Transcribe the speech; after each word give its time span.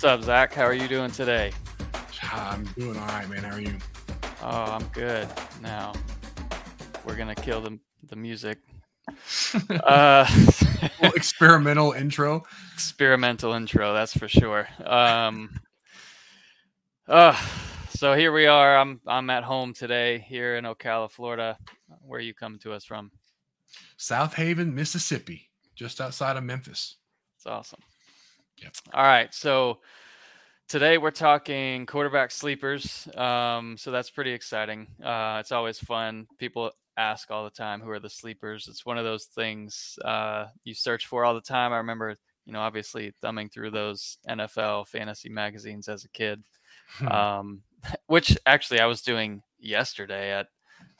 What's 0.00 0.08
up, 0.08 0.22
Zach? 0.22 0.54
How 0.54 0.62
are 0.62 0.72
you 0.72 0.88
doing 0.88 1.10
today? 1.10 1.52
I'm 2.32 2.64
doing 2.78 2.96
all 2.96 3.06
right, 3.08 3.28
man. 3.28 3.44
How 3.44 3.56
are 3.56 3.60
you? 3.60 3.76
Oh, 4.42 4.72
I'm 4.72 4.84
good. 4.94 5.28
Now 5.60 5.92
we're 7.04 7.16
gonna 7.16 7.34
kill 7.34 7.60
the 7.60 7.78
the 8.08 8.16
music. 8.16 8.60
uh, 9.84 10.26
well, 11.02 11.12
experimental 11.14 11.92
intro. 11.92 12.44
Experimental 12.72 13.52
intro, 13.52 13.92
that's 13.92 14.16
for 14.16 14.26
sure. 14.26 14.66
Um, 14.86 15.60
uh, 17.06 17.38
so 17.90 18.14
here 18.14 18.32
we 18.32 18.46
are. 18.46 18.78
I'm 18.78 19.02
I'm 19.06 19.28
at 19.28 19.44
home 19.44 19.74
today 19.74 20.24
here 20.26 20.56
in 20.56 20.64
Ocala, 20.64 21.10
Florida. 21.10 21.58
Where 22.00 22.20
are 22.20 22.22
you 22.22 22.32
coming 22.32 22.58
to 22.60 22.72
us 22.72 22.86
from? 22.86 23.10
Southaven, 23.98 24.72
Mississippi, 24.72 25.50
just 25.74 26.00
outside 26.00 26.38
of 26.38 26.44
Memphis. 26.44 26.96
It's 27.36 27.44
awesome. 27.44 27.79
All 28.92 29.04
right. 29.04 29.32
So 29.32 29.78
today 30.68 30.98
we're 30.98 31.12
talking 31.12 31.86
quarterback 31.86 32.32
sleepers. 32.32 33.06
Um, 33.16 33.76
so 33.76 33.92
that's 33.92 34.10
pretty 34.10 34.32
exciting. 34.32 34.88
Uh, 35.00 35.36
it's 35.38 35.52
always 35.52 35.78
fun. 35.78 36.26
People 36.38 36.72
ask 36.96 37.30
all 37.30 37.44
the 37.44 37.50
time, 37.50 37.80
who 37.80 37.90
are 37.90 38.00
the 38.00 38.10
sleepers? 38.10 38.66
It's 38.66 38.84
one 38.84 38.98
of 38.98 39.04
those 39.04 39.26
things 39.26 39.96
uh, 40.04 40.46
you 40.64 40.74
search 40.74 41.06
for 41.06 41.24
all 41.24 41.34
the 41.34 41.40
time. 41.40 41.72
I 41.72 41.76
remember, 41.76 42.16
you 42.46 42.52
know, 42.52 42.58
obviously 42.58 43.12
thumbing 43.20 43.48
through 43.48 43.70
those 43.70 44.18
NFL 44.28 44.88
fantasy 44.88 45.28
magazines 45.28 45.88
as 45.88 46.04
a 46.04 46.08
kid, 46.08 46.42
um, 47.08 47.62
which 48.06 48.36
actually 48.44 48.80
I 48.80 48.86
was 48.86 49.02
doing 49.02 49.40
yesterday 49.60 50.32
at 50.32 50.48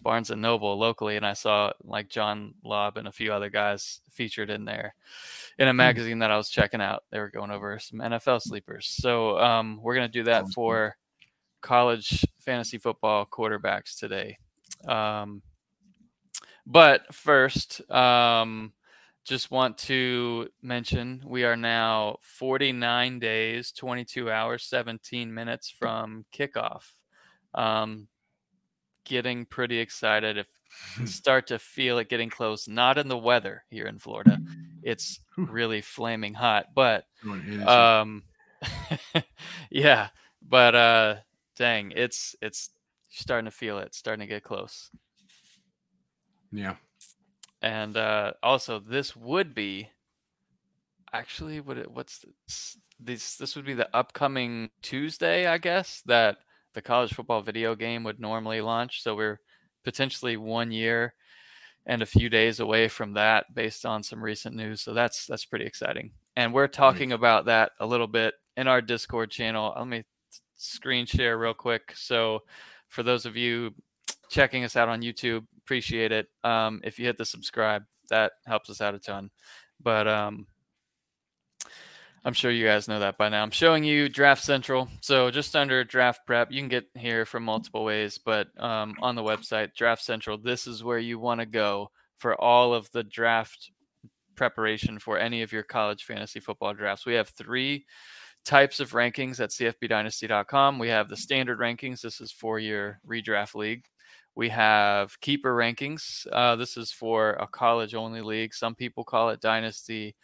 Barnes 0.03 0.31
and 0.31 0.43
Noble 0.43 0.79
locally, 0.79 1.17
and 1.17 1.27
I 1.27 1.33
saw 1.33 1.73
like 1.83 2.09
John 2.09 2.55
Lobb 2.65 2.97
and 2.97 3.09
a 3.09 3.13
few 3.13 3.33
other 3.33 3.51
guys 3.51 4.01
featured 4.11 4.51
in 4.51 4.65
there 4.65 4.95
in 5.59 5.69
a 5.69 5.73
hmm. 5.73 5.77
magazine 5.77 6.19
that 6.21 6.31
I 6.31 6.37
was 6.37 6.51
checking 6.51 6.81
out. 6.81 7.05
They 7.11 7.19
were 7.19 7.31
going 7.31 7.51
over 7.51 7.79
some 7.79 8.01
NFL 8.01 8.43
sleepers. 8.43 8.89
So 8.89 9.39
um, 9.39 9.81
we're 9.83 9.95
going 9.95 10.09
to 10.09 10.19
do 10.19 10.25
that 10.25 10.47
for 10.55 10.97
college 11.61 12.25
fantasy 12.39 12.79
football 12.79 13.27
quarterbacks 13.27 13.99
today. 13.99 14.39
Um, 14.87 15.43
but 16.67 17.15
first, 17.15 17.89
um, 17.91 18.73
just 19.25 19.51
want 19.51 19.77
to 19.79 20.49
mention 20.63 21.23
we 21.27 21.45
are 21.45 21.57
now 21.57 22.17
49 22.23 23.19
days, 23.19 23.73
22 23.73 24.31
hours, 24.31 24.65
17 24.65 25.33
minutes 25.33 25.71
from 25.71 26.25
kickoff. 26.33 26.83
Um, 27.55 28.09
getting 29.05 29.47
pretty 29.47 29.79
excited. 29.79 30.39
If 30.39 30.47
start 31.05 31.47
to 31.49 31.59
feel 31.59 31.99
it 31.99 32.09
getting 32.09 32.31
close. 32.31 32.69
Not 32.69 32.99
in 32.99 33.09
the 33.09 33.19
weather 33.19 33.65
here 33.71 33.87
in 33.87 33.99
Florida. 33.99 34.39
It's 34.83 35.21
really 35.37 35.81
flaming 35.81 36.35
hot, 36.35 36.67
but 36.75 37.05
um, 37.67 38.23
yeah, 39.71 40.09
but 40.47 40.75
uh, 40.75 41.17
dang, 41.57 41.93
it's 41.95 42.35
it's 42.41 42.71
starting 43.11 43.47
to 43.47 43.51
feel 43.51 43.79
it. 43.79 43.95
starting 43.95 44.21
to 44.21 44.33
get 44.33 44.43
close. 44.43 44.91
Yeah, 46.53 46.77
and 47.63 47.97
uh, 47.97 48.33
also 48.43 48.79
this 48.79 49.15
would 49.15 49.55
be 49.55 49.89
actually 51.13 51.61
what 51.61 51.79
it, 51.79 51.91
what's 51.91 52.25
this, 52.47 52.79
this 52.99 53.37
this 53.37 53.57
would 53.57 53.67
be 53.67 53.75
the 53.75 53.95
upcoming 53.95 54.71
Tuesday, 54.83 55.47
I 55.47 55.59
guess 55.59 56.03
that 56.07 56.39
the 56.75 56.83
college 56.83 57.15
football 57.15 57.43
video 57.43 57.75
game 57.75 58.05
would 58.05 58.21
normally 58.21 58.61
launch. 58.61 59.03
So 59.03 59.15
we're 59.15 59.41
potentially 59.85 60.37
one 60.37 60.71
year 60.71 61.15
and 61.87 62.03
a 62.03 62.07
few 62.07 62.29
days 62.29 62.61
away 62.61 62.89
from 62.89 63.15
that 63.15 63.55
based 63.55 63.87
on 63.87 64.03
some 64.03 64.23
recent 64.23 64.55
news. 64.55 64.83
So 64.83 64.95
that's 64.95 65.27
that's 65.27 65.45
pretty 65.45 65.65
exciting. 65.65 66.13
And 66.37 66.53
we're 66.53 66.69
talking 66.69 67.13
about 67.13 67.47
that 67.47 67.73
a 67.81 67.87
little 67.87 68.07
bit 68.07 68.35
in 68.57 68.69
our 68.69 68.81
Discord 68.81 69.31
channel. 69.31 69.75
Let 69.77 69.89
me 69.89 70.05
screen 70.57 71.07
share 71.07 71.39
real 71.39 71.55
quick. 71.55 71.93
So 71.97 72.41
for 72.89 73.03
those 73.03 73.27
of 73.27 73.37
you 73.37 73.75
checking 74.29 74.65
us 74.65 74.77
out 74.77 74.89
on 74.89 75.03
YouTube, 75.03 75.45
appreciate 75.59 76.13
it. 76.13 76.29
Um, 76.45 76.81
if 76.85 76.99
you 76.99 77.07
hit 77.07 77.17
the 77.19 77.25
subscribe, 77.25 77.83
that 78.11 78.33
helps 78.47 78.71
us 78.71 78.81
out 78.81 78.95
a 78.95 78.99
ton. 78.99 79.31
But 79.83 80.07
um, 80.07 80.47
I'm 82.25 82.35
sure 82.35 82.51
you 82.51 82.67
guys 82.67 82.87
know 82.87 83.01
that 83.01 83.17
by 83.17 83.31
now. 83.31 83.43
I'm 83.43 83.51
showing 83.51 83.83
you 83.83 84.09
Draft 84.09 84.45
Central. 84.45 84.89
So 85.01 85.31
just 85.31 85.57
under 85.57 85.85
Draft 85.85 86.27
Prep, 86.27 86.53
you 86.53 86.61
can 86.61 86.69
get 86.69 86.85
here 86.95 87.25
from 87.25 87.45
multiple 87.45 87.83
ways, 87.83 88.19
but 88.19 88.49
um, 88.63 88.95
on 89.01 89.15
the 89.15 89.23
website, 89.23 89.75
Draft 89.75 90.03
Central, 90.03 90.37
this 90.37 90.67
is 90.67 90.85
where 90.85 90.99
you 90.99 91.19
want 91.19 91.41
to 91.41 91.47
go 91.47 91.91
for 92.19 92.39
all 92.39 92.75
of 92.75 92.91
the 92.91 93.03
draft 93.03 93.71
preparation 94.37 94.99
for 94.99 95.19
any 95.19 95.41
of 95.43 95.53
your 95.53 95.63
college 95.63 96.05
fantasy 96.05 96.41
football 96.41 96.75
drafts. 96.75 97.07
We 97.07 97.15
have 97.15 97.31
three 97.31 97.87
types 98.45 98.81
of 98.81 98.93
rankings 98.93 99.41
at 99.41 99.51
cfbdynasty.com. 99.51 100.79
We 100.79 100.89
have 100.89 101.09
the 101.09 101.17
standard 101.17 101.59
rankings. 101.59 102.03
This 102.03 102.21
is 102.21 102.33
for 102.33 102.59
your 102.59 103.01
redraft 103.09 103.55
league. 103.55 103.85
We 104.35 104.51
have 104.51 105.19
keeper 105.21 105.55
rankings. 105.55 106.27
Uh, 106.31 106.57
this 106.57 106.77
is 106.77 106.93
for 106.93 107.31
a 107.33 107.47
college 107.47 107.95
only 107.95 108.21
league. 108.21 108.55
Some 108.55 108.75
people 108.75 109.05
call 109.05 109.31
it 109.31 109.41
dynasty. 109.41 110.15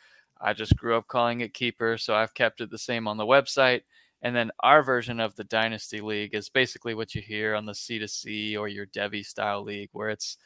I 0.41 0.53
just 0.53 0.77
grew 0.77 0.97
up 0.97 1.09
calling 1.09 1.41
it 1.41 1.55
Keeper, 1.55 1.99
so 1.99 2.15
I've 2.15 2.35
kept 2.35 2.61
it 2.61 2.71
the 2.71 2.79
same 2.79 3.09
on 3.09 3.17
the 3.17 3.27
website. 3.27 3.83
And 4.23 4.35
then 4.35 4.51
our 4.61 4.83
version 4.83 5.21
of 5.21 5.35
the 5.37 5.45
Dynasty 5.45 6.01
League 6.01 6.35
is 6.35 6.49
basically 6.49 6.95
what 6.95 7.15
you 7.15 7.23
hear 7.23 7.55
on 7.55 7.67
the 7.67 7.73
C2C 7.73 8.59
or 8.59 8.69
your 8.69 8.87
Devy 8.87 9.25
style 9.25 9.63
league, 9.63 9.91
where 9.93 10.11
it's, 10.11 10.39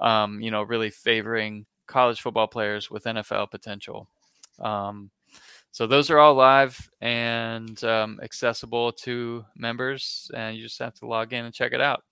um, 0.00 0.40
you 0.40 0.50
know, 0.50 0.62
really 0.62 0.90
favoring 0.90 1.66
college 1.86 2.20
football 2.20 2.46
players 2.46 2.90
with 2.90 3.04
NFL 3.04 3.50
potential. 3.50 4.08
Um, 4.60 5.10
so 5.70 5.86
those 5.86 6.10
are 6.10 6.18
all 6.18 6.34
live 6.34 6.88
and 7.00 7.82
um, 7.84 8.18
accessible 8.22 8.92
to 8.92 9.44
members, 9.56 10.30
and 10.34 10.56
you 10.56 10.62
just 10.62 10.78
have 10.78 10.94
to 10.94 11.06
log 11.06 11.32
in 11.32 11.44
and 11.44 11.54
check 11.54 11.72
it 11.72 11.80
out. 11.80 12.02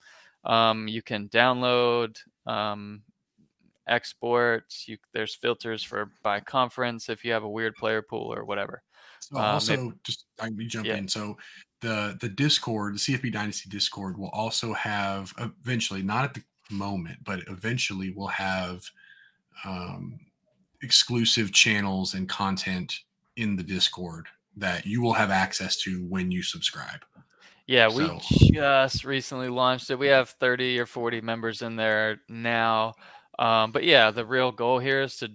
Um, 0.43 0.87
you 0.87 1.01
can 1.01 1.29
download 1.29 2.17
um, 2.45 3.01
exports. 3.87 4.87
You 4.87 4.97
there's 5.13 5.35
filters 5.35 5.83
for 5.83 6.11
by 6.23 6.39
conference 6.39 7.09
if 7.09 7.23
you 7.23 7.31
have 7.33 7.43
a 7.43 7.49
weird 7.49 7.75
player 7.75 8.01
pool 8.01 8.33
or 8.33 8.45
whatever. 8.45 8.83
So 9.19 9.37
um, 9.37 9.43
also, 9.43 9.93
just 10.03 10.25
I 10.39 10.49
me 10.49 10.67
jump 10.67 10.87
yeah. 10.87 10.95
in. 10.95 11.07
So 11.07 11.37
the 11.81 12.17
the 12.19 12.29
Discord, 12.29 12.95
the 12.95 12.99
CFB 12.99 13.31
Dynasty 13.31 13.69
Discord, 13.69 14.17
will 14.17 14.29
also 14.29 14.73
have 14.73 15.33
eventually, 15.39 16.01
not 16.01 16.23
at 16.23 16.33
the 16.33 16.43
moment, 16.69 17.19
but 17.23 17.41
eventually, 17.47 18.11
will 18.11 18.27
have 18.27 18.83
um, 19.65 20.19
exclusive 20.81 21.51
channels 21.51 22.13
and 22.13 22.29
content 22.29 22.93
in 23.35 23.55
the 23.55 23.63
Discord 23.63 24.27
that 24.55 24.85
you 24.85 25.01
will 25.01 25.13
have 25.13 25.29
access 25.29 25.77
to 25.77 26.03
when 26.05 26.31
you 26.31 26.41
subscribe. 26.41 27.05
Yeah, 27.67 27.89
we 27.89 28.05
so. 28.05 28.19
just 28.53 29.03
recently 29.03 29.49
launched 29.49 29.89
it. 29.89 29.99
We 29.99 30.07
have 30.07 30.29
30 30.29 30.79
or 30.79 30.85
40 30.85 31.19
members 31.21 31.61
in 31.61 31.75
there 31.75 32.21
now. 32.29 32.93
Um, 33.39 33.71
but 33.71 33.83
yeah, 33.83 34.11
the 34.11 34.25
real 34.25 34.51
goal 34.51 34.79
here 34.79 35.01
is 35.01 35.17
to 35.17 35.31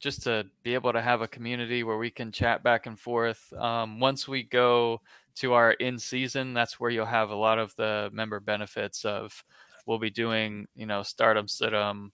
just 0.00 0.22
to 0.24 0.44
be 0.64 0.74
able 0.74 0.92
to 0.92 1.00
have 1.00 1.22
a 1.22 1.28
community 1.28 1.84
where 1.84 1.96
we 1.98 2.10
can 2.10 2.32
chat 2.32 2.62
back 2.62 2.86
and 2.86 2.98
forth. 2.98 3.52
Um, 3.52 4.00
once 4.00 4.26
we 4.26 4.42
go 4.42 5.00
to 5.36 5.52
our 5.52 5.72
in 5.72 5.98
season, 5.98 6.54
that's 6.54 6.80
where 6.80 6.90
you'll 6.90 7.06
have 7.06 7.30
a 7.30 7.36
lot 7.36 7.58
of 7.58 7.74
the 7.76 8.10
member 8.12 8.40
benefits 8.40 9.04
of. 9.04 9.44
We'll 9.86 9.98
be 9.98 10.10
doing, 10.10 10.68
you 10.76 10.86
know, 10.86 11.02
stardom, 11.02 11.46
stidum, 11.46 12.10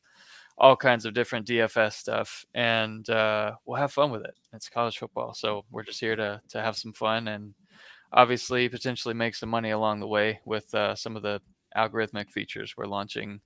all 0.56 0.75
kinds 0.75 1.04
of 1.04 1.12
different 1.12 1.46
DFS 1.46 1.92
stuff, 1.92 2.46
and 2.54 3.08
uh, 3.10 3.52
we'll 3.66 3.78
have 3.78 3.92
fun 3.92 4.10
with 4.10 4.25
it. 4.25 4.34
It's 4.54 4.70
college 4.70 4.98
football, 4.98 5.34
so 5.34 5.64
we're 5.70 5.82
just 5.82 6.00
here 6.00 6.16
to 6.16 6.40
to 6.48 6.62
have 6.62 6.76
some 6.76 6.92
fun 6.94 7.28
and 7.28 7.54
obviously 8.12 8.69
potentially 8.69 9.14
make 9.14 9.34
some 9.34 9.50
money 9.50 9.70
along 9.70 10.00
the 10.00 10.06
way 10.06 10.40
with 10.44 10.75
uh, 10.75 10.94
some 10.94 11.16
of 11.16 11.22
the 11.22 11.40
algorithmic 11.76 12.30
features 12.30 12.75
we're 12.76 12.86
launching 12.86 13.40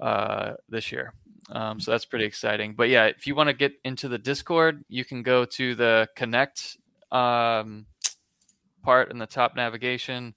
uh, 0.00 0.54
this 0.68 0.92
year. 0.92 1.12
Um, 1.50 1.78
so 1.80 1.90
that's 1.90 2.04
pretty 2.04 2.24
exciting. 2.24 2.74
But 2.74 2.88
yeah, 2.88 3.06
if 3.06 3.26
you 3.26 3.34
want 3.34 3.48
to 3.48 3.54
get 3.54 3.74
into 3.84 4.08
the 4.08 4.18
Discord, 4.18 4.84
you 4.88 5.04
can 5.04 5.22
go 5.22 5.44
to 5.44 5.74
the 5.74 6.08
connect 6.16 6.76
um, 7.12 7.86
part 8.82 9.10
in 9.10 9.18
the 9.18 9.26
top 9.26 9.54
navigation. 9.54 10.34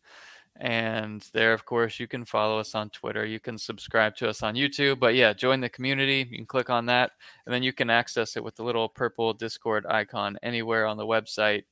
And 0.57 1.25
there, 1.33 1.53
of 1.53 1.65
course, 1.65 1.99
you 1.99 2.07
can 2.07 2.25
follow 2.25 2.59
us 2.59 2.75
on 2.75 2.89
Twitter. 2.89 3.25
You 3.25 3.39
can 3.39 3.57
subscribe 3.57 4.15
to 4.17 4.27
us 4.27 4.43
on 4.43 4.55
YouTube. 4.55 4.99
But 4.99 5.15
yeah, 5.15 5.31
join 5.31 5.61
the 5.61 5.69
community. 5.69 6.27
You 6.29 6.37
can 6.37 6.45
click 6.45 6.69
on 6.69 6.85
that, 6.87 7.11
and 7.45 7.53
then 7.53 7.63
you 7.63 7.71
can 7.71 7.89
access 7.89 8.35
it 8.35 8.43
with 8.43 8.55
the 8.55 8.63
little 8.63 8.89
purple 8.89 9.33
Discord 9.33 9.85
icon 9.87 10.37
anywhere 10.43 10.85
on 10.85 10.97
the 10.97 11.05
website. 11.05 11.63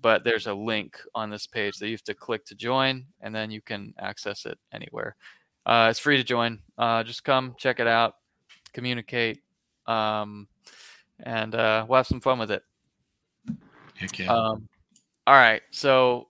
But 0.00 0.24
there's 0.24 0.48
a 0.48 0.54
link 0.54 0.98
on 1.14 1.30
this 1.30 1.46
page 1.46 1.78
that 1.78 1.86
you 1.86 1.92
have 1.92 2.02
to 2.04 2.14
click 2.14 2.44
to 2.46 2.56
join, 2.56 3.06
and 3.20 3.32
then 3.32 3.50
you 3.50 3.60
can 3.60 3.94
access 4.00 4.44
it 4.44 4.58
anywhere. 4.72 5.14
Uh, 5.64 5.88
it's 5.90 5.98
free 5.98 6.16
to 6.16 6.24
join. 6.24 6.58
Uh, 6.76 7.02
just 7.02 7.24
come 7.24 7.54
check 7.56 7.80
it 7.80 7.86
out, 7.86 8.14
communicate, 8.72 9.40
um, 9.86 10.48
and 11.20 11.54
uh, 11.54 11.84
we'll 11.88 11.98
have 11.98 12.06
some 12.06 12.20
fun 12.20 12.38
with 12.38 12.50
it. 12.50 12.62
Heck 13.94 14.18
yeah. 14.18 14.32
Um, 14.32 14.68
all 15.26 15.34
right, 15.34 15.62
so 15.70 16.28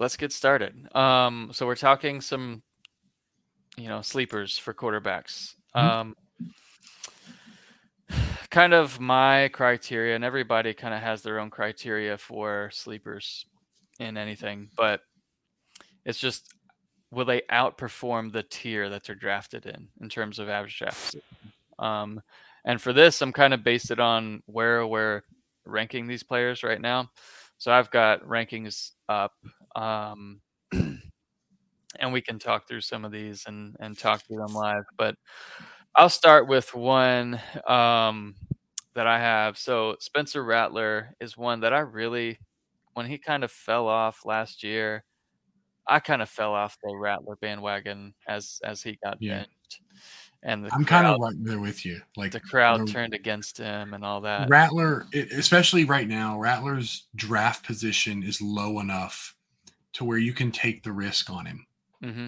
let's 0.00 0.16
get 0.16 0.32
started. 0.32 0.74
Um, 0.96 1.50
so 1.52 1.66
we're 1.66 1.76
talking 1.76 2.20
some, 2.20 2.62
you 3.76 3.88
know, 3.88 4.02
sleepers 4.02 4.58
for 4.58 4.74
quarterbacks. 4.74 5.54
Mm-hmm. 5.76 5.78
Um, 5.78 6.16
kind 8.50 8.74
of 8.74 8.98
my 8.98 9.48
criteria, 9.48 10.16
and 10.16 10.24
everybody 10.24 10.74
kind 10.74 10.94
of 10.94 11.00
has 11.00 11.22
their 11.22 11.38
own 11.38 11.50
criteria 11.50 12.18
for 12.18 12.70
sleepers 12.72 13.46
in 14.00 14.16
anything, 14.16 14.70
but 14.76 15.00
it's 16.04 16.18
just 16.18 16.52
will 17.14 17.24
they 17.24 17.42
outperform 17.50 18.32
the 18.32 18.42
tier 18.42 18.88
that 18.90 19.04
they're 19.04 19.16
drafted 19.16 19.66
in 19.66 19.88
in 20.00 20.08
terms 20.08 20.38
of 20.38 20.48
average 20.48 20.78
draft? 20.78 21.16
Um, 21.78 22.20
and 22.64 22.80
for 22.80 22.92
this, 22.92 23.20
I'm 23.20 23.32
kind 23.32 23.54
of 23.54 23.64
based 23.64 23.90
it 23.90 24.00
on 24.00 24.42
where 24.46 24.86
we're 24.86 25.22
ranking 25.66 26.06
these 26.06 26.22
players 26.22 26.62
right 26.62 26.80
now. 26.80 27.10
So 27.58 27.72
I've 27.72 27.90
got 27.90 28.22
rankings 28.22 28.92
up, 29.08 29.32
um, 29.76 30.40
and 30.72 32.12
we 32.12 32.20
can 32.20 32.38
talk 32.38 32.66
through 32.66 32.80
some 32.80 33.04
of 33.04 33.12
these 33.12 33.44
and 33.46 33.76
and 33.80 33.96
talk 33.96 34.22
through 34.26 34.38
them 34.38 34.54
live. 34.54 34.84
But 34.96 35.16
I'll 35.94 36.08
start 36.08 36.48
with 36.48 36.74
one 36.74 37.40
um, 37.66 38.34
that 38.94 39.06
I 39.06 39.18
have. 39.18 39.56
So 39.56 39.96
Spencer 40.00 40.42
Rattler 40.44 41.14
is 41.20 41.36
one 41.36 41.60
that 41.60 41.72
I 41.72 41.80
really, 41.80 42.38
when 42.94 43.06
he 43.06 43.18
kind 43.18 43.44
of 43.44 43.50
fell 43.52 43.86
off 43.86 44.24
last 44.24 44.62
year, 44.62 45.04
I 45.86 46.00
kind 46.00 46.22
of 46.22 46.28
fell 46.28 46.52
off 46.52 46.76
the 46.82 46.94
Rattler 46.94 47.36
bandwagon 47.40 48.14
as 48.28 48.60
as 48.64 48.82
he 48.82 48.98
got 49.02 49.18
yeah. 49.20 49.38
benched. 49.38 49.80
And 50.42 50.68
I'm 50.72 50.84
kind 50.84 51.06
of 51.06 51.18
right 51.20 51.34
there 51.38 51.58
with 51.58 51.86
you. 51.86 52.02
Like 52.16 52.32
the 52.32 52.40
crowd 52.40 52.86
turned 52.86 53.14
against 53.14 53.56
him 53.56 53.94
and 53.94 54.04
all 54.04 54.20
that. 54.22 54.48
Rattler, 54.50 55.06
especially 55.14 55.86
right 55.86 56.06
now, 56.06 56.38
Rattler's 56.38 57.06
draft 57.16 57.64
position 57.64 58.22
is 58.22 58.42
low 58.42 58.78
enough 58.78 59.34
to 59.94 60.04
where 60.04 60.18
you 60.18 60.34
can 60.34 60.52
take 60.52 60.82
the 60.82 60.92
risk 60.92 61.30
on 61.30 61.46
him. 61.46 61.66
Mm-hmm. 62.02 62.26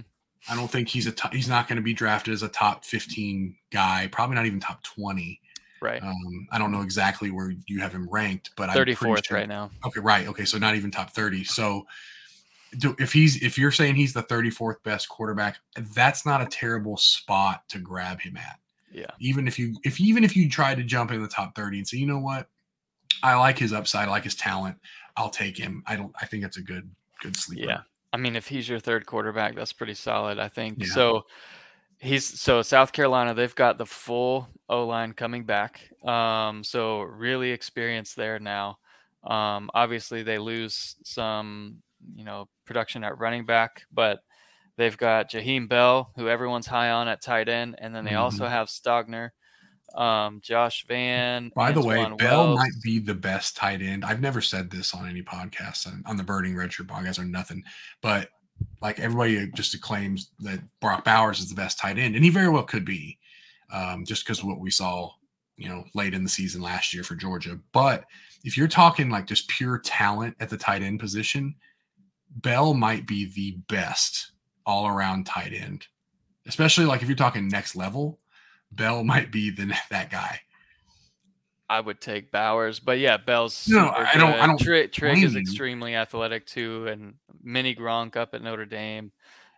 I 0.48 0.56
don't 0.56 0.70
think 0.70 0.88
he's 0.88 1.06
a 1.06 1.12
top, 1.12 1.34
he's 1.34 1.48
not 1.48 1.68
going 1.68 1.76
to 1.76 1.82
be 1.82 1.92
drafted 1.92 2.32
as 2.32 2.42
a 2.42 2.48
top 2.48 2.86
15 2.86 3.54
guy, 3.70 4.08
probably 4.10 4.36
not 4.36 4.46
even 4.46 4.60
top 4.60 4.82
20. 4.82 5.40
Right. 5.82 6.02
Um, 6.02 6.48
I 6.50 6.58
don't 6.58 6.72
know 6.72 6.80
exactly 6.80 7.30
where 7.30 7.52
you 7.66 7.80
have 7.80 7.92
him 7.92 8.08
ranked, 8.10 8.50
but 8.56 8.70
34th 8.70 9.26
sure, 9.26 9.36
right 9.36 9.48
now. 9.48 9.70
Okay, 9.84 10.00
right. 10.00 10.26
Okay, 10.26 10.46
so 10.46 10.56
not 10.56 10.74
even 10.74 10.90
top 10.90 11.10
30. 11.10 11.44
So 11.44 11.86
if 12.98 13.12
he's 13.12 13.42
if 13.42 13.58
you're 13.58 13.72
saying 13.72 13.94
he's 13.94 14.12
the 14.12 14.22
34th 14.22 14.82
best 14.82 15.08
quarterback, 15.08 15.56
that's 15.94 16.26
not 16.26 16.42
a 16.42 16.46
terrible 16.46 16.96
spot 16.96 17.68
to 17.68 17.78
grab 17.78 18.20
him 18.20 18.36
at. 18.36 18.58
Yeah. 18.90 19.10
Even 19.20 19.46
if 19.46 19.58
you 19.58 19.76
if 19.84 20.00
even 20.00 20.24
if 20.24 20.36
you 20.36 20.48
try 20.48 20.74
to 20.74 20.82
jump 20.82 21.10
in 21.10 21.22
the 21.22 21.28
top 21.28 21.54
30 21.54 21.78
and 21.78 21.88
say, 21.88 21.98
you 21.98 22.06
know 22.06 22.18
what, 22.18 22.48
I 23.22 23.34
like 23.34 23.58
his 23.58 23.72
upside, 23.72 24.08
I 24.08 24.10
like 24.10 24.24
his 24.24 24.34
talent, 24.34 24.76
I'll 25.16 25.30
take 25.30 25.56
him. 25.56 25.82
I 25.86 25.96
don't. 25.96 26.12
I 26.20 26.26
think 26.26 26.42
that's 26.42 26.56
a 26.56 26.62
good 26.62 26.88
good 27.20 27.36
sleeper. 27.36 27.68
Yeah. 27.68 27.80
I 28.12 28.18
mean, 28.18 28.36
if 28.36 28.48
he's 28.48 28.68
your 28.68 28.78
third 28.78 29.06
quarterback, 29.06 29.54
that's 29.54 29.72
pretty 29.72 29.94
solid. 29.94 30.38
I 30.38 30.48
think 30.48 30.78
yeah. 30.80 30.92
so. 30.92 31.26
He's 31.98 32.38
so 32.38 32.60
South 32.60 32.92
Carolina. 32.92 33.32
They've 33.32 33.54
got 33.54 33.78
the 33.78 33.86
full 33.86 34.48
O 34.68 34.86
line 34.86 35.14
coming 35.14 35.44
back. 35.44 35.90
Um, 36.04 36.62
so 36.62 37.00
really 37.00 37.52
experienced 37.52 38.16
there 38.16 38.38
now. 38.38 38.78
Um, 39.24 39.70
obviously, 39.72 40.22
they 40.22 40.36
lose 40.36 40.96
some 41.04 41.82
you 42.14 42.24
know 42.24 42.48
production 42.64 43.04
at 43.04 43.18
running 43.18 43.46
back, 43.46 43.82
but 43.92 44.20
they've 44.76 44.96
got 44.96 45.30
Jaheim 45.30 45.68
Bell, 45.68 46.12
who 46.16 46.28
everyone's 46.28 46.66
high 46.66 46.90
on 46.90 47.08
at 47.08 47.22
tight 47.22 47.48
end, 47.48 47.76
and 47.78 47.94
then 47.94 48.04
they 48.04 48.12
mm-hmm. 48.12 48.20
also 48.20 48.46
have 48.46 48.68
Stogner, 48.68 49.30
um, 49.94 50.40
Josh 50.42 50.84
Vann. 50.86 51.50
By 51.54 51.72
the 51.72 51.82
way, 51.82 52.06
Bell 52.18 52.54
might 52.54 52.72
be 52.82 52.98
the 52.98 53.14
best 53.14 53.56
tight 53.56 53.82
end. 53.82 54.04
I've 54.04 54.20
never 54.20 54.40
said 54.40 54.70
this 54.70 54.94
on 54.94 55.08
any 55.08 55.22
podcast 55.22 55.88
on 56.06 56.16
the 56.16 56.24
Burning 56.24 56.54
Redshirt 56.54 56.86
podcast 56.86 57.18
or 57.18 57.24
nothing, 57.24 57.64
but 58.02 58.30
like 58.80 58.98
everybody 58.98 59.50
just 59.54 59.78
claims 59.80 60.30
that 60.40 60.60
Brock 60.80 61.04
Bowers 61.04 61.40
is 61.40 61.48
the 61.48 61.54
best 61.54 61.78
tight 61.78 61.98
end, 61.98 62.14
and 62.14 62.24
he 62.24 62.30
very 62.30 62.48
well 62.48 62.62
could 62.62 62.84
be, 62.84 63.18
um, 63.72 64.04
just 64.04 64.24
because 64.24 64.42
what 64.42 64.60
we 64.60 64.70
saw, 64.70 65.10
you 65.56 65.68
know, 65.68 65.84
late 65.94 66.14
in 66.14 66.22
the 66.22 66.28
season 66.30 66.62
last 66.62 66.94
year 66.94 67.02
for 67.02 67.14
Georgia. 67.14 67.58
But 67.72 68.04
if 68.44 68.56
you're 68.56 68.68
talking 68.68 69.10
like 69.10 69.26
just 69.26 69.48
pure 69.48 69.78
talent 69.78 70.36
at 70.40 70.48
the 70.48 70.56
tight 70.56 70.82
end 70.82 71.00
position, 71.00 71.54
Bell 72.30 72.74
might 72.74 73.06
be 73.06 73.26
the 73.26 73.58
best 73.68 74.32
all 74.64 74.86
around 74.86 75.26
tight 75.26 75.52
end, 75.52 75.86
especially 76.46 76.84
like 76.84 77.02
if 77.02 77.08
you're 77.08 77.16
talking 77.16 77.48
next 77.48 77.76
level. 77.76 78.18
Bell 78.72 79.04
might 79.04 79.30
be 79.30 79.50
the 79.50 79.74
that 79.90 80.10
guy. 80.10 80.40
I 81.68 81.80
would 81.80 82.00
take 82.00 82.30
Bowers, 82.30 82.78
but 82.78 82.98
yeah, 83.00 83.16
Bell's. 83.16 83.66
No, 83.68 83.88
I 83.88 84.16
don't. 84.16 84.34
I 84.34 84.46
don't. 84.46 84.58
Trick, 84.58 84.92
Trick 84.92 85.18
is 85.18 85.34
extremely 85.34 85.96
athletic 85.96 86.46
too, 86.46 86.86
and 86.86 87.14
Mini 87.42 87.74
Gronk 87.74 88.16
up 88.16 88.34
at 88.34 88.42
Notre 88.42 88.66
Dame. 88.66 89.10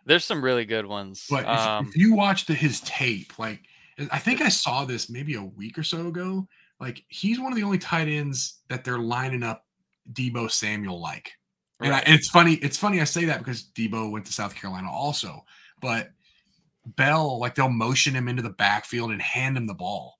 There's 0.05 0.25
some 0.25 0.43
really 0.43 0.65
good 0.65 0.87
ones. 0.87 1.27
But 1.29 1.45
um, 1.45 1.85
if, 1.85 1.95
if 1.95 1.97
you 1.97 2.15
watch 2.15 2.47
the, 2.47 2.55
his 2.55 2.81
tape, 2.81 3.37
like 3.37 3.61
I 4.11 4.17
think 4.19 4.41
I 4.41 4.49
saw 4.49 4.85
this 4.85 5.09
maybe 5.09 5.35
a 5.35 5.43
week 5.43 5.77
or 5.77 5.83
so 5.83 6.07
ago. 6.07 6.47
Like 6.79 7.03
he's 7.09 7.39
one 7.39 7.51
of 7.51 7.57
the 7.57 7.63
only 7.63 7.77
tight 7.77 8.07
ends 8.07 8.59
that 8.69 8.83
they're 8.83 8.99
lining 8.99 9.43
up 9.43 9.65
Deebo 10.13 10.49
Samuel 10.49 11.01
like. 11.01 11.31
And, 11.81 11.93
I, 11.93 11.99
and 11.99 12.15
it's 12.15 12.29
funny. 12.29 12.55
It's 12.55 12.77
funny 12.77 12.99
I 12.99 13.05
say 13.05 13.25
that 13.25 13.39
because 13.39 13.69
Deebo 13.75 14.11
went 14.11 14.25
to 14.25 14.33
South 14.33 14.55
Carolina 14.55 14.91
also, 14.91 15.45
but 15.81 16.09
Bell 16.85 17.39
like 17.39 17.55
they'll 17.55 17.69
motion 17.69 18.13
him 18.13 18.27
into 18.27 18.41
the 18.41 18.49
backfield 18.49 19.11
and 19.11 19.21
hand 19.21 19.55
him 19.57 19.67
the 19.67 19.73
ball. 19.73 20.19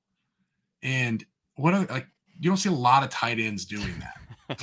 And 0.83 1.25
what 1.55 1.73
are, 1.73 1.85
like 1.85 2.07
you 2.39 2.49
don't 2.49 2.57
see 2.57 2.69
a 2.69 2.73
lot 2.73 3.03
of 3.03 3.09
tight 3.09 3.39
ends 3.39 3.65
doing 3.65 3.99
that. 3.99 4.59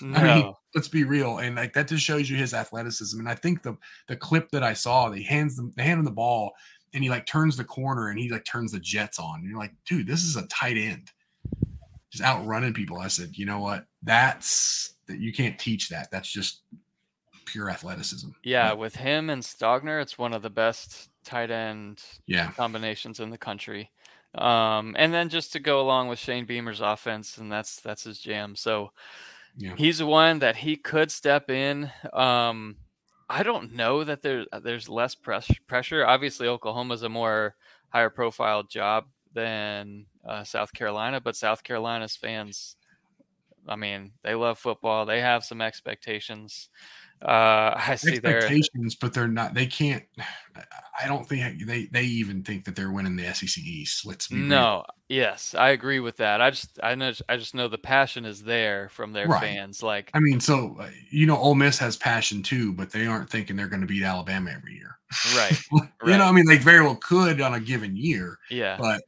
no. 0.00 0.16
I 0.18 0.34
mean, 0.42 0.54
let's 0.74 0.88
be 0.88 1.04
real, 1.04 1.38
and 1.38 1.56
like 1.56 1.74
that 1.74 1.88
just 1.88 2.04
shows 2.04 2.30
you 2.30 2.36
his 2.36 2.54
athleticism. 2.54 3.18
And 3.18 3.28
I 3.28 3.34
think 3.34 3.62
the 3.62 3.76
the 4.08 4.16
clip 4.16 4.50
that 4.50 4.62
I 4.62 4.72
saw, 4.72 5.10
they 5.10 5.22
hands 5.22 5.56
them, 5.56 5.72
they 5.76 5.82
hand 5.82 5.98
him 5.98 6.04
the 6.04 6.10
ball, 6.10 6.52
and 6.94 7.02
he 7.02 7.10
like 7.10 7.26
turns 7.26 7.56
the 7.56 7.64
corner 7.64 8.08
and 8.08 8.18
he 8.18 8.30
like 8.30 8.44
turns 8.44 8.72
the 8.72 8.80
Jets 8.80 9.18
on. 9.18 9.40
And 9.40 9.48
you're 9.48 9.58
like, 9.58 9.72
dude, 9.86 10.06
this 10.06 10.24
is 10.24 10.36
a 10.36 10.46
tight 10.46 10.76
end, 10.76 11.10
just 12.10 12.24
outrunning 12.24 12.74
people. 12.74 12.98
I 12.98 13.08
said, 13.08 13.36
you 13.36 13.46
know 13.46 13.60
what? 13.60 13.84
That's 14.02 14.94
that 15.06 15.18
you 15.18 15.32
can't 15.32 15.58
teach 15.58 15.88
that. 15.90 16.10
That's 16.10 16.30
just 16.30 16.62
pure 17.44 17.70
athleticism. 17.70 18.28
Yeah, 18.42 18.72
with 18.74 18.94
him 18.94 19.30
and 19.30 19.42
Stogner, 19.42 20.00
it's 20.00 20.18
one 20.18 20.32
of 20.32 20.42
the 20.42 20.50
best 20.50 21.10
tight 21.24 21.50
end 21.50 22.02
yeah. 22.26 22.50
combinations 22.52 23.20
in 23.20 23.30
the 23.30 23.38
country. 23.38 23.90
Um, 24.34 24.94
and 24.98 25.12
then 25.12 25.30
just 25.30 25.52
to 25.52 25.60
go 25.60 25.80
along 25.80 26.08
with 26.08 26.18
Shane 26.18 26.44
Beamer's 26.44 26.80
offense, 26.80 27.38
and 27.38 27.50
that's 27.50 27.80
that's 27.80 28.04
his 28.04 28.18
jam. 28.18 28.54
So 28.56 28.92
yeah. 29.56 29.74
he's 29.76 30.02
one 30.02 30.40
that 30.40 30.56
he 30.56 30.76
could 30.76 31.10
step 31.10 31.50
in. 31.50 31.90
Um, 32.12 32.76
I 33.28 33.42
don't 33.42 33.74
know 33.74 34.04
that 34.04 34.22
there's 34.22 34.46
there's 34.62 34.88
less 34.88 35.14
press, 35.14 35.50
pressure. 35.66 36.06
Obviously, 36.06 36.46
Oklahoma's 36.46 37.02
a 37.02 37.08
more 37.08 37.56
higher 37.90 38.10
profile 38.10 38.62
job 38.62 39.06
than 39.38 40.06
uh, 40.26 40.44
South 40.44 40.72
Carolina, 40.72 41.20
but 41.20 41.36
South 41.36 41.62
Carolina's 41.62 42.16
fans 42.16 42.76
I 43.68 43.76
mean, 43.76 44.12
they 44.22 44.34
love 44.34 44.58
football. 44.58 45.04
They 45.06 45.20
have 45.20 45.44
some 45.44 45.60
expectations. 45.60 46.70
Uh, 47.20 47.74
I 47.76 47.96
see 47.96 48.14
expectations, 48.14 48.94
but 48.94 49.12
they're 49.12 49.28
not. 49.28 49.52
They 49.52 49.66
can't. 49.66 50.04
I 51.00 51.06
don't 51.06 51.28
think 51.28 51.66
they 51.66 51.86
they 51.86 52.04
even 52.04 52.42
think 52.42 52.64
that 52.64 52.76
they're 52.76 52.92
winning 52.92 53.16
the 53.16 53.32
SEC 53.34 53.62
East. 53.62 54.06
Let's 54.06 54.28
be 54.28 54.36
no. 54.36 54.56
Real. 54.56 54.86
Yes, 55.08 55.54
I 55.54 55.70
agree 55.70 56.00
with 56.00 56.16
that. 56.18 56.40
I 56.40 56.50
just 56.50 56.78
I 56.82 56.94
know 56.94 57.12
I 57.28 57.36
just 57.36 57.54
know 57.54 57.66
the 57.66 57.78
passion 57.78 58.24
is 58.24 58.42
there 58.42 58.88
from 58.90 59.12
their 59.12 59.26
right. 59.26 59.40
fans. 59.40 59.82
Like 59.82 60.10
I 60.14 60.20
mean, 60.20 60.38
so 60.38 60.76
uh, 60.80 60.88
you 61.10 61.26
know, 61.26 61.36
Ole 61.36 61.56
Miss 61.56 61.78
has 61.78 61.96
passion 61.96 62.42
too, 62.42 62.72
but 62.72 62.90
they 62.90 63.06
aren't 63.06 63.28
thinking 63.28 63.56
they're 63.56 63.68
going 63.68 63.80
to 63.80 63.86
beat 63.86 64.04
Alabama 64.04 64.52
every 64.54 64.74
year. 64.74 64.98
Right. 65.34 65.60
you 65.72 65.80
right. 66.02 66.18
know, 66.18 66.24
I 66.24 66.32
mean, 66.32 66.46
they 66.46 66.58
very 66.58 66.82
well 66.82 66.96
could 66.96 67.40
on 67.40 67.54
a 67.54 67.60
given 67.60 67.96
year. 67.96 68.38
Yeah. 68.48 68.76
But 68.78 69.02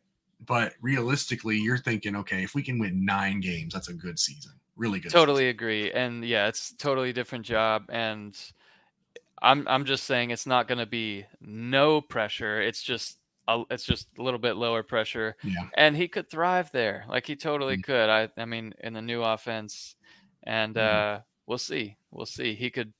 but 0.50 0.74
realistically, 0.82 1.56
you're 1.58 1.78
thinking, 1.78 2.16
okay, 2.16 2.42
if 2.42 2.56
we 2.56 2.62
can 2.64 2.80
win 2.80 3.04
nine 3.04 3.38
games, 3.38 3.72
that's 3.72 3.86
a 3.86 3.92
good 3.92 4.18
season. 4.18 4.50
Really 4.74 4.98
good. 4.98 5.12
Totally 5.12 5.42
season. 5.42 5.50
agree. 5.50 5.92
And 5.92 6.24
yeah, 6.24 6.48
it's 6.48 6.72
totally 6.72 7.12
different 7.12 7.46
job. 7.46 7.84
And 7.88 8.36
I'm 9.40 9.64
I'm 9.68 9.84
just 9.84 10.02
saying 10.04 10.30
it's 10.30 10.48
not 10.48 10.66
going 10.66 10.78
to 10.78 10.86
be 10.86 11.24
no 11.40 12.00
pressure. 12.00 12.60
It's 12.60 12.82
just 12.82 13.18
a, 13.46 13.62
it's 13.70 13.84
just 13.84 14.08
a 14.18 14.22
little 14.24 14.40
bit 14.40 14.56
lower 14.56 14.82
pressure. 14.82 15.36
Yeah. 15.44 15.68
And 15.74 15.96
he 15.96 16.08
could 16.08 16.28
thrive 16.28 16.72
there. 16.72 17.04
Like 17.08 17.28
he 17.28 17.36
totally 17.36 17.76
mm-hmm. 17.76 17.82
could. 17.82 18.10
I 18.10 18.28
I 18.36 18.44
mean, 18.44 18.74
in 18.82 18.92
the 18.92 19.02
new 19.02 19.22
offense, 19.22 19.94
and 20.42 20.74
mm-hmm. 20.74 21.18
uh, 21.18 21.20
we'll 21.46 21.58
see. 21.58 21.96
We'll 22.10 22.26
see. 22.26 22.56
He 22.56 22.70
could. 22.70 22.92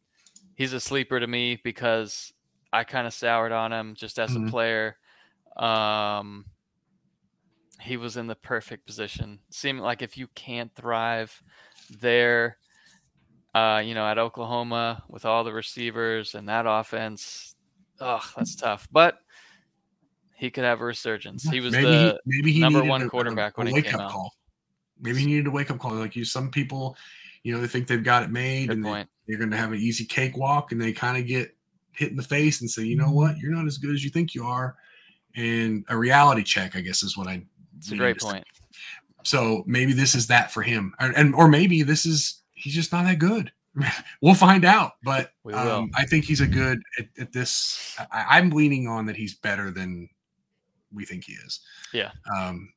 He's 0.55 0.73
a 0.73 0.79
sleeper 0.79 1.19
to 1.19 1.27
me 1.27 1.61
because 1.65 2.33
I 2.73 2.85
kind 2.85 3.09
of 3.09 3.13
soured 3.13 3.51
on 3.51 3.73
him 3.73 3.97
just 3.97 4.21
as 4.21 4.31
mm-hmm. 4.31 4.47
a 4.47 4.51
player. 4.51 4.97
Um, 5.57 6.45
he 7.81 7.97
was 7.97 8.17
in 8.17 8.27
the 8.27 8.35
perfect 8.35 8.87
position. 8.87 9.39
Seemed 9.51 9.81
like 9.81 10.03
if 10.03 10.17
you 10.17 10.29
can't 10.35 10.75
thrive 10.75 11.43
there, 11.99 12.59
uh, 13.55 13.83
you 13.85 13.95
know, 13.95 14.07
at 14.07 14.19
Oklahoma 14.19 15.03
with 15.09 15.25
all 15.25 15.45
the 15.45 15.53
receivers 15.53 16.35
and 16.35 16.49
that 16.49 16.67
offense, 16.67 17.55
oh, 18.01 18.25
that's 18.37 18.55
tough. 18.55 18.89
But 18.93 19.19
he 20.37 20.51
could 20.51 20.65
have 20.65 20.81
a 20.81 20.85
resurgence. 20.85 21.43
He 21.43 21.61
was 21.61 21.73
maybe 21.73 21.87
the 21.87 22.21
he, 22.25 22.37
maybe 22.39 22.53
he 22.53 22.61
number 22.61 22.85
one 22.85 23.03
a, 23.03 23.09
quarterback 23.09 23.59
a, 23.59 23.61
a 23.61 23.65
when 23.65 23.75
he 23.75 23.83
came 23.83 24.01
out. 24.01 24.11
Call. 24.11 24.33
Maybe 25.01 25.21
he 25.21 25.27
needed 25.27 25.47
a 25.47 25.51
wake 25.51 25.71
up 25.71 25.79
call. 25.79 25.95
Like 25.95 26.17
you, 26.17 26.25
some 26.25 26.51
people, 26.51 26.97
you 27.43 27.55
know, 27.55 27.61
they 27.61 27.67
think 27.67 27.87
they've 27.87 28.05
got 28.05 28.23
it 28.23 28.31
made 28.31 28.69
Good 28.69 28.79
and 28.79 28.87
they, 28.87 29.05
they're 29.27 29.39
going 29.39 29.51
to 29.51 29.57
have 29.57 29.73
an 29.73 29.79
easy 29.79 30.05
cakewalk, 30.05 30.73
and 30.73 30.81
they 30.81 30.93
kind 30.93 31.17
of 31.17 31.27
get 31.27 31.55
hit 31.93 32.11
in 32.11 32.17
the 32.17 32.23
face 32.23 32.61
and 32.61 32.71
say, 32.71 32.83
you 32.83 32.97
know 32.97 33.07
mm-hmm. 33.07 33.15
what, 33.15 33.39
you're 33.39 33.53
not 33.53 33.67
as 33.67 33.79
good 33.79 33.95
as 33.95 34.05
you 34.05 34.11
think 34.11 34.35
you 34.35 34.45
are. 34.45 34.77
And 35.37 35.85
a 35.89 35.97
reality 35.97 36.43
check, 36.43 36.75
I 36.75 36.81
guess, 36.81 37.03
is 37.03 37.17
what 37.17 37.29
I 37.29 37.43
it's 37.81 37.93
a 37.93 37.97
great 37.97 38.19
point. 38.19 38.45
So 39.23 39.65
maybe 39.67 39.93
this 39.93 40.15
is 40.15 40.27
that 40.29 40.51
for 40.51 40.63
him, 40.63 40.95
and, 40.99 41.17
and 41.17 41.35
or 41.35 41.49
maybe 41.49 41.83
this 41.83 42.07
is 42.07 42.43
he's 42.53 42.75
just 42.75 42.93
not 42.93 43.05
that 43.05 43.19
good. 43.19 43.53
we'll 44.23 44.35
find 44.35 44.65
out. 44.65 44.93
But 45.03 45.33
um, 45.53 45.91
I 45.95 46.05
think 46.05 46.25
he's 46.25 46.41
a 46.41 46.47
good 46.47 46.83
at, 46.99 47.07
at 47.19 47.33
this. 47.33 47.97
I, 48.13 48.39
am 48.39 48.51
leaning 48.51 48.89
on 48.89 49.07
that 49.07 49.17
he's 49.17 49.35
better 49.35 49.71
than 49.71 50.09
we 50.93 51.05
think 51.05 51.25
he 51.25 51.33
is. 51.33 51.61
Yeah. 51.93 52.11
Um, 52.37 52.73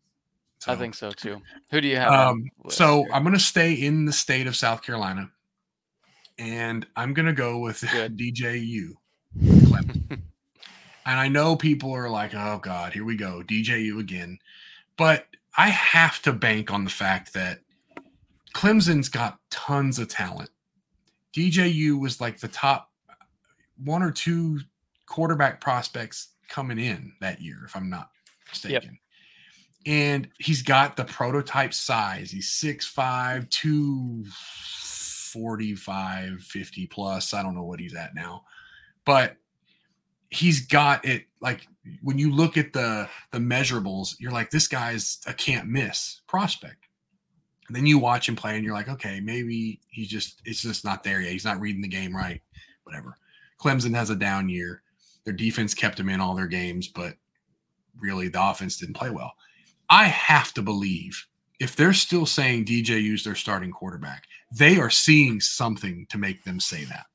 so, 0.59 0.71
I 0.71 0.75
think 0.75 0.95
so 0.95 1.11
too. 1.11 1.41
Who 1.71 1.81
do 1.81 1.87
you 1.87 1.97
have? 1.97 2.11
Um, 2.11 2.49
so? 2.69 3.05
I'm 3.13 3.23
going 3.23 3.35
to 3.35 3.39
stay 3.39 3.73
in 3.73 4.05
the 4.05 4.13
state 4.13 4.47
of 4.47 4.55
South 4.55 4.81
Carolina, 4.81 5.29
and 6.37 6.85
I'm 6.95 7.13
going 7.13 7.25
to 7.25 7.33
go 7.33 7.59
with 7.59 7.81
DJU. 7.81 8.93
and 9.41 10.21
I 11.05 11.27
know 11.27 11.55
people 11.55 11.91
are 11.91 12.09
like, 12.09 12.33
"Oh 12.33 12.59
God, 12.61 12.93
here 12.93 13.03
we 13.03 13.17
go, 13.17 13.41
DJU 13.45 13.99
again," 13.99 14.37
but 14.97 15.27
I 15.57 15.69
have 15.69 16.21
to 16.23 16.33
bank 16.33 16.71
on 16.71 16.83
the 16.83 16.89
fact 16.89 17.33
that 17.33 17.59
Clemson's 18.53 19.09
got 19.09 19.39
tons 19.49 19.99
of 19.99 20.07
talent. 20.07 20.49
DJU 21.35 21.99
was 21.99 22.21
like 22.21 22.39
the 22.39 22.47
top 22.47 22.91
one 23.83 24.03
or 24.03 24.11
two 24.11 24.59
quarterback 25.05 25.61
prospects 25.61 26.29
coming 26.47 26.79
in 26.79 27.13
that 27.21 27.41
year, 27.41 27.63
if 27.65 27.75
I'm 27.75 27.89
not 27.89 28.09
mistaken. 28.49 28.81
Yep 28.83 28.93
and 29.85 30.29
he's 30.39 30.61
got 30.61 30.95
the 30.95 31.03
prototype 31.03 31.73
size. 31.73 32.31
He's 32.31 32.49
6'5, 32.49 33.49
245, 33.49 36.41
50 36.41 36.87
plus. 36.87 37.33
I 37.33 37.43
don't 37.43 37.55
know 37.55 37.63
what 37.63 37.81
he's 37.81 37.95
at 37.95 38.15
now. 38.15 38.43
But 39.05 39.35
he's 40.29 40.67
got 40.67 41.03
it 41.05 41.25
like 41.41 41.67
when 42.01 42.17
you 42.17 42.31
look 42.31 42.57
at 42.57 42.73
the 42.73 43.09
the 43.31 43.39
measurables, 43.39 44.15
you're 44.19 44.31
like, 44.31 44.49
this 44.49 44.67
guy's 44.67 45.19
a 45.27 45.33
can't 45.33 45.67
miss 45.67 46.21
prospect. 46.27 46.87
And 47.67 47.75
then 47.75 47.85
you 47.85 47.97
watch 47.97 48.27
him 48.27 48.35
play 48.35 48.55
and 48.55 48.63
you're 48.63 48.73
like, 48.73 48.89
okay, 48.89 49.19
maybe 49.19 49.79
he's 49.89 50.09
just 50.09 50.41
it's 50.45 50.61
just 50.61 50.85
not 50.85 51.03
there 51.03 51.21
yet. 51.21 51.31
He's 51.31 51.45
not 51.45 51.59
reading 51.59 51.81
the 51.81 51.87
game 51.87 52.15
right. 52.15 52.41
Whatever. 52.83 53.17
Clemson 53.59 53.95
has 53.95 54.09
a 54.09 54.15
down 54.15 54.49
year. 54.49 54.81
Their 55.25 55.33
defense 55.33 55.73
kept 55.73 55.99
him 55.99 56.09
in 56.09 56.19
all 56.19 56.35
their 56.35 56.47
games, 56.47 56.89
but 56.89 57.15
really 57.97 58.27
the 58.27 58.43
offense 58.43 58.77
didn't 58.77 58.95
play 58.95 59.09
well. 59.09 59.33
I 59.89 60.05
have 60.05 60.53
to 60.55 60.61
believe 60.61 61.27
if 61.59 61.75
they're 61.75 61.93
still 61.93 62.25
saying 62.25 62.65
DJU's 62.65 63.23
their 63.23 63.35
starting 63.35 63.71
quarterback, 63.71 64.25
they 64.51 64.77
are 64.79 64.89
seeing 64.89 65.39
something 65.39 66.05
to 66.09 66.17
make 66.17 66.43
them 66.43 66.59
say 66.59 66.83
that. 66.85 67.05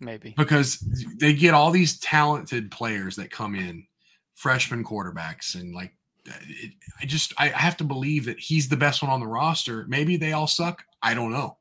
Maybe 0.00 0.34
because 0.36 0.78
they 1.18 1.32
get 1.32 1.54
all 1.54 1.70
these 1.70 1.98
talented 1.98 2.70
players 2.70 3.16
that 3.16 3.30
come 3.30 3.54
in, 3.54 3.86
freshman 4.34 4.84
quarterbacks, 4.84 5.54
and 5.54 5.74
like 5.74 5.92
uh, 6.28 6.34
it, 6.42 6.72
I 7.00 7.06
just 7.06 7.34
I 7.38 7.48
have 7.48 7.76
to 7.78 7.84
believe 7.84 8.24
that 8.26 8.38
he's 8.38 8.68
the 8.68 8.76
best 8.76 9.02
one 9.02 9.10
on 9.10 9.20
the 9.20 9.26
roster. 9.26 9.86
Maybe 9.88 10.16
they 10.16 10.32
all 10.32 10.46
suck. 10.46 10.84
I 11.02 11.14
don't 11.14 11.32
know, 11.32 11.58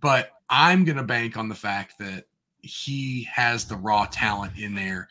but 0.00 0.30
I'm 0.50 0.84
gonna 0.84 1.04
bank 1.04 1.36
on 1.36 1.48
the 1.48 1.54
fact 1.54 1.98
that 2.00 2.24
he 2.62 3.28
has 3.32 3.64
the 3.64 3.76
raw 3.76 4.06
talent 4.10 4.58
in 4.58 4.74
there, 4.74 5.08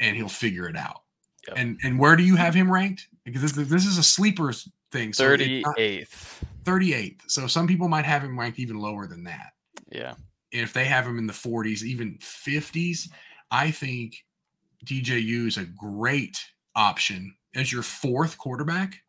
and 0.00 0.16
he'll 0.16 0.28
figure 0.28 0.68
it 0.68 0.76
out. 0.76 1.02
Yep. 1.48 1.56
And 1.58 1.78
and 1.82 1.98
where 1.98 2.16
do 2.16 2.22
you 2.22 2.36
have 2.36 2.54
him 2.54 2.70
ranked? 2.70 3.08
Because 3.24 3.40
this, 3.40 3.68
this 3.68 3.86
is 3.86 3.98
a 3.98 4.02
sleeper 4.02 4.52
thing. 4.90 5.12
So 5.12 5.24
38th. 5.24 6.42
38th. 6.64 7.20
So 7.26 7.46
some 7.46 7.66
people 7.66 7.88
might 7.88 8.04
have 8.04 8.22
him 8.22 8.38
ranked 8.38 8.58
even 8.58 8.78
lower 8.78 9.06
than 9.06 9.24
that. 9.24 9.52
Yeah. 9.90 10.14
If 10.52 10.72
they 10.72 10.84
have 10.84 11.06
him 11.06 11.18
in 11.18 11.26
the 11.26 11.32
40s, 11.32 11.82
even 11.82 12.18
50s, 12.18 13.08
I 13.50 13.70
think 13.70 14.24
DJU 14.84 15.46
is 15.46 15.56
a 15.56 15.64
great 15.64 16.38
option 16.76 17.34
as 17.54 17.72
your 17.72 17.82
fourth 17.82 18.38
quarterback. 18.38 19.00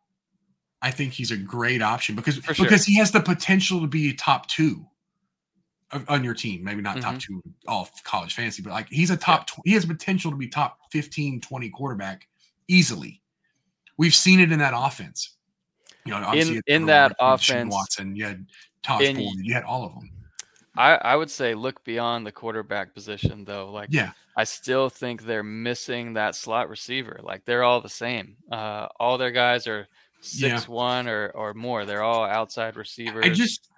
I 0.82 0.90
think 0.90 1.12
he's 1.12 1.30
a 1.30 1.36
great 1.36 1.80
option 1.80 2.14
because 2.14 2.38
because 2.40 2.84
he 2.84 2.98
has 2.98 3.10
the 3.10 3.20
potential 3.20 3.80
to 3.80 3.86
be 3.86 4.10
a 4.10 4.14
top 4.14 4.46
two 4.48 4.84
on 6.08 6.22
your 6.22 6.34
team. 6.34 6.62
Maybe 6.62 6.82
not 6.82 6.96
mm-hmm. 6.96 7.10
top 7.10 7.18
two 7.18 7.42
all 7.66 7.88
college 8.04 8.34
fantasy, 8.34 8.62
but 8.62 8.70
like 8.70 8.88
he's 8.90 9.10
a 9.10 9.16
top. 9.16 9.48
Yeah. 9.48 9.62
Tw- 9.62 9.66
he 9.66 9.72
has 9.72 9.86
potential 9.86 10.30
to 10.30 10.36
be 10.36 10.46
top 10.46 10.78
15, 10.90 11.40
20 11.40 11.70
quarterback 11.70 12.28
easily. 12.68 13.22
We've 13.96 14.14
seen 14.14 14.40
it 14.40 14.52
in 14.52 14.58
that 14.58 14.74
offense. 14.76 15.30
You 16.04 16.12
know, 16.12 16.32
in 16.32 16.60
in 16.66 16.86
that 16.86 17.16
offense, 17.18 17.72
Watson, 17.72 18.14
you 18.14 18.26
had 18.26 18.46
Todd 18.82 19.00
you 19.02 19.54
had 19.54 19.64
all 19.64 19.86
of 19.86 19.94
them. 19.94 20.10
I, 20.76 20.94
I 20.94 21.16
would 21.16 21.30
say 21.30 21.54
look 21.54 21.84
beyond 21.84 22.26
the 22.26 22.32
quarterback 22.32 22.94
position 22.94 23.44
though. 23.44 23.70
Like 23.70 23.90
yeah, 23.92 24.12
I 24.36 24.44
still 24.44 24.88
think 24.88 25.22
they're 25.22 25.42
missing 25.42 26.14
that 26.14 26.34
slot 26.34 26.68
receiver. 26.68 27.20
Like 27.22 27.44
they're 27.44 27.62
all 27.62 27.80
the 27.80 27.88
same. 27.88 28.36
Uh, 28.50 28.88
all 28.98 29.18
their 29.18 29.30
guys 29.30 29.66
are 29.66 29.86
six 30.20 30.66
yeah. 30.66 30.72
one 30.72 31.08
or 31.08 31.28
or 31.34 31.54
more. 31.54 31.84
They're 31.84 32.02
all 32.02 32.24
outside 32.24 32.76
receivers. 32.76 33.24
I 33.24 33.28
just 33.28 33.68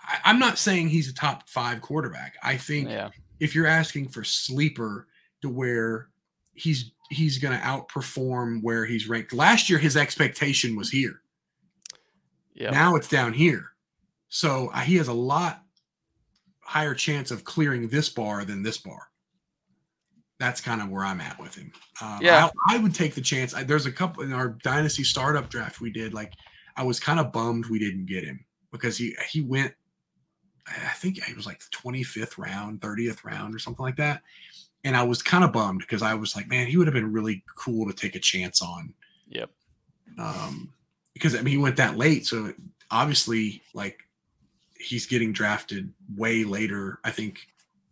I, 0.00 0.30
am 0.30 0.38
not 0.38 0.58
saying 0.58 0.88
he's 0.88 1.08
a 1.08 1.14
top 1.14 1.48
five 1.48 1.80
quarterback. 1.80 2.34
I 2.42 2.56
think 2.56 2.88
yeah. 2.88 3.10
if 3.40 3.54
you're 3.54 3.66
asking 3.66 4.08
for 4.08 4.24
sleeper 4.24 5.08
to 5.42 5.48
where 5.48 6.08
he's 6.54 6.92
he's 7.10 7.38
going 7.38 7.58
to 7.58 7.64
outperform 7.64 8.62
where 8.62 8.84
he's 8.86 9.08
ranked. 9.08 9.32
Last 9.32 9.68
year, 9.68 9.78
his 9.78 9.96
expectation 9.96 10.76
was 10.76 10.90
here. 10.90 11.22
Yeah. 12.54 12.70
Now 12.70 12.94
it's 12.94 13.08
down 13.08 13.32
here. 13.32 13.72
So 14.28 14.70
uh, 14.72 14.80
he 14.80 14.96
has 14.96 15.08
a 15.08 15.12
lot 15.12 15.64
higher 16.70 16.94
chance 16.94 17.30
of 17.30 17.44
clearing 17.44 17.88
this 17.88 18.08
bar 18.08 18.44
than 18.44 18.62
this 18.62 18.78
bar. 18.78 19.08
That's 20.38 20.60
kind 20.60 20.80
of 20.80 20.88
where 20.88 21.04
I'm 21.04 21.20
at 21.20 21.38
with 21.38 21.54
him. 21.54 21.72
Uh, 22.00 22.18
yeah, 22.22 22.48
I, 22.68 22.76
I, 22.76 22.78
would 22.78 22.94
take 22.94 23.14
the 23.14 23.20
chance. 23.20 23.54
I, 23.54 23.62
there's 23.62 23.86
a 23.86 23.92
couple 23.92 24.22
in 24.22 24.32
our 24.32 24.48
dynasty 24.48 25.04
startup 25.04 25.50
draft 25.50 25.80
we 25.80 25.90
did. 25.90 26.14
Like, 26.14 26.32
I 26.76 26.82
was 26.82 26.98
kind 26.98 27.20
of 27.20 27.32
bummed 27.32 27.66
we 27.66 27.78
didn't 27.78 28.06
get 28.06 28.24
him 28.24 28.44
because 28.72 28.96
he 28.96 29.14
he 29.28 29.42
went. 29.42 29.74
I 30.66 30.92
think 30.94 31.18
it 31.18 31.36
was 31.36 31.46
like 31.46 31.58
the 31.58 31.76
25th 31.76 32.38
round, 32.38 32.80
30th 32.80 33.24
round, 33.24 33.54
or 33.54 33.58
something 33.58 33.84
like 33.84 33.96
that 33.96 34.22
and 34.84 34.96
I 34.96 35.02
was 35.02 35.22
kind 35.22 35.44
of 35.44 35.52
bummed 35.52 35.80
because 35.80 36.02
I 36.02 36.14
was 36.14 36.34
like, 36.34 36.48
man, 36.48 36.66
he 36.66 36.76
would 36.76 36.86
have 36.86 36.94
been 36.94 37.12
really 37.12 37.42
cool 37.54 37.86
to 37.86 37.92
take 37.92 38.16
a 38.16 38.20
chance 38.20 38.62
on. 38.62 38.94
Yep. 39.28 39.50
Um, 40.18 40.72
because 41.12 41.34
I 41.34 41.42
mean, 41.42 41.52
he 41.52 41.58
went 41.58 41.76
that 41.76 41.96
late, 41.96 42.26
so 42.26 42.52
obviously, 42.90 43.62
like, 43.74 43.98
he's 44.80 45.06
getting 45.06 45.32
drafted 45.32 45.92
way 46.16 46.44
later, 46.44 46.98
I 47.04 47.10
think, 47.10 47.48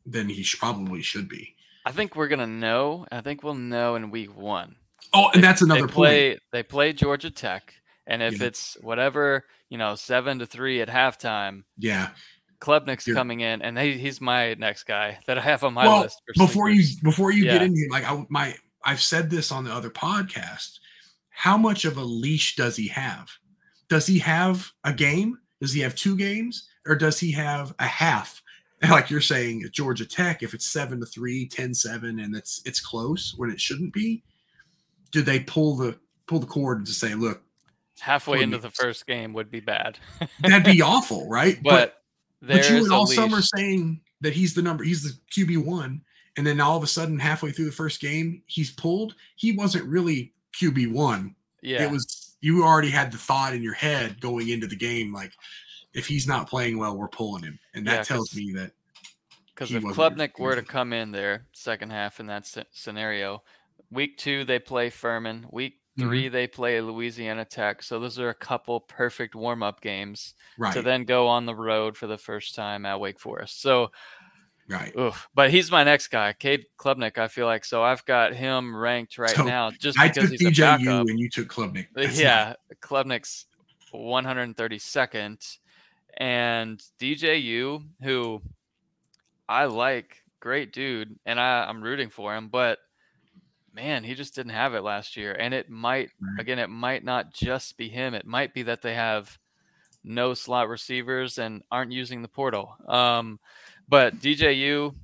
than 0.07 0.29
he 0.29 0.43
should, 0.43 0.61
probably 0.61 1.03
should 1.03 1.29
be. 1.29 1.55
I 1.85 1.93
think 1.93 2.17
we're 2.17 2.29
gonna 2.29 2.47
know. 2.47 3.07
I 3.11 3.21
think 3.21 3.43
we'll 3.43 3.55
know 3.55 3.95
in 3.95 4.11
week 4.11 4.37
one. 4.37 4.77
Oh, 5.13 5.31
and 5.33 5.43
they, 5.43 5.47
that's 5.47 5.63
another 5.63 5.87
they 5.87 5.93
play, 5.93 6.31
point. 6.31 6.43
They 6.53 6.63
play 6.63 6.93
Georgia 6.93 7.31
Tech, 7.31 7.75
and 8.07 8.23
if 8.23 8.41
yeah. 8.41 8.49
it's 8.49 8.77
whatever 8.81 9.45
you 9.69 9.79
know, 9.79 9.95
seven 9.95 10.39
to 10.39 10.47
three 10.47 10.81
at 10.81 10.89
halftime, 10.89 11.65
yeah, 11.77 12.11
Klubnik's 12.61 13.07
You're, 13.07 13.17
coming 13.17 13.41
in, 13.41 13.63
and 13.63 13.79
he, 13.79 13.99
he's 13.99 14.21
my 14.21 14.55
next 14.55 14.85
guy 14.85 15.19
that 15.27 15.39
I 15.39 15.41
have 15.41 15.65
on 15.65 15.75
my 15.75 15.87
well, 15.87 16.03
list. 16.03 16.21
before 16.37 16.71
you 16.71 16.85
before 17.03 17.31
you 17.31 17.45
yeah. 17.45 17.55
get 17.55 17.63
into 17.63 17.87
like 17.91 18.05
I, 18.05 18.25
my 18.29 18.55
I've 18.85 19.03
said 19.03 19.31
this 19.31 19.53
on 19.53 19.65
the 19.65 19.73
other 19.73 19.91
podcast. 19.91 20.79
How 21.31 21.57
much 21.57 21.85
of 21.85 21.97
a 21.97 22.03
leash 22.03 22.57
does 22.57 22.77
he 22.77 22.89
have? 22.89 23.31
Does 23.89 24.07
he 24.07 24.19
have 24.19 24.71
a 24.85 24.93
game? 24.93 25.39
Does 25.61 25.73
he 25.73 25.81
have 25.81 25.95
two 25.95 26.17
games? 26.17 26.68
Or 26.87 26.95
does 26.95 27.19
he 27.19 27.33
have 27.33 27.75
a 27.79 27.87
half? 27.87 28.43
Like 28.89 29.11
you're 29.11 29.21
saying 29.21 29.65
at 29.65 29.73
Georgia 29.73 30.07
Tech, 30.07 30.45
if 30.45 30.55
it's 30.55 30.67
seven 30.67 31.01
to 31.01 31.07
three, 31.07 31.49
10 31.49 31.75
7, 31.75 32.21
and 32.21 32.37
it's 32.37 32.63
it's 32.65 32.81
close 32.81 33.35
when 33.37 33.51
it 33.51 33.61
shouldn't 33.61 33.93
be, 33.93 34.23
do 35.11 35.21
they 35.21 35.41
pull 35.41 35.75
the 35.75 35.99
pull 36.29 36.39
the 36.39 36.47
cord 36.47 36.87
to 36.87 36.93
say, 36.93 37.17
look, 37.17 37.43
halfway 37.99 38.41
into 38.41 38.59
the 38.59 38.71
first 38.71 39.07
game 39.07 39.33
would 39.33 39.51
be 39.51 39.59
bad. 39.59 39.99
That'd 40.41 40.65
be 40.65 40.81
awful, 40.81 41.29
right? 41.29 41.59
But, 41.61 42.03
but 42.41 42.55
but 42.57 42.71
you 42.71 42.77
and 42.85 42.93
all 42.93 43.05
leash. 43.05 43.17
summer 43.17 43.43
saying 43.43 44.01
that 44.21 44.33
he's 44.33 44.55
the 44.55 44.63
number, 44.63 44.85
he's 44.85 45.03
the 45.03 45.19
QB 45.33 45.65
one, 45.65 46.03
and 46.37 46.47
then 46.47 46.61
all 46.61 46.77
of 46.77 46.83
a 46.83 46.87
sudden, 46.87 47.19
halfway 47.19 47.51
through 47.51 47.65
the 47.65 47.73
first 47.73 48.01
game, 48.01 48.43
he's 48.47 48.71
pulled. 48.71 49.15
He 49.37 49.53
wasn't 49.53 49.87
really 49.87 50.33
QB 50.55 50.93
one. 50.93 51.35
Yeah, 51.63 51.83
it 51.83 51.91
was 51.91 52.37
you 52.41 52.63
already 52.65 52.91
had 52.91 53.11
the 53.11 53.19
thought 53.19 53.55
in 53.55 53.63
your 53.63 53.75
head 53.75 54.21
going 54.21 54.49
into 54.49 54.67
the 54.67 54.77
game, 54.77 55.13
like 55.13 55.33
if 55.95 56.07
he's 56.07 56.27
not 56.27 56.49
playing 56.49 56.79
well, 56.79 56.97
we're 56.97 57.09
pulling 57.09 57.43
him, 57.43 57.59
and 57.75 57.87
that 57.87 57.93
yeah, 57.93 58.03
tells 58.03 58.35
me 58.35 58.53
that 58.53 58.73
because 59.55 59.73
if 59.73 59.83
Klubnik 59.83 60.39
were 60.39 60.55
to 60.55 60.63
come 60.63 60.93
in 60.93 61.11
there 61.11 61.47
second 61.53 61.91
half 61.91 62.21
in 62.21 62.27
that 62.27 62.49
scenario, 62.73 63.43
week 63.91 64.17
two 64.17 64.45
they 64.45 64.59
play 64.59 64.91
Furman, 64.91 65.47
week 65.51 65.79
3 65.99 66.25
mm-hmm. 66.25 66.33
they 66.33 66.47
play 66.47 66.81
Louisiana 66.81 67.45
Tech. 67.45 67.83
So 67.83 67.99
those 67.99 68.19
are 68.19 68.29
a 68.29 68.35
couple 68.35 68.81
perfect 68.81 69.35
warm 69.35 69.63
up 69.63 69.81
games 69.81 70.35
right. 70.57 70.73
to 70.73 70.83
then 70.83 71.05
go 71.05 71.27
on 71.27 71.45
the 71.45 71.55
road 71.55 71.97
for 71.97 72.07
the 72.07 72.19
first 72.19 72.55
time 72.55 72.87
at 72.87 73.01
Wake 73.01 73.19
Forest. 73.19 73.61
So, 73.61 73.91
right. 74.69 74.95
Oof. 74.97 75.29
But 75.35 75.51
he's 75.51 75.73
my 75.73 75.83
next 75.83 76.09
guy, 76.09 76.35
Cade 76.35 76.67
Klubnik. 76.79 77.19
I 77.19 77.27
feel 77.27 77.47
like 77.47 77.65
so 77.65 77.83
I've 77.83 78.05
got 78.05 78.33
him 78.33 78.77
ranked 78.77 79.19
right 79.19 79.31
so 79.31 79.45
now 79.45 79.71
just 79.73 79.99
I 79.99 80.09
because 80.09 80.31
he's 80.31 80.41
DJU 80.41 80.59
a 80.59 80.79
backup. 80.79 81.09
and 81.09 81.19
you 81.19 81.29
took 81.29 81.49
Klubnik. 81.49 81.89
That's 81.95 82.19
yeah, 82.19 82.55
not... 82.71 82.81
Klubnik's 82.81 83.47
132nd, 83.93 85.59
and 86.17 86.83
DJU, 87.01 87.85
who 88.03 88.43
I 89.49 89.67
like, 89.67 90.23
great 90.41 90.73
dude, 90.73 91.19
and 91.27 91.39
I, 91.39 91.65
I'm 91.69 91.83
rooting 91.83 92.11
for 92.11 92.35
him, 92.35 92.49
but 92.49 92.79
man, 93.73 94.03
he 94.03 94.15
just 94.15 94.35
didn't 94.35 94.53
have 94.53 94.75
it 94.75 94.83
last 94.83 95.17
year. 95.17 95.33
And 95.33 95.55
it 95.55 95.71
might, 95.71 96.11
again, 96.39 96.59
it 96.59 96.71
might 96.71 97.05
not 97.05 97.33
just 97.33 97.77
be 97.77 97.89
him. 97.89 98.15
It 98.15 98.27
might 98.27 98.53
be 98.53 98.65
that 98.65 98.83
they 98.83 98.95
have 98.95 99.39
no 100.03 100.35
slot 100.35 100.69
receivers 100.69 101.39
and 101.39 101.63
aren't 101.71 101.93
using 101.93 102.23
the 102.23 102.29
portal. 102.29 102.75
Um, 102.89 103.39
but 103.89 104.19
DJU, 104.19 104.95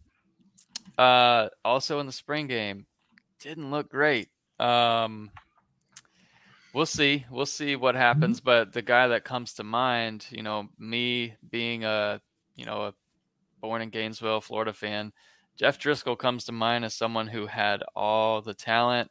uh, 0.98 1.48
also 1.64 2.00
in 2.00 2.06
the 2.06 2.12
spring 2.12 2.46
game, 2.46 2.86
didn't 3.40 3.70
look 3.70 3.90
great. 3.90 4.28
Um, 4.58 5.30
we'll 6.74 6.86
see. 6.86 7.24
We'll 7.30 7.46
see 7.46 7.76
what 7.76 7.94
happens. 7.94 8.40
Mm-hmm. 8.40 8.46
But 8.46 8.72
the 8.72 8.82
guy 8.82 9.08
that 9.08 9.24
comes 9.24 9.54
to 9.54 9.64
mind, 9.64 10.26
you 10.30 10.42
know, 10.42 10.68
me 10.78 11.34
being 11.50 11.84
a, 11.84 12.20
you 12.56 12.66
know, 12.66 12.82
a 12.82 12.94
born 13.60 13.80
in 13.80 13.90
Gainesville, 13.90 14.40
Florida 14.40 14.72
fan, 14.72 15.12
Jeff 15.56 15.78
Driskel 15.78 16.18
comes 16.18 16.44
to 16.44 16.52
mind 16.52 16.84
as 16.84 16.94
someone 16.94 17.28
who 17.28 17.46
had 17.46 17.82
all 17.94 18.42
the 18.42 18.54
talent, 18.54 19.10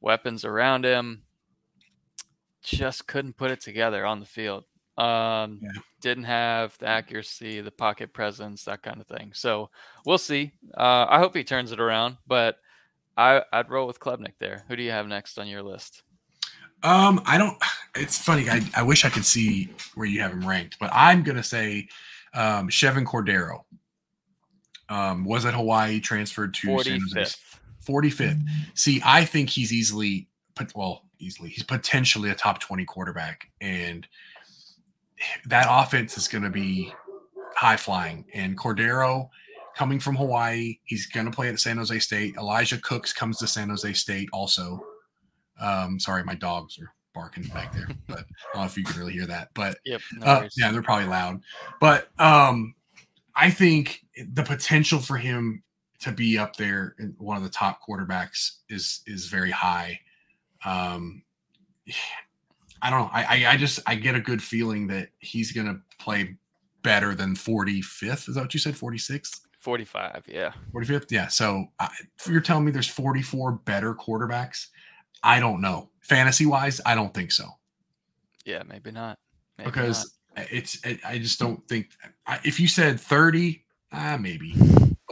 weapons 0.00 0.44
around 0.44 0.84
him, 0.84 1.22
just 2.62 3.06
couldn't 3.06 3.36
put 3.36 3.50
it 3.50 3.60
together 3.60 4.04
on 4.04 4.20
the 4.20 4.26
field. 4.26 4.64
Um, 4.98 5.60
yeah. 5.62 5.70
Didn't 6.00 6.24
have 6.24 6.76
the 6.78 6.88
accuracy, 6.88 7.60
the 7.60 7.70
pocket 7.70 8.12
presence, 8.12 8.64
that 8.64 8.82
kind 8.82 9.00
of 9.00 9.06
thing. 9.06 9.30
So 9.32 9.70
we'll 10.04 10.18
see. 10.18 10.52
Uh, 10.76 11.06
I 11.08 11.18
hope 11.18 11.34
he 11.34 11.44
turns 11.44 11.72
it 11.72 11.80
around, 11.80 12.18
but 12.26 12.56
I, 13.16 13.42
I'd 13.52 13.70
roll 13.70 13.86
with 13.86 14.00
Klubnik 14.00 14.34
there. 14.38 14.64
Who 14.68 14.76
do 14.76 14.82
you 14.82 14.90
have 14.90 15.06
next 15.06 15.38
on 15.38 15.48
your 15.48 15.62
list? 15.62 16.02
Um, 16.82 17.22
I 17.26 17.38
don't. 17.38 17.56
It's 17.94 18.18
funny. 18.18 18.48
I, 18.48 18.62
I 18.74 18.82
wish 18.82 19.04
I 19.04 19.10
could 19.10 19.24
see 19.24 19.68
where 19.94 20.06
you 20.06 20.20
have 20.20 20.32
him 20.32 20.46
ranked, 20.46 20.78
but 20.78 20.90
I'm 20.92 21.22
gonna 21.22 21.42
say 21.42 21.88
um, 22.34 22.68
Chevan 22.68 23.04
Cordeiro 23.04 23.64
um, 24.90 25.24
was 25.24 25.46
at 25.46 25.54
Hawaii, 25.54 26.00
transferred 26.00 26.52
to 26.54 26.68
45th. 26.68 27.36
45th. 27.86 28.42
See, 28.74 29.00
I 29.04 29.24
think 29.24 29.48
he's 29.48 29.72
easily, 29.72 30.28
put 30.54 30.74
well, 30.74 31.04
easily, 31.18 31.48
he's 31.48 31.62
potentially 31.62 32.30
a 32.30 32.34
top 32.34 32.60
20 32.60 32.84
quarterback. 32.84 33.48
And 33.60 34.06
that 35.46 35.66
offense 35.68 36.18
is 36.18 36.28
going 36.28 36.44
to 36.44 36.50
be 36.50 36.92
high 37.54 37.76
flying. 37.76 38.24
And 38.34 38.58
Cordeiro 38.58 39.28
coming 39.76 40.00
from 40.00 40.16
Hawaii, 40.16 40.78
he's 40.84 41.06
going 41.06 41.26
to 41.26 41.32
play 41.32 41.48
at 41.48 41.60
San 41.60 41.78
Jose 41.78 41.98
State. 42.00 42.36
Elijah 42.36 42.78
Cooks 42.78 43.12
comes 43.12 43.38
to 43.38 43.46
San 43.46 43.68
Jose 43.68 43.92
State 43.94 44.28
also. 44.32 44.84
Um, 45.60 46.00
sorry, 46.00 46.24
my 46.24 46.34
dogs 46.34 46.78
are 46.78 46.92
barking 47.14 47.44
back 47.48 47.72
there, 47.72 47.88
but 48.08 48.20
I 48.20 48.22
don't 48.54 48.62
know 48.62 48.64
if 48.64 48.76
you 48.76 48.84
can 48.84 48.98
really 48.98 49.12
hear 49.12 49.26
that. 49.26 49.50
But 49.54 49.78
yep, 49.84 50.00
no 50.16 50.26
uh, 50.26 50.48
yeah, 50.56 50.72
they're 50.72 50.82
probably 50.82 51.06
loud. 51.06 51.42
But 51.80 52.08
um, 52.18 52.74
I 53.34 53.50
think 53.50 54.04
the 54.32 54.42
potential 54.42 54.98
for 54.98 55.16
him 55.16 55.62
to 56.00 56.12
be 56.12 56.38
up 56.38 56.56
there 56.56 56.94
in 56.98 57.14
one 57.18 57.36
of 57.36 57.42
the 57.42 57.50
top 57.50 57.80
quarterbacks 57.86 58.56
is 58.68 59.02
is 59.06 59.26
very 59.26 59.50
high. 59.50 60.00
Um, 60.64 61.22
I 62.82 62.88
don't 62.88 63.00
know. 63.00 63.10
I, 63.12 63.44
I 63.46 63.56
just 63.58 63.78
I 63.86 63.94
get 63.94 64.14
a 64.14 64.20
good 64.20 64.42
feeling 64.42 64.86
that 64.86 65.10
he's 65.18 65.52
gonna 65.52 65.80
play 65.98 66.36
better 66.82 67.14
than 67.14 67.34
45th. 67.34 68.28
Is 68.28 68.34
that 68.34 68.40
what 68.40 68.54
you 68.54 68.60
said? 68.60 68.74
46th? 68.74 69.40
45, 69.58 70.24
yeah. 70.26 70.52
45th, 70.72 71.10
yeah. 71.10 71.28
So 71.28 71.66
I, 71.78 71.90
you're 72.26 72.40
telling 72.40 72.64
me 72.64 72.72
there's 72.72 72.88
44 72.88 73.52
better 73.52 73.94
quarterbacks? 73.94 74.68
I 75.22 75.40
don't 75.40 75.60
know. 75.60 75.90
Fantasy 76.00 76.46
wise, 76.46 76.80
I 76.84 76.94
don't 76.94 77.12
think 77.12 77.32
so. 77.32 77.46
Yeah, 78.44 78.62
maybe 78.66 78.90
not. 78.90 79.18
Maybe 79.58 79.70
because 79.70 80.14
it's 80.36 80.84
it, 80.84 81.00
I 81.04 81.18
just 81.18 81.38
don't 81.38 81.66
think 81.68 81.90
if 82.44 82.58
you 82.58 82.68
said 82.68 82.98
30, 83.00 83.62
ah, 83.92 84.16
maybe, 84.18 84.54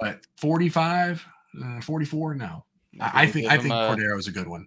but 0.00 0.26
45, 0.36 1.24
uh, 1.62 1.80
44, 1.80 2.34
no. 2.34 2.64
I, 3.00 3.22
I 3.22 3.26
think 3.26 3.50
I 3.50 3.58
think 3.58 3.72
Cordeiro 3.72 4.18
is 4.18 4.26
a 4.26 4.32
good 4.32 4.48
one. 4.48 4.66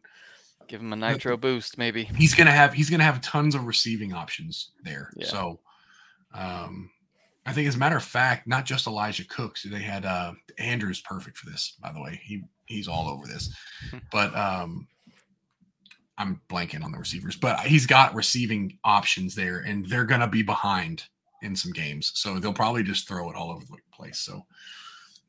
Give 0.67 0.79
him 0.79 0.93
a 0.93 0.95
nitro 0.95 1.35
but, 1.35 1.41
boost, 1.41 1.77
maybe. 1.77 2.03
He's 2.03 2.33
gonna 2.33 2.51
have 2.51 2.73
he's 2.73 2.89
gonna 2.89 3.03
have 3.03 3.19
tons 3.21 3.55
of 3.55 3.65
receiving 3.65 4.13
options 4.13 4.71
there. 4.83 5.11
Yeah. 5.17 5.27
So, 5.27 5.59
um, 6.33 6.89
I 7.45 7.51
think 7.51 7.67
as 7.67 7.75
a 7.75 7.77
matter 7.77 7.97
of 7.97 8.03
fact, 8.03 8.47
not 8.47 8.65
just 8.65 8.87
Elijah 8.87 9.27
Cooks, 9.27 9.63
they 9.63 9.81
had 9.81 10.05
uh 10.05 10.33
Andrew's 10.57 11.01
perfect 11.01 11.37
for 11.37 11.49
this. 11.49 11.75
By 11.81 11.91
the 11.91 12.01
way, 12.01 12.21
he 12.23 12.43
he's 12.67 12.87
all 12.87 13.09
over 13.09 13.27
this, 13.27 13.53
but 14.11 14.33
um, 14.35 14.87
I'm 16.17 16.41
blanking 16.49 16.83
on 16.83 16.91
the 16.91 16.97
receivers, 16.97 17.35
but 17.35 17.59
he's 17.61 17.85
got 17.85 18.13
receiving 18.13 18.77
options 18.83 19.35
there, 19.35 19.59
and 19.59 19.85
they're 19.85 20.05
gonna 20.05 20.27
be 20.27 20.43
behind 20.43 21.03
in 21.41 21.55
some 21.55 21.71
games, 21.71 22.11
so 22.15 22.39
they'll 22.39 22.53
probably 22.53 22.83
just 22.83 23.07
throw 23.07 23.29
it 23.29 23.35
all 23.35 23.51
over 23.51 23.65
the 23.65 23.77
place. 23.91 24.19
So, 24.19 24.45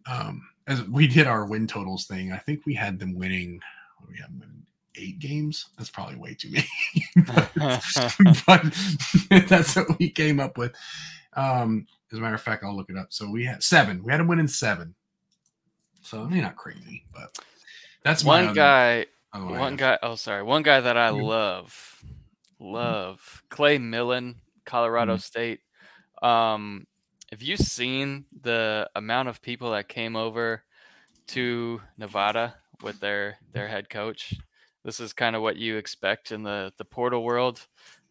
um, 0.06 0.46
as 0.66 0.82
we 0.84 1.06
did 1.06 1.26
our 1.26 1.46
win 1.46 1.66
totals 1.66 2.06
thing, 2.06 2.32
I 2.32 2.38
think 2.38 2.66
we 2.66 2.74
had 2.74 2.98
them 2.98 3.14
winning. 3.14 3.60
We 4.08 4.18
have 4.18 4.38
them 4.38 4.66
eight 4.96 5.18
games. 5.18 5.66
That's 5.78 5.90
probably 5.90 6.16
way 6.16 6.34
too 6.34 6.50
many, 6.50 6.68
but, 7.26 7.50
but 8.46 9.48
that's 9.48 9.76
what 9.76 9.98
we 9.98 10.10
came 10.10 10.40
up 10.40 10.58
with. 10.58 10.74
Um, 11.34 11.86
as 12.12 12.18
a 12.18 12.20
matter 12.20 12.34
of 12.34 12.42
fact, 12.42 12.62
I'll 12.62 12.76
look 12.76 12.90
it 12.90 12.98
up. 12.98 13.12
So 13.12 13.30
we 13.30 13.44
had 13.44 13.62
seven. 13.62 14.02
We 14.02 14.12
had 14.12 14.20
them 14.20 14.28
winning 14.28 14.48
seven. 14.48 14.94
So 16.02 16.26
they're 16.26 16.42
not 16.42 16.56
crazy, 16.56 17.04
but 17.14 17.38
that's 18.02 18.24
one 18.24 18.52
guy 18.52 19.06
one 19.40 19.76
guy. 19.76 19.98
Oh, 20.02 20.14
sorry. 20.14 20.42
One 20.42 20.62
guy 20.62 20.80
that 20.80 20.96
I 20.96 21.10
love, 21.10 22.02
mm-hmm. 22.04 22.72
love 22.72 23.42
Clay 23.48 23.78
Millen, 23.78 24.36
Colorado 24.64 25.14
mm-hmm. 25.14 25.20
State. 25.20 25.60
Um, 26.22 26.86
have 27.30 27.42
you 27.42 27.56
seen 27.56 28.26
the 28.42 28.88
amount 28.94 29.28
of 29.28 29.40
people 29.42 29.70
that 29.72 29.88
came 29.88 30.16
over 30.16 30.62
to 31.28 31.80
Nevada 31.96 32.54
with 32.82 33.00
their 33.00 33.38
their 33.52 33.68
head 33.68 33.88
coach? 33.88 34.34
This 34.84 35.00
is 35.00 35.12
kind 35.12 35.34
of 35.34 35.42
what 35.42 35.56
you 35.56 35.76
expect 35.76 36.32
in 36.32 36.42
the 36.42 36.72
the 36.76 36.84
portal 36.84 37.24
world. 37.24 37.66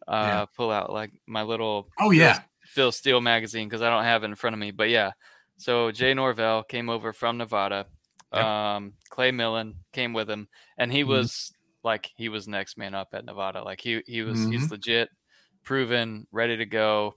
Uh, 0.08 0.26
yeah. 0.26 0.44
Pull 0.56 0.72
out 0.72 0.92
like 0.92 1.12
my 1.26 1.42
little 1.42 1.88
oh 2.00 2.10
yeah 2.10 2.40
Phil 2.64 2.90
Steele 2.90 3.20
magazine 3.20 3.68
because 3.68 3.82
I 3.82 3.90
don't 3.90 4.04
have 4.04 4.24
it 4.24 4.26
in 4.26 4.34
front 4.34 4.54
of 4.54 4.60
me, 4.60 4.72
but 4.72 4.88
yeah. 4.88 5.12
So 5.56 5.92
Jay 5.92 6.12
Norvell 6.14 6.64
came 6.64 6.88
over 6.88 7.12
from 7.12 7.38
Nevada 7.38 7.86
Yep. 8.32 8.44
Um, 8.44 8.92
Clay 9.10 9.30
Millen 9.30 9.74
came 9.92 10.12
with 10.12 10.30
him, 10.30 10.48
and 10.78 10.90
he 10.92 11.00
mm-hmm. 11.00 11.10
was 11.10 11.52
like 11.84 12.10
he 12.16 12.28
was 12.28 12.48
next 12.48 12.78
man 12.78 12.94
up 12.94 13.08
at 13.12 13.24
Nevada. 13.24 13.62
Like 13.62 13.80
he 13.80 14.02
he 14.06 14.22
was 14.22 14.38
mm-hmm. 14.38 14.52
he's 14.52 14.70
legit, 14.70 15.10
proven, 15.62 16.26
ready 16.32 16.56
to 16.56 16.66
go. 16.66 17.16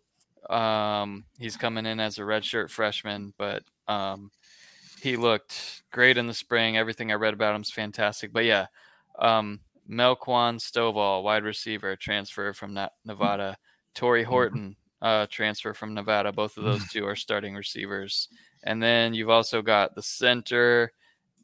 Um, 0.49 1.25
he's 1.39 1.57
coming 1.57 1.85
in 1.85 1.99
as 1.99 2.17
a 2.17 2.21
redshirt 2.21 2.69
freshman, 2.69 3.33
but 3.37 3.63
um, 3.87 4.29
he 5.01 5.17
looked 5.17 5.83
great 5.91 6.17
in 6.17 6.27
the 6.27 6.33
spring. 6.33 6.77
Everything 6.77 7.11
I 7.11 7.15
read 7.15 7.33
about 7.33 7.55
him 7.55 7.61
is 7.61 7.71
fantastic. 7.71 8.31
But 8.33 8.45
yeah, 8.45 8.67
um, 9.19 9.59
Melquan 9.89 10.59
Stovall, 10.59 11.23
wide 11.23 11.43
receiver, 11.43 11.95
transfer 11.95 12.53
from 12.53 12.77
Nevada. 13.05 13.57
Tory 13.93 14.23
mm-hmm. 14.23 14.29
Horton, 14.29 14.75
uh, 15.01 15.27
transfer 15.29 15.73
from 15.73 15.93
Nevada. 15.93 16.31
Both 16.31 16.57
of 16.57 16.63
those 16.63 16.83
mm. 16.83 16.91
two 16.91 17.05
are 17.05 17.15
starting 17.15 17.55
receivers. 17.55 18.27
And 18.63 18.81
then 18.81 19.13
you've 19.13 19.29
also 19.29 19.61
got 19.61 19.95
the 19.95 20.01
center 20.01 20.91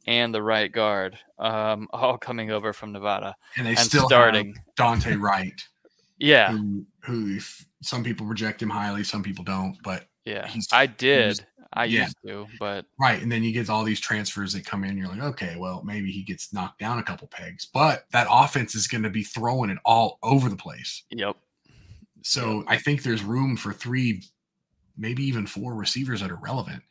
and 0.06 0.34
the 0.34 0.42
right 0.42 0.70
guard, 0.70 1.18
um, 1.38 1.88
all 1.92 2.18
coming 2.18 2.50
over 2.50 2.72
from 2.72 2.92
Nevada, 2.92 3.36
and 3.56 3.66
they 3.66 3.70
and 3.70 3.78
still 3.78 4.06
starting 4.06 4.54
Dante 4.76 5.16
Wright. 5.16 5.60
yeah, 6.18 6.52
who, 6.52 6.84
who 7.00 7.38
some 7.82 8.04
people 8.04 8.26
reject 8.26 8.62
him 8.62 8.70
highly, 8.70 9.04
some 9.04 9.22
people 9.22 9.44
don't, 9.44 9.76
but 9.82 10.06
yeah, 10.24 10.48
I 10.72 10.86
did. 10.86 11.44
I 11.74 11.86
yeah. 11.86 12.02
used 12.02 12.18
to, 12.26 12.46
but 12.58 12.84
right, 13.00 13.22
and 13.22 13.32
then 13.32 13.42
you 13.42 13.50
get 13.50 13.70
all 13.70 13.82
these 13.82 14.00
transfers 14.00 14.52
that 14.52 14.66
come 14.66 14.84
in. 14.84 14.96
You're 14.98 15.08
like, 15.08 15.22
okay, 15.22 15.56
well, 15.56 15.82
maybe 15.84 16.10
he 16.10 16.22
gets 16.22 16.52
knocked 16.52 16.78
down 16.78 16.98
a 16.98 17.02
couple 17.02 17.28
pegs, 17.28 17.66
but 17.72 18.04
that 18.12 18.26
offense 18.30 18.74
is 18.74 18.86
going 18.86 19.04
to 19.04 19.10
be 19.10 19.22
throwing 19.22 19.70
it 19.70 19.78
all 19.84 20.18
over 20.22 20.50
the 20.50 20.56
place. 20.56 21.04
Yep. 21.10 21.36
So 22.22 22.58
yep. 22.58 22.64
I 22.68 22.76
think 22.76 23.02
there's 23.02 23.22
room 23.22 23.56
for 23.56 23.72
three, 23.72 24.22
maybe 24.98 25.24
even 25.24 25.46
four 25.46 25.74
receivers 25.74 26.20
that 26.20 26.30
are 26.30 26.38
relevant. 26.42 26.82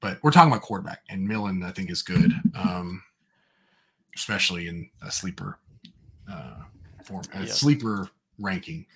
But 0.00 0.18
we're 0.22 0.30
talking 0.30 0.52
about 0.52 0.62
quarterback, 0.62 1.02
and 1.08 1.26
Millen 1.26 1.62
I 1.62 1.70
think 1.70 1.90
is 1.90 2.02
good, 2.02 2.32
um, 2.54 3.02
especially 4.14 4.68
in 4.68 4.90
a 5.02 5.10
sleeper 5.10 5.58
uh, 6.30 6.62
form, 7.04 7.22
a 7.34 7.40
yep. 7.40 7.48
sleeper 7.48 8.08
ranking. 8.38 8.86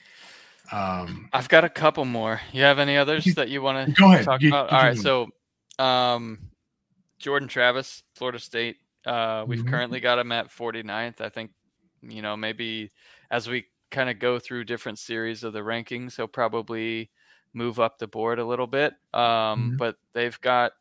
Um, 0.73 1.29
I've 1.33 1.49
got 1.49 1.65
a 1.65 1.69
couple 1.69 2.05
more. 2.05 2.41
You 2.53 2.63
have 2.63 2.79
any 2.79 2.97
others 2.97 3.25
that 3.35 3.49
you 3.49 3.63
want 3.63 3.87
to 3.87 3.93
go 3.93 4.13
ahead. 4.13 4.25
talk 4.25 4.43
you, 4.43 4.49
about? 4.49 4.71
All 4.71 4.83
right, 4.83 4.97
so 4.97 5.29
um, 5.79 6.39
Jordan 7.19 7.49
Travis, 7.49 8.03
Florida 8.15 8.39
State. 8.39 8.77
Uh, 9.07 9.45
we've 9.47 9.61
mm-hmm. 9.61 9.69
currently 9.69 10.01
got 10.01 10.19
him 10.19 10.31
at 10.33 10.49
49th. 10.49 11.21
I 11.21 11.29
think, 11.29 11.53
you 12.03 12.23
know, 12.23 12.37
maybe 12.37 12.91
as 13.31 13.49
we 13.49 13.67
kind 13.91 14.11
of 14.11 14.19
go 14.19 14.39
through 14.39 14.65
different 14.65 14.99
series 14.99 15.43
of 15.43 15.53
the 15.53 15.61
rankings, 15.61 16.17
he'll 16.17 16.29
probably 16.29 17.11
move 17.55 17.81
up 17.81 17.99
the 17.99 18.07
board 18.07 18.39
a 18.39 18.45
little 18.45 18.67
bit. 18.67 18.93
Um, 19.15 19.21
mm-hmm. 19.23 19.77
But 19.77 19.97
they've 20.13 20.39
got 20.41 20.73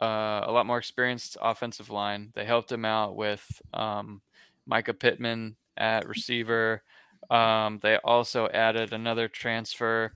uh, 0.00 0.42
a 0.44 0.52
lot 0.52 0.66
more 0.66 0.78
experienced 0.78 1.36
offensive 1.40 1.90
line. 1.90 2.30
They 2.34 2.44
helped 2.44 2.70
him 2.70 2.84
out 2.84 3.16
with 3.16 3.62
um, 3.72 4.20
Mycah 4.68 4.98
Pittman 4.98 5.56
at 5.76 6.08
receiver. 6.08 6.82
Um, 7.30 7.78
they 7.82 7.96
also 7.96 8.48
added 8.48 8.92
another 8.92 9.28
transfer, 9.28 10.12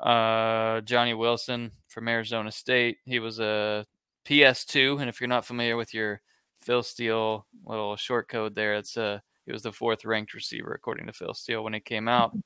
uh, 0.00 0.80
Johnny 0.82 1.14
Wilson 1.14 1.72
from 1.88 2.08
Arizona 2.08 2.52
State. 2.52 2.98
He 3.04 3.18
was 3.18 3.40
a 3.40 3.86
PS2, 4.24 5.00
and 5.00 5.08
if 5.08 5.20
you're 5.20 5.28
not 5.28 5.44
familiar 5.44 5.76
with 5.76 5.94
your 5.94 6.20
Phil 6.62 6.82
Steele, 6.82 7.46
little 7.66 7.96
short 7.96 8.28
code 8.28 8.54
there. 8.54 8.74
It's 8.74 8.96
a 8.96 9.02
uh, 9.02 9.18
he 9.44 9.52
was 9.52 9.62
the 9.62 9.72
fourth 9.72 10.04
ranked 10.04 10.34
receiver 10.34 10.72
according 10.72 11.06
to 11.06 11.12
Phil 11.12 11.34
Steele 11.34 11.64
when 11.64 11.72
he 11.72 11.80
came 11.80 12.06
out. 12.06 12.36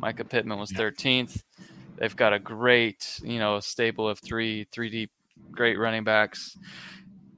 Mycah 0.00 0.28
Pittman 0.28 0.58
was 0.58 0.70
13th. 0.70 1.42
They've 1.96 2.14
got 2.14 2.34
a 2.34 2.38
great, 2.38 3.20
you 3.22 3.38
know, 3.38 3.58
stable 3.60 4.06
of 4.06 4.18
three, 4.18 4.64
three 4.70 4.90
deep, 4.90 5.10
great 5.50 5.78
running 5.78 6.04
backs. 6.04 6.56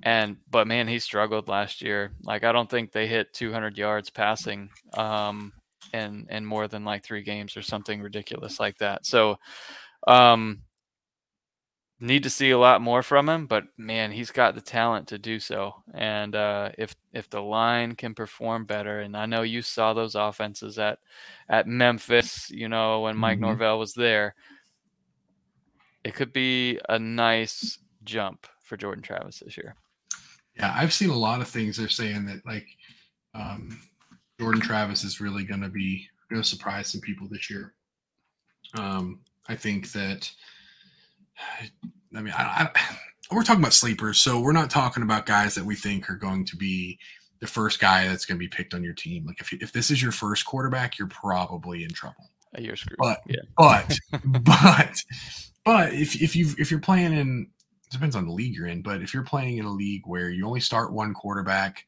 And 0.03 0.37
but 0.51 0.67
man, 0.67 0.87
he 0.87 0.99
struggled 0.99 1.49
last 1.49 1.81
year. 1.81 2.13
Like 2.23 2.45
I 2.45 2.53
don't 2.53 2.69
think 2.69 2.93
they 2.93 3.07
hit 3.07 3.33
200 3.33 3.79
yards 3.79 4.11
passing 4.11 4.71
um, 4.95 5.53
in 5.93 6.27
in 6.31 6.45
more 6.45 6.69
than 6.69 6.85
like 6.85 7.03
three 7.03 7.23
games 7.23 7.57
or 7.57 7.63
something 7.63 8.03
ridiculous 8.03 8.61
like 8.61 8.77
that. 8.79 9.07
So 9.07 9.37
um, 10.07 10.63
need 12.01 12.23
to 12.25 12.31
see 12.31 12.51
a 12.51 12.59
lot 12.59 12.83
more 12.83 13.03
from 13.03 13.29
him, 13.29 13.47
but 13.47 13.65
man, 13.77 14.13
he's 14.13 14.31
got 14.31 14.55
the 14.55 14.61
talent 14.61 15.09
to 15.09 15.19
do 15.19 15.39
so. 15.39 15.75
And 15.95 16.35
uh, 16.35 16.71
if 16.77 16.95
if 17.13 17.31
the 17.31 17.41
line 17.41 17.95
can 17.95 18.15
perform 18.15 18.67
better, 18.67 19.01
and 19.01 19.17
I 19.17 19.27
know 19.27 19.43
you 19.43 19.63
saw 19.63 19.95
those 19.95 20.15
offenses 20.15 20.79
at 20.79 20.99
at 21.49 21.67
Memphis, 21.67 22.51
you 22.51 22.69
know, 22.69 23.01
when 23.03 23.17
Mike 23.17 23.37
mm-hmm. 23.37 23.47
Norvell 23.47 23.79
was 23.79 23.95
there, 23.95 24.35
it 26.05 26.15
could 26.15 26.33
be 26.33 26.79
a 26.89 26.99
nice 26.99 27.79
jump 28.05 28.47
for 28.63 28.77
Jordan 28.77 29.03
Travis 29.03 29.41
this 29.41 29.57
year. 29.57 29.75
Yeah, 30.57 30.73
I've 30.75 30.93
seen 30.93 31.11
a 31.11 31.17
lot 31.17 31.41
of 31.41 31.49
things 31.49 31.77
they're 31.77 31.89
saying 31.89 32.27
that 32.27 32.47
like 32.47 32.67
um, 33.35 33.81
Jordan 34.39 34.61
Travis 34.61 35.05
is 35.05 35.21
really 35.21 35.45
going 35.45 35.63
to 35.63 35.69
be 35.69 36.07
going 36.31 36.43
to 36.43 36.49
surprise 36.49 36.89
some 36.89 37.01
people 37.01 37.29
this 37.29 37.51
year. 37.51 37.75
Um, 38.79 39.21
I 39.49 39.57
think 39.57 39.93
that 39.93 40.31
I 42.17 42.21
mean, 42.21 42.35
I, 42.37 42.69
I, 42.75 42.97
we're 43.33 43.43
talking 43.43 43.63
about 43.63 43.73
sleepers, 43.73 44.21
so 44.21 44.41
we're 44.41 44.53
not 44.53 44.71
talking 44.71 45.03
about 45.03 45.27
guys 45.27 45.55
that 45.55 45.65
we 45.65 45.75
think 45.75 46.09
are 46.09 46.17
going 46.17 46.45
to 46.47 46.57
be 46.57 46.99
the 47.41 47.47
first 47.47 47.81
guy 47.81 48.07
that's 48.07 48.25
going 48.25 48.37
to 48.37 48.45
be 48.45 48.49
picked 48.49 48.75
on 48.75 48.85
your 48.85 48.95
team. 48.95 49.27
Like 49.27 49.41
if 49.41 49.53
if 49.53 49.73
this 49.73 49.91
is 49.91 50.03
your 50.03 50.13
first 50.13 50.47
quarterback, 50.47 50.99
you're 50.99 51.09
probably 51.09 51.83
in 51.83 51.91
trouble. 51.91 52.31
You're 52.59 52.77
screwed. 52.77 52.99
But 52.99 53.23
yeah. 53.27 53.43
but 53.57 53.99
but 54.25 55.03
but 55.65 55.93
if 55.93 56.21
if 56.23 56.37
you 56.37 56.55
if 56.59 56.71
you're 56.71 56.81
playing 56.81 57.13
in 57.13 57.49
depends 57.91 58.17
on 58.17 58.27
the 58.27 58.33
league 58.33 58.55
you're 58.55 58.67
in, 58.67 58.83
but 58.83 59.03
if 59.03 59.15
you're 59.15 59.25
playing 59.25 59.59
in 59.59 59.65
a 59.65 59.71
league 59.71 60.03
where 60.07 60.31
you 60.31 60.47
only 60.47 60.61
start 60.61 60.93
one 60.93 61.15
quarterback, 61.15 61.85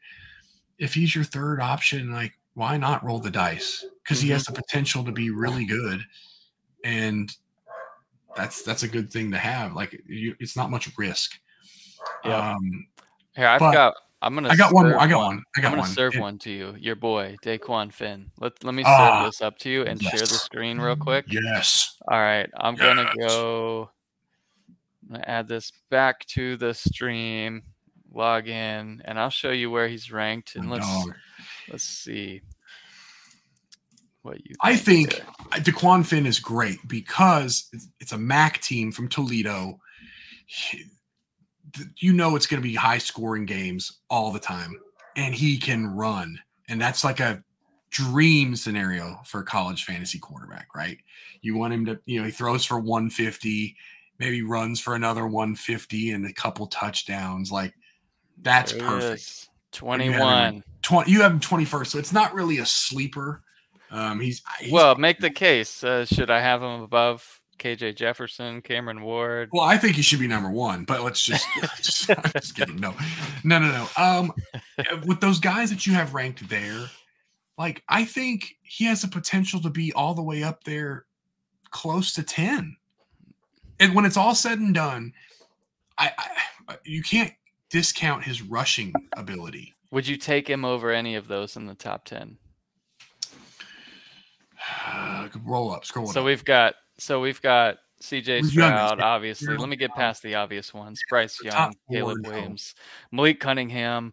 if 0.79 0.95
he's 0.95 1.15
your 1.15 1.25
third 1.25 1.61
option, 1.61 2.13
like 2.13 2.33
why 2.55 2.77
not 2.77 3.05
roll 3.05 3.19
the 3.19 3.31
dice? 3.31 3.85
Because 4.03 4.19
mm-hmm. 4.19 4.27
he 4.27 4.33
has 4.33 4.45
the 4.45 4.53
potential 4.53 5.05
to 5.05 5.13
be 5.13 5.31
really 5.31 5.65
good, 5.65 6.01
and 6.85 7.31
that's 8.37 8.63
that's 8.63 8.83
a 8.83 8.89
good 8.89 9.13
thing 9.13 9.31
to 9.31 9.39
have. 9.39 9.75
Like 9.75 10.01
you, 10.07 10.35
it's 10.41 10.57
not 10.57 10.71
much 10.71 10.91
risk. 10.97 11.39
Yeah. 12.25 12.53
Um, 12.53 12.87
Here 13.35 13.47
I've 13.47 13.61
got. 13.61 13.95
I'm 14.23 14.35
gonna. 14.35 14.49
I 14.49 14.57
got 14.57 14.73
one 14.73 14.89
more. 14.89 14.99
I 14.99 15.07
got 15.07 15.19
one. 15.19 15.43
I 15.57 15.61
got 15.61 15.67
I'm 15.69 15.73
gonna 15.73 15.83
one. 15.83 15.91
serve 15.91 16.15
it, 16.15 16.21
one 16.21 16.39
to 16.41 16.51
you. 16.51 16.75
Your 16.79 16.97
boy 16.97 17.37
Dequan 17.45 17.93
Finn. 17.93 18.31
Let 18.41 18.65
Let 18.65 18.75
me 18.75 18.83
serve 18.83 18.93
uh, 18.93 19.27
this 19.27 19.43
up 19.43 19.59
to 19.59 19.71
you 19.71 19.83
and 19.83 20.01
yes. 20.01 20.13
share 20.13 20.21
the 20.21 20.27
screen 20.27 20.79
real 20.79 20.97
quick. 20.97 21.27
Yes. 21.29 21.97
All 22.09 22.19
right. 22.19 22.49
I'm 22.57 22.77
yes. 22.77 22.83
gonna 22.83 23.11
go. 23.19 23.91
I'm 25.07 25.15
gonna 25.15 25.25
add 25.27 25.49
this 25.49 25.73
back 25.91 26.27
to 26.27 26.57
the 26.57 26.75
stream. 26.75 27.63
Log 28.13 28.49
in, 28.49 29.03
and 29.05 29.19
I'll 29.19 29.31
show 29.31 29.51
you 29.51 29.71
where 29.71 29.89
he's 29.89 30.11
ranked. 30.11 30.55
Oh, 30.57 30.61
and 30.61 30.71
let's 30.71 30.87
let's 31.71 31.85
see 31.85 32.41
what 34.23 34.39
you. 34.39 34.55
Think 34.55 34.59
I 34.63 34.77
think 34.77 35.11
there. 35.11 35.27
Uh, 35.53 35.57
Dequan 35.57 36.05
Finn 36.05 36.27
is 36.27 36.39
great 36.39 36.79
because 36.89 37.69
it's, 37.73 37.89
it's 38.01 38.13
a 38.13 38.19
MAC 38.19 38.61
team 38.61 38.91
from 38.91 39.09
Toledo. 39.09 39.79
you 41.99 42.13
know 42.13 42.37
it's 42.37 42.47
going 42.47 42.63
to 42.63 42.67
be 42.67 42.75
high 42.75 42.99
scoring 42.99 43.45
games 43.45 44.01
all 44.09 44.33
the 44.33 44.41
time, 44.41 44.75
and 45.17 45.35
he 45.35 45.59
can 45.59 45.87
run, 45.87 46.39
and 46.69 46.81
that's 46.81 47.05
like 47.05 47.21
a 47.21 47.43
dream 47.91 48.57
scenario 48.57 49.21
for 49.25 49.41
a 49.41 49.45
college 49.45 49.85
fantasy 49.85 50.19
quarterback, 50.19 50.69
right? 50.75 50.99
You 51.41 51.57
want 51.57 51.73
him 51.75 51.87
to, 51.87 51.99
you 52.07 52.19
know, 52.19 52.27
he 52.27 52.31
throws 52.31 52.65
for 52.65 52.79
150, 52.79 53.77
maybe 54.19 54.43
runs 54.43 54.81
for 54.81 54.95
another 54.95 55.27
150 55.27 56.13
and 56.13 56.27
a 56.27 56.33
couple 56.33 56.67
touchdowns. 56.67 57.51
Like 57.51 57.75
that's 58.43 58.73
perfect. 58.73 59.49
21. 59.73 60.63
20, 60.83 61.11
you 61.11 61.21
have 61.23 61.33
him 61.33 61.41
21st, 61.41 61.87
so 61.89 61.99
it's 61.99 62.13
not 62.13 62.33
really 62.33 62.59
a 62.59 62.67
sleeper 62.67 63.43
um, 63.91 64.21
he's, 64.21 64.43
he's 64.61 64.73
well, 64.73 64.95
make 64.97 65.21
the 65.21 65.31
case. 65.31 65.85
Uh, 65.85 66.05
should 66.05 66.31
I 66.31 66.41
have 66.41 66.63
him 66.63 66.83
above 66.83 67.41
KJ 67.59 67.97
Jefferson, 67.97 68.61
Cameron 68.61 69.03
Ward? 69.03 69.51
Well, 69.53 69.65
I 69.65 69.79
think 69.79 69.97
he 69.97 70.03
should 70.03 70.19
be 70.19 70.27
number 70.27 70.51
one, 70.51 70.85
but 70.85 71.03
let's 71.03 71.23
just, 71.23 71.47
just 71.77 72.11
I'm 72.25 72.33
just 72.33 72.57
kidding. 72.57 72.77
No, 72.77 72.95
no, 73.45 73.59
no, 73.59 73.71
no. 73.71 74.03
Um, 74.03 74.33
with 75.07 75.21
those 75.21 75.39
guys 75.39 75.71
that 75.71 75.87
you 75.87 75.95
have 75.95 76.15
ranked 76.15 76.49
there, 76.49 76.87
like 77.59 77.83
I 77.89 78.05
think 78.05 78.57
he 78.63 78.85
has 78.87 79.03
the 79.03 79.09
potential 79.09 79.61
to 79.63 79.71
be 79.71 79.93
all 79.93 80.15
the 80.15 80.23
way 80.23 80.43
up 80.43 80.65
there, 80.65 81.07
close 81.71 82.13
to 82.15 82.23
ten. 82.23 82.77
And 83.79 83.95
when 83.95 84.05
it's 84.05 84.17
all 84.17 84.35
said 84.35 84.59
and 84.59 84.75
done, 84.75 85.13
I, 85.99 86.13
I 86.69 86.77
you 86.85 87.03
can't 87.03 87.33
discount 87.71 88.25
his 88.25 88.43
rushing 88.43 88.93
ability. 89.17 89.75
Would 89.91 90.07
you 90.07 90.17
take 90.17 90.49
him 90.49 90.65
over 90.65 90.91
any 90.91 91.15
of 91.15 91.29
those 91.29 91.57
in 91.57 91.67
the 91.67 91.75
top 91.75 92.05
ten? 92.05 92.39
roll 95.45 95.71
up, 95.71 95.85
scroll 95.85 96.07
So 96.07 96.21
up. 96.21 96.27
we've 96.27 96.45
got 96.45 96.75
so 96.99 97.21
we've 97.21 97.41
got 97.41 97.77
CJ 98.03 98.45
Stroud, 98.47 99.01
obviously. 99.01 99.57
Let 99.57 99.69
me 99.69 99.77
get 99.77 99.95
past 99.95 100.23
the 100.23 100.35
obvious 100.35 100.75
ones. 100.75 101.01
Bryce 101.09 101.39
Young, 101.43 101.75
Caleb 101.91 102.19
four, 102.25 102.33
Williams, 102.33 102.75
no. 103.13 103.17
Malik 103.17 103.41
Cunningham. 103.41 104.13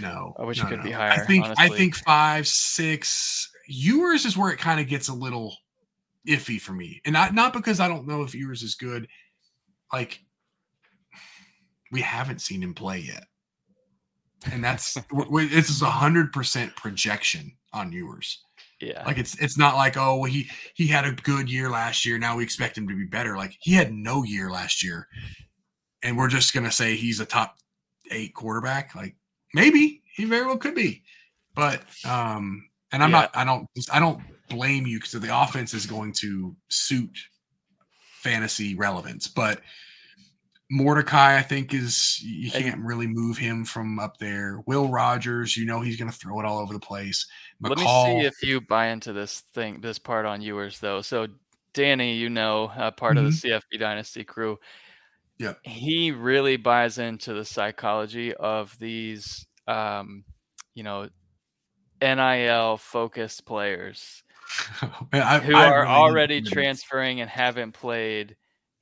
No. 0.00 0.34
I 0.38 0.44
wish 0.44 0.58
no, 0.58 0.66
it 0.66 0.70
could 0.70 0.78
no. 0.78 0.84
be 0.84 0.90
higher. 0.90 1.12
I 1.12 1.18
think 1.24 1.44
honestly. 1.44 1.64
I 1.64 1.68
think 1.68 1.94
five, 1.96 2.46
six. 2.46 3.50
Yours 3.66 4.24
is 4.24 4.36
where 4.36 4.50
it 4.50 4.58
kind 4.58 4.80
of 4.80 4.88
gets 4.88 5.08
a 5.08 5.14
little 5.14 5.56
iffy 6.28 6.60
for 6.60 6.72
me. 6.72 7.00
And 7.04 7.12
not 7.12 7.34
not 7.34 7.52
because 7.52 7.80
I 7.80 7.88
don't 7.88 8.06
know 8.06 8.22
if 8.22 8.34
Ewers 8.34 8.62
is 8.62 8.74
good. 8.74 9.08
Like 9.92 10.20
we 11.90 12.00
haven't 12.00 12.40
seen 12.40 12.62
him 12.62 12.74
play 12.74 12.98
yet. 12.98 13.24
And 14.52 14.62
that's 14.62 14.94
this 15.32 15.70
is 15.70 15.82
a 15.82 15.90
hundred 15.90 16.32
percent 16.32 16.76
projection 16.76 17.56
on 17.72 17.92
Ewers. 17.92 18.42
Yeah. 18.80 19.02
Like 19.04 19.18
it's 19.18 19.36
it's 19.40 19.58
not 19.58 19.74
like 19.74 19.96
oh 19.96 20.16
well, 20.18 20.30
he 20.30 20.48
he 20.74 20.86
had 20.86 21.04
a 21.04 21.12
good 21.12 21.50
year 21.50 21.68
last 21.70 22.06
year 22.06 22.18
now 22.18 22.36
we 22.36 22.44
expect 22.44 22.78
him 22.78 22.88
to 22.88 22.96
be 22.96 23.06
better. 23.06 23.36
Like 23.36 23.56
he 23.60 23.72
had 23.72 23.92
no 23.92 24.22
year 24.22 24.50
last 24.50 24.84
year, 24.84 25.08
and 26.02 26.16
we're 26.16 26.28
just 26.28 26.54
gonna 26.54 26.70
say 26.70 26.94
he's 26.94 27.20
a 27.20 27.26
top 27.26 27.56
eight 28.10 28.34
quarterback. 28.34 28.94
Like 28.94 29.16
maybe 29.52 30.02
he 30.14 30.26
very 30.26 30.46
well 30.46 30.58
could 30.58 30.76
be, 30.76 31.02
but 31.54 31.82
um 32.04 32.68
and 32.92 33.02
I'm 33.02 33.10
yeah. 33.10 33.20
not 33.20 33.30
I 33.36 33.44
don't 33.44 33.66
I 33.92 33.98
don't 33.98 34.22
blame 34.48 34.86
you 34.86 34.98
because 34.98 35.12
the 35.12 35.42
offense 35.42 35.74
is 35.74 35.86
going 35.86 36.12
to 36.20 36.54
suit 36.68 37.16
fantasy 38.20 38.74
relevance, 38.74 39.28
but 39.28 39.60
Mordecai, 40.70 41.38
I 41.38 41.42
think, 41.42 41.72
is 41.72 42.20
you 42.22 42.50
can't 42.50 42.84
really 42.84 43.06
move 43.06 43.38
him 43.38 43.64
from 43.64 43.98
up 43.98 44.18
there. 44.18 44.62
Will 44.66 44.88
Rogers, 44.88 45.56
you 45.56 45.64
know, 45.64 45.80
he's 45.80 45.96
going 45.96 46.10
to 46.10 46.16
throw 46.16 46.38
it 46.40 46.44
all 46.44 46.58
over 46.58 46.74
the 46.74 46.80
place. 46.80 47.26
McCall, 47.62 47.70
Let 47.70 47.78
me 47.78 48.20
see 48.20 48.26
if 48.26 48.42
you 48.42 48.60
buy 48.60 48.88
into 48.88 49.14
this 49.14 49.40
thing, 49.54 49.80
this 49.80 49.98
part 49.98 50.26
on 50.26 50.42
Ewers, 50.42 50.78
though. 50.78 51.00
So, 51.00 51.28
Danny, 51.72 52.16
you 52.16 52.28
know, 52.28 52.66
uh, 52.76 52.90
part 52.90 53.16
mm-hmm. 53.16 53.26
of 53.26 53.40
the 53.40 53.48
mm-hmm. 53.48 53.76
CFB 53.76 53.80
Dynasty 53.80 54.24
crew, 54.24 54.58
yeah, 55.38 55.54
he 55.62 56.10
really 56.10 56.56
buys 56.56 56.98
into 56.98 57.32
the 57.32 57.44
psychology 57.44 58.34
of 58.34 58.78
these, 58.78 59.46
um, 59.66 60.24
you 60.74 60.82
know, 60.82 61.08
NIL 62.02 62.76
focused 62.76 63.46
players 63.46 64.22
I, 65.12 65.38
who 65.38 65.54
I 65.54 65.66
are 65.66 65.82
really 65.82 65.92
already 65.92 66.42
transferring 66.42 67.20
and 67.20 67.30
haven't 67.30 67.72
played 67.72 68.36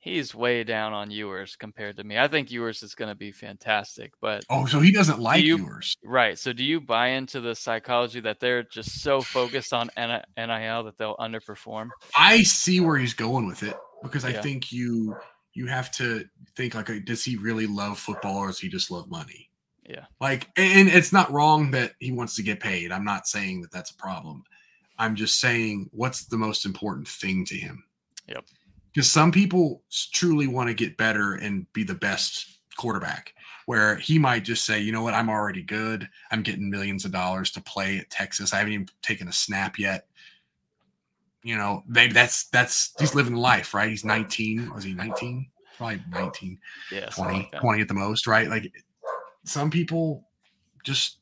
he's 0.07 0.33
way 0.33 0.63
down 0.63 0.93
on 0.93 1.11
Ewers 1.11 1.55
compared 1.55 1.97
to 1.97 2.03
me. 2.03 2.17
I 2.17 2.27
think 2.27 2.51
Ewers 2.51 2.83
is 2.83 2.95
going 2.95 3.09
to 3.09 3.15
be 3.15 3.31
fantastic, 3.31 4.13
but 4.21 4.43
oh, 4.49 4.65
so 4.65 4.79
he 4.79 4.91
doesn't 4.91 5.19
like 5.19 5.41
do 5.41 5.47
you, 5.47 5.57
Ewers, 5.57 5.97
right? 6.03 6.37
So 6.37 6.53
do 6.53 6.63
you 6.63 6.81
buy 6.81 7.09
into 7.09 7.41
the 7.41 7.55
psychology 7.55 8.19
that 8.21 8.39
they're 8.39 8.63
just 8.63 9.01
so 9.01 9.21
focused 9.21 9.73
on 9.73 9.89
NIL 9.97 10.83
that 10.83 10.97
they'll 10.97 11.17
underperform? 11.17 11.89
I 12.17 12.43
see 12.43 12.79
where 12.79 12.97
he's 12.97 13.13
going 13.13 13.47
with 13.47 13.63
it 13.63 13.75
because 14.03 14.25
I 14.25 14.29
yeah. 14.29 14.41
think 14.41 14.71
you 14.71 15.15
you 15.53 15.65
have 15.67 15.91
to 15.91 16.25
think 16.55 16.75
like, 16.75 16.87
does 17.05 17.23
he 17.23 17.35
really 17.35 17.67
love 17.67 17.99
football 17.99 18.37
or 18.37 18.47
does 18.47 18.59
he 18.59 18.69
just 18.69 18.91
love 18.91 19.09
money? 19.09 19.49
Yeah, 19.87 20.05
like, 20.19 20.49
and 20.57 20.89
it's 20.89 21.13
not 21.13 21.31
wrong 21.31 21.71
that 21.71 21.93
he 21.99 22.11
wants 22.11 22.35
to 22.35 22.43
get 22.43 22.59
paid. 22.59 22.91
I'm 22.91 23.05
not 23.05 23.25
saying 23.25 23.61
that 23.61 23.71
that's 23.71 23.91
a 23.91 23.95
problem. 23.95 24.43
I'm 24.99 25.15
just 25.15 25.39
saying 25.39 25.89
what's 25.93 26.25
the 26.25 26.37
most 26.37 26.65
important 26.65 27.07
thing 27.07 27.45
to 27.45 27.55
him. 27.55 27.83
Yep. 28.27 28.45
Because 28.93 29.11
some 29.11 29.31
people 29.31 29.83
truly 30.13 30.47
want 30.47 30.69
to 30.69 30.73
get 30.73 30.97
better 30.97 31.35
and 31.35 31.71
be 31.73 31.83
the 31.83 31.93
best 31.93 32.59
quarterback 32.77 33.33
where 33.65 33.97
he 33.97 34.17
might 34.17 34.43
just 34.43 34.65
say 34.65 34.79
you 34.79 34.91
know 34.91 35.03
what? 35.03 35.13
I'm 35.13 35.29
already 35.29 35.61
good. 35.61 36.07
I'm 36.31 36.41
getting 36.41 36.69
millions 36.69 37.05
of 37.05 37.11
dollars 37.11 37.51
to 37.51 37.61
play 37.61 37.97
at 37.97 38.09
texas. 38.09 38.53
I 38.53 38.57
haven't 38.57 38.73
even 38.73 38.89
taken 39.01 39.27
a 39.27 39.33
snap 39.33 39.77
yet. 39.77 40.07
You 41.43 41.55
know 41.55 41.83
maybe 41.87 42.13
that's 42.13 42.47
that's 42.47 42.93
he's 42.99 43.15
living 43.15 43.35
life 43.35 43.73
right? 43.73 43.89
He's 43.89 44.03
19 44.03 44.73
was 44.73 44.83
he 44.83 44.93
19 44.93 45.47
probably 45.77 46.01
19 46.09 46.57
yeah 46.91 47.05
20 47.05 47.33
like 47.53 47.61
20 47.61 47.81
at 47.81 47.87
the 47.87 47.93
most 47.93 48.25
right? 48.25 48.49
Like 48.49 48.71
some 49.45 49.69
people 49.69 50.27
just 50.83 51.17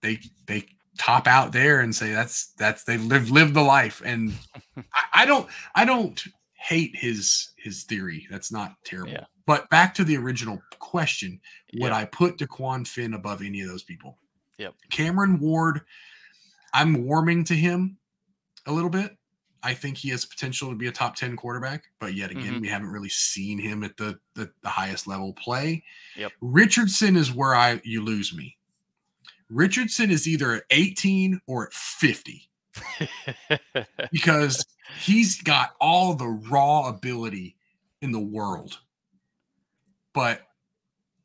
they 0.00 0.18
they 0.46 0.66
top 0.98 1.26
out 1.26 1.52
there 1.52 1.80
and 1.80 1.94
say 1.94 2.12
that's 2.12 2.52
that's 2.58 2.84
they've 2.84 3.04
lived 3.04 3.30
lived 3.30 3.54
the 3.54 3.62
life. 3.62 4.00
And 4.04 4.32
I, 4.76 4.82
I 5.22 5.26
don't 5.26 5.48
I 5.74 5.84
don't 5.84 6.22
hate 6.54 6.94
his 6.96 7.50
his 7.56 7.84
theory. 7.84 8.26
That's 8.30 8.52
not 8.52 8.74
terrible. 8.84 9.12
Yeah. 9.12 9.24
But 9.46 9.68
back 9.70 9.94
to 9.96 10.04
the 10.04 10.16
original 10.16 10.62
question, 10.78 11.40
would 11.74 11.88
Yeah. 11.88 11.96
I 11.96 12.04
put 12.06 12.38
Dequan 12.38 12.86
Finn 12.86 13.14
above 13.14 13.42
any 13.42 13.60
of 13.60 13.68
those 13.68 13.82
people? 13.82 14.18
Yep. 14.58 14.74
Cameron 14.90 15.38
Ward, 15.38 15.82
I'm 16.72 17.04
warming 17.06 17.44
to 17.44 17.54
him 17.54 17.98
a 18.66 18.72
little 18.72 18.88
bit. 18.90 19.16
I 19.62 19.74
think 19.74 19.96
he 19.96 20.10
has 20.10 20.24
potential 20.26 20.68
to 20.70 20.76
be 20.76 20.88
a 20.88 20.92
top 20.92 21.16
10 21.16 21.36
quarterback, 21.36 21.84
but 21.98 22.14
yet 22.14 22.30
again, 22.30 22.54
Mhm. 22.54 22.60
we 22.60 22.68
haven't 22.68 22.88
really 22.90 23.08
seen 23.08 23.58
him 23.58 23.82
at 23.82 23.96
the, 23.96 24.18
the 24.34 24.50
the 24.62 24.68
highest 24.68 25.06
level 25.06 25.32
play. 25.34 25.82
Yep. 26.16 26.32
Richardson 26.40 27.16
is 27.16 27.32
where 27.32 27.54
I 27.54 27.80
you 27.84 28.02
lose 28.02 28.34
me. 28.34 28.56
Richardson 29.54 30.10
is 30.10 30.26
either 30.26 30.52
at 30.52 30.64
18 30.70 31.40
or 31.46 31.66
at 31.66 31.72
50 31.72 32.50
because 34.12 34.66
he's 35.00 35.40
got 35.40 35.74
all 35.80 36.14
the 36.14 36.26
raw 36.26 36.88
ability 36.88 37.56
in 38.02 38.10
the 38.10 38.20
world. 38.20 38.80
But 40.12 40.42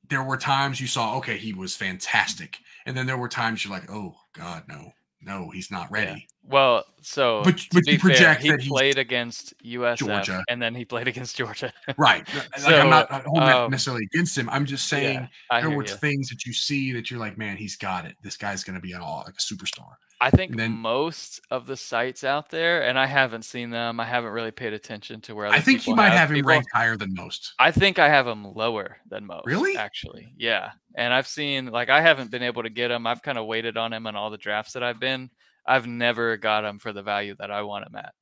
there 0.10 0.24
were 0.24 0.38
times 0.38 0.80
you 0.80 0.88
saw, 0.88 1.18
okay, 1.18 1.38
he 1.38 1.54
was 1.54 1.76
fantastic. 1.76 2.60
And 2.86 2.96
then 2.96 3.08
there 3.08 3.18
were 3.18 3.30
times 3.30 3.66
you're 3.66 3.74
like, 3.74 3.92
oh, 3.92 4.16
God, 4.34 4.64
no, 4.68 4.94
no, 5.22 5.50
he's 5.50 5.70
not 5.70 5.92
ready. 5.92 6.28
well, 6.44 6.86
so 7.02 7.42
But- 7.44 7.66
but 7.72 7.84
be 7.86 7.94
you 7.94 8.00
fair, 8.00 8.10
project 8.12 8.42
he 8.44 8.50
that 8.52 8.62
he's 8.62 8.70
played 8.70 8.98
against 8.98 9.54
USF 9.64 9.98
Georgia. 9.98 10.44
and 10.50 10.62
then 10.62 10.74
he 10.76 10.86
played 10.86 11.08
against 11.08 11.36
Georgia. 11.38 11.72
Right. 11.98 12.28
Like, 12.34 12.60
So, 12.60 12.80
I'm 12.80 12.90
not 12.90 13.10
that 13.10 13.26
um, 13.28 13.72
necessarily 13.72 14.06
against 14.14 14.38
him. 14.38 14.50
I'm 14.50 14.66
just 14.66 14.88
saying 14.88 15.28
yeah, 15.52 15.62
there 15.62 15.70
were 15.70 15.86
ya. 15.86 15.96
things 15.96 16.30
that 16.30 16.46
you 16.46 16.54
see 16.54 16.92
that 16.94 17.10
you're 17.12 17.20
like, 17.20 17.38
man, 17.38 17.58
he's 17.58 17.76
got 17.76 18.06
it. 18.06 18.16
This 18.24 18.38
guy's 18.38 18.64
going 18.64 18.76
to 18.76 18.82
be 18.82 18.94
an 18.94 19.02
all 19.02 19.24
like 19.26 19.36
a 19.36 19.54
superstar. 19.54 19.92
I 20.22 20.32
think 20.32 20.56
then- 20.56 20.74
most 20.74 21.40
of 21.50 21.66
the 21.66 21.78
sites 21.78 22.24
out 22.24 22.50
there, 22.50 22.84
and 22.88 23.00
I 23.00 23.06
haven't 23.06 23.44
seen 23.44 23.70
them. 23.70 24.00
I 24.00 24.06
haven't 24.06 24.32
really 24.32 24.52
paid 24.52 24.74
attention 24.74 25.22
to 25.22 25.36
where 25.36 25.48
I 25.48 25.62
think 25.62 25.88
you 25.88 25.96
might 25.96 26.12
have 26.12 26.30
him 26.30 26.36
people. 26.36 26.50
ranked 26.50 26.70
higher 26.74 26.98
than 26.98 27.14
most. 27.14 27.54
I 27.58 27.72
think 27.72 28.00
I 28.00 28.10
have 28.10 28.28
him 28.28 28.54
lower 28.54 28.98
than 29.08 29.26
most. 29.26 29.46
Really? 29.46 29.78
Actually, 29.78 30.34
yeah. 30.36 30.72
And 30.96 31.14
I've 31.14 31.28
seen 31.28 31.68
like 31.68 31.90
I 31.90 32.02
haven't 32.02 32.32
been 32.32 32.44
able 32.44 32.64
to 32.64 32.70
get 32.70 32.92
him. 32.92 33.08
I've 33.08 33.22
kind 33.22 33.38
of 33.38 33.46
waited 33.46 33.78
on 33.78 33.94
him 33.94 34.08
in 34.08 34.16
all 34.16 34.30
the 34.30 34.38
drafts 34.38 34.74
that 34.74 34.84
I've 34.84 35.00
been. 35.00 35.30
I've 35.66 35.88
never 35.88 36.36
got 36.36 36.66
him 36.66 36.80
for 36.80 36.92
the 36.92 37.04
value 37.04 37.36
that 37.40 37.52
I 37.52 37.62
want 37.62 37.88
him 37.88 37.96
at. 37.96 38.14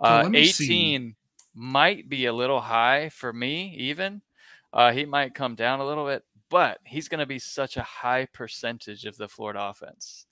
Uh, 0.00 0.20
let 0.22 0.30
me 0.30 0.46
see. 0.46 0.64
18 0.64 1.16
might 1.54 2.08
be 2.08 2.26
a 2.26 2.32
little 2.32 2.60
high 2.60 3.08
for 3.08 3.32
me, 3.32 3.74
even. 3.76 4.22
Uh, 4.72 4.92
he 4.92 5.04
might 5.04 5.34
come 5.34 5.56
down 5.56 5.80
a 5.80 5.86
little 5.86 6.06
bit, 6.06 6.22
but 6.48 6.78
he's 6.84 7.08
going 7.08 7.18
to 7.18 7.26
be 7.26 7.40
such 7.40 7.76
a 7.76 7.82
high 7.82 8.26
percentage 8.26 9.04
of 9.04 9.16
the 9.16 9.26
Florida 9.26 9.60
offense 9.60 10.26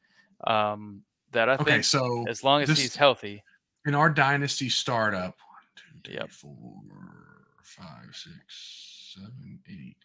um, 0.47 1.03
that 1.33 1.49
I 1.49 1.55
Okay, 1.55 1.65
think 1.65 1.85
so 1.85 2.25
as 2.29 2.43
long 2.45 2.63
as 2.63 2.69
this- 2.69 2.81
he's 2.81 2.97
healthy, 2.97 3.43
in 3.87 3.95
our 3.95 4.11
dynasty 4.11 4.69
startup, 4.69 5.37
one, 5.39 5.63
two, 5.77 6.01
three, 6.05 6.15
Yep. 6.15 6.31
four, 6.31 6.83
five, 7.63 8.09
six, 8.15 9.15
seven, 9.15 9.61
eight, 9.69 9.97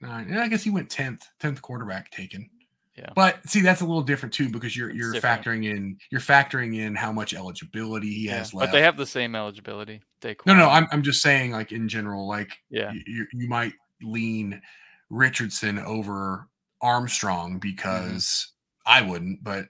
nine. 0.00 0.28
And 0.28 0.38
I 0.40 0.48
guess 0.48 0.62
he 0.62 0.70
went 0.70 0.90
tenth, 0.90 1.26
tenth 1.40 1.60
quarterback 1.62 2.10
taken. 2.10 2.48
Yeah. 2.96 3.10
But 3.16 3.44
see, 3.48 3.60
that's 3.60 3.80
a 3.80 3.84
little 3.84 4.02
different 4.02 4.32
too 4.32 4.48
because 4.48 4.76
you're 4.76 4.90
you're 4.90 5.14
factoring 5.14 5.64
in 5.68 5.98
you're 6.12 6.20
factoring 6.20 6.76
in 6.76 6.94
how 6.94 7.10
much 7.10 7.34
eligibility 7.34 8.08
he 8.12 8.26
yeah, 8.26 8.36
has 8.38 8.54
left. 8.54 8.70
but 8.70 8.76
they 8.76 8.82
have 8.82 8.96
the 8.96 9.06
same 9.06 9.34
eligibility. 9.34 10.00
no, 10.22 10.30
Dequan. 10.30 10.56
no, 10.58 10.68
I'm 10.70 10.86
I'm 10.92 11.02
just 11.02 11.20
saying 11.20 11.50
like 11.50 11.72
in 11.72 11.88
general, 11.88 12.28
like 12.28 12.52
yeah, 12.70 12.92
you, 12.92 13.26
you, 13.32 13.48
might 13.48 13.72
lean 14.00 14.62
Richardson 15.10 15.80
over 15.80 16.48
Armstrong 16.80 17.52
Mm-hmm. 17.54 17.58
because 17.58 18.52
I 18.86 19.02
wouldn't, 19.02 19.42
but 19.42 19.66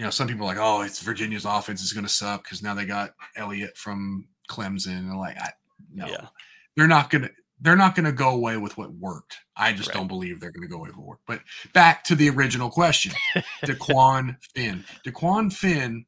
you 0.00 0.06
know, 0.06 0.10
some 0.10 0.26
people 0.26 0.44
are 0.46 0.54
like, 0.54 0.58
oh, 0.58 0.80
it's 0.80 1.02
Virginia's 1.02 1.44
offense 1.44 1.82
is 1.82 1.92
going 1.92 2.06
to 2.06 2.10
suck 2.10 2.42
because 2.42 2.62
now 2.62 2.72
they 2.72 2.86
got 2.86 3.10
Elliott 3.36 3.76
from 3.76 4.26
Clemson, 4.48 4.96
and 5.10 5.18
like, 5.18 5.36
I, 5.38 5.50
no, 5.92 6.06
Yeah. 6.06 6.26
they're 6.74 6.86
not 6.88 7.10
going 7.10 7.22
to. 7.24 7.30
They're 7.60 7.76
not 7.76 7.94
going 7.94 8.06
to 8.06 8.12
go 8.12 8.30
away 8.30 8.56
with 8.56 8.78
what 8.78 8.90
worked. 8.94 9.36
I 9.54 9.74
just 9.74 9.90
Right. 9.90 9.96
don't 9.96 10.08
believe 10.08 10.40
they're 10.40 10.50
going 10.52 10.62
to 10.62 10.68
go 10.68 10.76
away 10.78 10.88
with 10.88 10.96
what 10.96 11.06
worked. 11.06 11.26
But 11.26 11.40
back 11.74 12.02
to 12.04 12.14
the 12.14 12.30
original 12.30 12.70
question, 12.70 13.12
Dequan 13.66 14.38
Finn. 14.54 14.82
Dequan 15.06 15.52
Finn. 15.52 16.06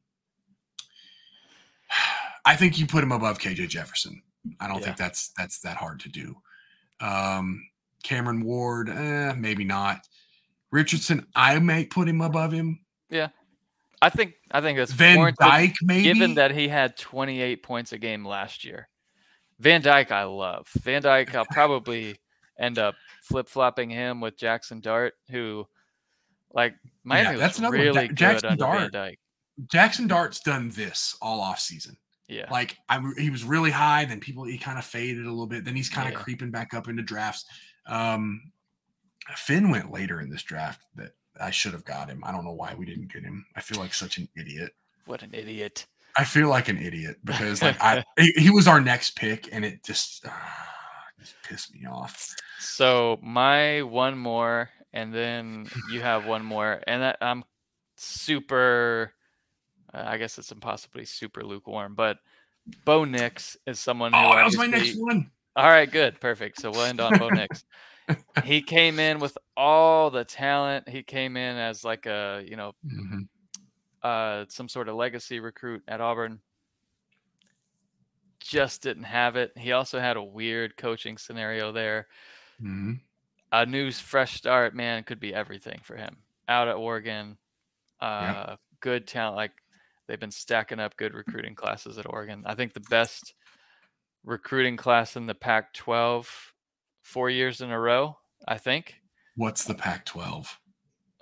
I 2.43 2.55
think 2.55 2.79
you 2.79 2.87
put 2.87 3.03
him 3.03 3.11
above 3.11 3.37
KJ 3.37 3.67
Jefferson. 3.69 4.23
I 4.59 4.67
don't 4.67 4.79
Yeah. 4.79 4.85
think 4.85 4.97
that's 4.97 5.29
that's 5.37 5.59
that 5.59 5.77
hard 5.77 5.99
to 5.99 6.09
do. 6.09 6.35
Um, 6.99 7.69
Cameron 8.01 8.43
Ward, 8.43 8.89
eh, 8.89 9.33
maybe 9.37 9.63
not. 9.63 10.07
Richardson, 10.71 11.27
I 11.35 11.59
might 11.59 11.91
put 11.91 12.09
him 12.09 12.21
above 12.21 12.51
him. 12.51 12.79
I 14.03 14.09
think 14.09 14.33
I 14.51 14.59
think 14.61 14.77
that's 14.77 14.91
Van 14.91 15.33
Dyke, 15.39 15.75
maybe. 15.81 16.03
given 16.03 16.35
that 16.35 16.51
he 16.51 16.67
had 16.67 16.97
28 16.97 17.63
points 17.63 17.93
a 17.93 17.97
game 17.97 18.25
last 18.25 18.65
year. 18.65 18.89
Van 19.59 19.81
Dyke, 19.81 20.11
I 20.11 20.23
love. 20.23 20.67
Van 20.81 21.01
Dyke, 21.01 21.33
I'll 21.35 21.45
probably 21.45 22.17
end 22.59 22.77
up 22.77 22.95
flip 23.21 23.47
flopping 23.47 23.89
him 23.89 24.19
with 24.19 24.37
Jackson 24.37 24.81
Dart, 24.81 25.13
who, 25.29 25.65
like, 26.53 26.75
Miami 27.03 27.37
that's 27.37 27.59
was 27.59 27.71
really 27.71 28.07
good 28.09 28.17
Jackson 28.17 28.57
Dart. 28.57 28.91
Dyke. 28.91 29.19
Jackson 29.71 30.07
Dart's 30.07 30.39
done 30.41 30.69
this 30.69 31.15
all 31.21 31.39
off 31.39 31.59
season. 31.59 31.95
Yeah, 32.27 32.47
Like 32.49 32.77
I, 32.89 32.99
he 33.17 33.29
was 33.29 33.43
really 33.43 33.69
high, 33.71 34.05
then 34.05 34.19
people 34.19 34.43
he 34.45 34.57
kind 34.57 34.77
of 34.79 34.85
faded 34.85 35.25
a 35.25 35.29
little 35.29 35.45
bit. 35.47 35.63
Then 35.65 35.75
he's 35.75 35.89
kind 35.89 36.07
of 36.07 36.13
Yeah. 36.15 36.23
creeping 36.23 36.51
back 36.51 36.73
up 36.73 36.87
into 36.87 37.03
drafts. 37.03 37.45
Um, 37.85 38.51
Finn 39.35 39.69
went 39.69 39.91
later 39.91 40.19
in 40.21 40.29
this 40.29 40.41
draft. 40.43 40.81
That 40.95 41.11
I 41.39 41.51
should 41.51 41.73
have 41.73 41.85
got 41.85 42.09
him. 42.09 42.23
I 42.23 42.31
don't 42.31 42.45
know 42.45 42.51
why 42.51 42.75
we 42.75 42.85
didn't 42.85 43.11
get 43.11 43.23
him. 43.23 43.45
I 43.55 43.61
feel 43.61 43.79
like 43.79 43.93
such 43.93 44.17
an 44.17 44.27
idiot. 44.35 44.73
what 45.05 45.23
an 45.23 45.31
idiot. 45.33 45.85
I 46.15 46.25
feel 46.25 46.47
like 46.47 46.69
an 46.69 46.77
idiot 46.77 47.17
because 47.23 47.61
like 47.61 47.77
I 47.81 48.03
he, 48.17 48.51
was 48.51 48.67
our 48.67 48.79
next 48.79 49.15
pick 49.15 49.49
and 49.51 49.65
it 49.65 49.83
just, 49.83 50.23
ah, 50.27 50.73
just 51.19 51.35
pissed 51.43 51.73
me 51.73 51.87
off. 51.87 52.35
So 52.59 53.19
my 53.21 53.81
one 53.81 54.17
more, 54.17 54.69
and 54.93 55.11
then 55.11 55.67
you 55.91 56.01
have 56.01 56.27
one 56.27 56.45
more, 56.45 56.81
and 56.85 57.01
that, 57.01 57.17
I'm 57.21 57.43
super. 57.95 59.13
Uh, 59.91 60.03
I 60.05 60.17
guess 60.17 60.37
it's 60.37 60.51
impossibly 60.51 61.05
super 61.05 61.43
lukewarm, 61.43 61.95
but 61.95 62.17
Bo 62.85 63.05
Nix 63.05 63.57
is 63.65 63.79
someone 63.79 64.13
who 64.13 64.19
Oh, 64.19 64.35
that 64.35 64.45
was 64.45 64.57
my 64.57 64.65
next 64.65 64.95
one. 64.97 65.29
All 65.55 65.67
right, 65.67 65.89
good, 65.89 66.19
perfect. 66.19 66.59
So 66.61 66.71
we'll 66.71 66.83
end 66.83 66.99
on 66.99 67.17
Bo 67.17 67.29
Nix. 67.31 67.65
He 68.43 68.61
came 68.61 68.99
in 68.99 69.19
with 69.19 69.37
all 69.55 70.09
the 70.11 70.25
talent. 70.25 70.89
He 70.89 71.03
came 71.03 71.37
in 71.37 71.57
as 71.57 71.83
like 71.83 72.05
a 72.05 72.43
you 72.47 72.55
know 72.55 72.73
Mhm. 72.83 73.27
uh, 74.01 74.45
some 74.49 74.67
sort 74.67 74.89
of 74.89 74.95
legacy 74.95 75.39
recruit 75.39 75.83
at 75.87 76.01
Auburn. 76.01 76.41
Just 78.39 78.81
didn't 78.81 79.03
have 79.03 79.37
it. 79.37 79.57
He 79.57 79.71
also 79.71 79.99
had 79.99 80.17
a 80.17 80.23
weird 80.23 80.75
coaching 80.75 81.17
scenario 81.17 81.71
there. 81.71 82.07
Mhm. 82.59 82.99
A 83.51 83.65
new 83.65 83.91
fresh 83.91 84.33
start, 84.33 84.75
man, 84.75 85.03
could 85.03 85.19
be 85.19 85.33
everything 85.33 85.79
for 85.83 85.95
him. 85.95 86.23
Out 86.47 86.67
at 86.67 86.75
Oregon, 86.75 87.37
uh, 88.01 88.57
good 88.81 89.07
talent. 89.07 89.37
Like 89.37 89.53
they've 90.07 90.19
been 90.19 90.31
stacking 90.31 90.79
up 90.79 90.97
good 90.97 91.13
recruiting 91.13 91.55
classes 91.55 91.97
at 91.97 92.07
Oregon. 92.09 92.43
I 92.45 92.55
think 92.55 92.73
the 92.73 92.79
best 92.81 93.35
recruiting 94.23 94.75
class 94.77 95.15
in 95.15 95.25
the 95.27 95.35
Pac-12 95.35 96.52
four 97.03 97.29
years 97.29 97.61
in 97.61 97.69
a 97.71 97.79
row. 97.79 98.17
I 98.47 98.57
think 98.57 98.95
What's 99.35 99.63
the 99.65 99.73
Pac-12? 99.75 100.47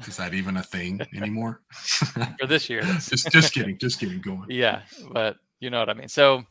Is 0.07 0.17
that 0.17 0.33
even 0.33 0.57
a 0.57 0.63
thing 0.63 0.99
anymore? 1.15 1.61
for 2.39 2.47
this 2.47 2.69
year. 2.69 2.81
just, 2.81 3.29
just 3.31 3.53
kidding. 3.53 3.77
Just 3.77 3.99
kidding. 3.99 4.19
Go 4.21 4.31
on. 4.33 4.45
yeah, 4.49 4.81
but 5.11 5.37
you 5.59 5.69
know 5.69 5.79
what 5.79 5.89
I 5.89 5.93
mean. 5.93 6.07
So, 6.07 6.43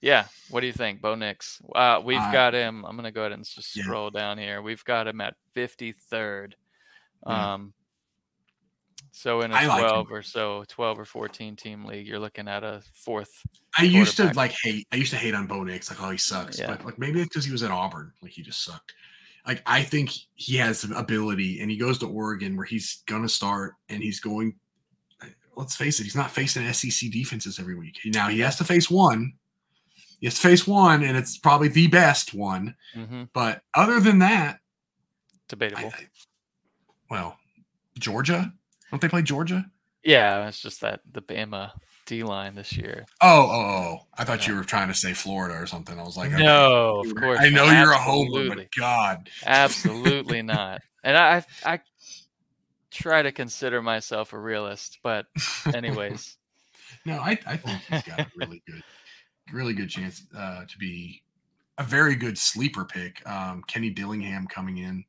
yeah, 0.00 0.24
what 0.50 0.60
do 0.60 0.66
you 0.66 0.72
think, 0.72 1.00
Bo 1.02 1.14
Nix? 1.14 1.60
Uh, 1.74 2.00
we've 2.04 2.18
I- 2.18 2.32
got 2.32 2.54
him. 2.54 2.84
I'm 2.86 2.96
gonna 2.96 3.12
go 3.12 3.20
ahead 3.22 3.32
and 3.32 3.44
just 3.44 3.76
Yeah. 3.76 3.82
scroll 3.84 4.10
down 4.10 4.38
here. 4.38 4.62
We've 4.62 4.84
got 4.84 5.06
him 5.06 5.20
at 5.20 5.34
53rd. 5.54 6.54
Yeah. 7.26 7.54
Um, 7.54 7.74
so 9.16 9.42
in 9.42 9.52
a 9.52 9.54
I 9.54 9.66
like 9.66 9.86
12 9.86 10.10
or 10.10 10.22
so, 10.22 10.64
12 10.66 10.98
or 10.98 11.04
14 11.04 11.54
team 11.54 11.84
league, 11.84 12.04
you're 12.08 12.18
looking 12.18 12.48
at 12.48 12.64
a 12.64 12.82
fourth. 12.92 13.30
I 13.78 13.84
used 13.84 14.16
to 14.16 14.32
like 14.34 14.52
hate. 14.60 14.88
I 14.90 14.96
used 14.96 15.12
to 15.12 15.16
hate 15.16 15.34
on 15.34 15.46
Bo 15.46 15.62
Nix, 15.62 15.88
like 15.88 16.02
oh 16.02 16.10
he 16.10 16.18
sucks. 16.18 16.58
Yeah. 16.58 16.66
But 16.66 16.84
like 16.84 16.98
maybe 16.98 17.20
it's 17.20 17.28
because 17.28 17.44
he 17.44 17.52
was 17.52 17.62
at 17.62 17.70
Auburn, 17.70 18.12
like 18.22 18.32
he 18.32 18.42
just 18.42 18.64
sucked. 18.64 18.92
Like 19.46 19.62
I 19.66 19.82
think 19.84 20.10
he 20.34 20.56
has 20.56 20.80
some 20.80 20.92
ability, 20.92 21.60
and 21.60 21.70
he 21.70 21.76
goes 21.76 21.98
to 21.98 22.06
Oregon 22.08 22.56
where 22.56 22.66
he's 22.66 23.04
gonna 23.06 23.28
start, 23.28 23.74
and 23.88 24.02
he's 24.02 24.18
going. 24.18 24.56
Let's 25.56 25.76
face 25.76 26.00
it, 26.00 26.02
he's 26.02 26.16
not 26.16 26.32
facing 26.32 26.70
SEC 26.72 27.12
defenses 27.12 27.60
every 27.60 27.76
week. 27.76 28.00
Now 28.06 28.28
he 28.28 28.40
has 28.40 28.56
to 28.56 28.64
face 28.64 28.90
one. 28.90 29.34
He 30.18 30.26
has 30.26 30.34
to 30.34 30.40
face 30.40 30.66
one, 30.66 31.04
and 31.04 31.16
it's 31.16 31.38
probably 31.38 31.68
the 31.68 31.86
best 31.86 32.34
one. 32.34 32.74
hmm 32.92 33.24
But 33.32 33.62
other 33.74 34.00
than 34.00 34.18
that, 34.18 34.56
I, 34.56 34.58
Debatable. 35.46 35.92
I- 35.96 36.08
well, 37.08 37.38
Georgia. 38.00 38.52
Don't 38.94 39.00
they 39.00 39.08
play 39.08 39.22
Georgia? 39.22 39.66
yeah, 40.04 40.46
it's 40.46 40.60
just 40.60 40.82
that 40.82 41.00
the 41.10 41.20
Bama 41.20 41.72
D 42.06 42.22
line 42.22 42.54
this 42.54 42.76
year. 42.76 43.06
Oh, 43.20 43.50
oh, 43.50 43.60
oh! 43.60 44.06
I 44.16 44.22
thought 44.22 44.46
you 44.46 44.54
were 44.54 44.62
trying 44.62 44.86
to 44.86 44.94
say 44.94 45.12
Florida 45.12 45.60
or 45.60 45.66
something. 45.66 45.98
I 45.98 46.04
was 46.04 46.16
like, 46.16 46.32
okay. 46.32 46.40
no, 46.40 47.00
of 47.00 47.12
course. 47.16 47.40
I 47.40 47.48
know 47.48 47.64
you're 47.64 47.90
a 47.90 47.98
homer, 47.98 48.54
but 48.54 48.68
God, 48.78 49.28
Absolutely 49.44 50.42
not. 50.42 50.82
And 51.02 51.16
I, 51.16 51.44
I 51.64 51.80
try 52.92 53.22
to 53.22 53.32
consider 53.32 53.82
myself 53.82 54.32
a 54.32 54.38
realist, 54.38 55.00
but 55.02 55.26
anyways. 55.74 56.36
no, 57.04 57.14
I, 57.18 57.36
I 57.48 57.56
think 57.56 57.80
he's 57.90 58.02
got 58.02 58.20
a 58.20 58.30
really 58.36 58.62
good, 58.68 58.82
really 59.52 59.74
good 59.74 59.90
chance 59.90 60.24
uh, 60.38 60.66
to 60.66 60.78
be 60.78 61.20
a 61.78 61.82
very 61.82 62.14
good 62.14 62.38
sleeper 62.38 62.84
pick. 62.84 63.28
Um, 63.28 63.64
Kenny 63.66 63.90
Dillingham 63.90 64.46
coming 64.46 64.78
in, 64.78 65.04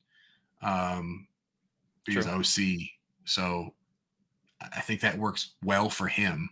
um, 0.63 1.27
because 2.03 2.25
OC. 2.25 2.63
So 3.25 3.73
I 4.61 4.81
think 4.81 5.01
that 5.01 5.17
works 5.17 5.53
well 5.63 5.89
for 5.89 6.07
him. 6.07 6.49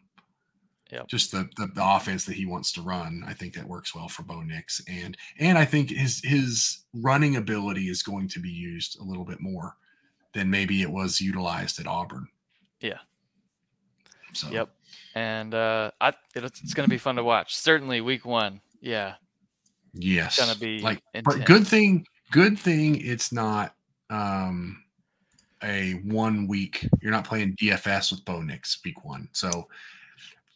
Yep. 0.91 1.07
Just 1.07 1.31
the, 1.31 1.49
the, 1.57 1.67
the 1.73 1.83
offense 1.83 2.25
that 2.25 2.35
he 2.35 2.45
wants 2.45 2.71
to 2.73 2.81
run, 2.81 3.23
I 3.25 3.33
think 3.33 3.55
that 3.55 3.65
works 3.65 3.95
well 3.95 4.07
for 4.07 4.21
Bo 4.21 4.41
Nix, 4.41 4.79
and 4.87 5.17
and 5.39 5.57
I 5.57 5.65
think 5.65 5.89
his 5.89 6.21
his 6.23 6.83
running 6.93 7.35
ability 7.35 7.89
is 7.89 8.03
going 8.03 8.27
to 8.27 8.39
be 8.39 8.49
used 8.49 8.99
a 8.99 9.03
little 9.03 9.25
bit 9.25 9.39
more 9.39 9.75
than 10.33 10.51
maybe 10.51 10.83
it 10.83 10.91
was 10.91 11.19
utilized 11.19 11.79
at 11.79 11.87
Auburn. 11.87 12.27
Yeah. 12.79 12.99
So. 14.33 14.49
Yep. 14.49 14.69
And 15.15 15.53
uh, 15.53 15.91
I, 16.01 16.13
it's, 16.35 16.61
it's 16.61 16.73
going 16.73 16.85
to 16.85 16.89
be 16.89 16.97
fun 16.97 17.15
to 17.15 17.23
watch. 17.23 17.55
Certainly, 17.55 18.01
week 18.01 18.25
one. 18.25 18.61
Yeah. 18.79 19.15
Yes. 19.93 20.37
It's 20.37 20.45
going 20.45 20.53
to 20.53 20.59
be 20.59 20.79
like, 20.79 21.01
intense. 21.13 21.37
but 21.37 21.45
good 21.45 21.67
thing, 21.67 22.05
good 22.31 22.57
thing 22.57 22.99
it's 22.99 23.31
not 23.31 23.75
um 24.09 24.82
a 25.63 25.93
one 26.05 26.47
week. 26.47 26.87
You're 27.01 27.11
not 27.11 27.25
playing 27.25 27.55
DFS 27.55 28.11
with 28.11 28.25
Bo 28.25 28.41
Nix 28.41 28.79
week 28.83 29.03
one. 29.03 29.29
So 29.31 29.67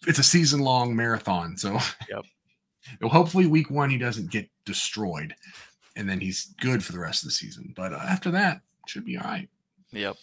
it's 0.06 0.20
a 0.20 0.24
season 0.24 0.60
long 0.60 0.96
marathon. 0.96 1.58
So 1.58 1.80
yep. 2.10 2.26
hopefully 3.02 3.48
week 3.48 3.70
one 3.70 3.90
he 3.90 3.98
doesn't 3.98 4.32
get 4.32 4.50
destroyed, 4.66 5.34
and 5.96 6.10
then 6.10 6.20
he's 6.20 6.54
good 6.60 6.84
for 6.84 6.92
the 6.92 7.00
rest 7.00 7.24
of 7.24 7.28
the 7.28 7.34
season. 7.34 7.74
But 7.76 7.94
uh, 7.94 8.00
after 8.08 8.32
that, 8.32 8.62
should 8.86 9.06
be 9.06 9.18
all 9.18 9.26
right. 9.26 9.50
Yep. 9.92 10.16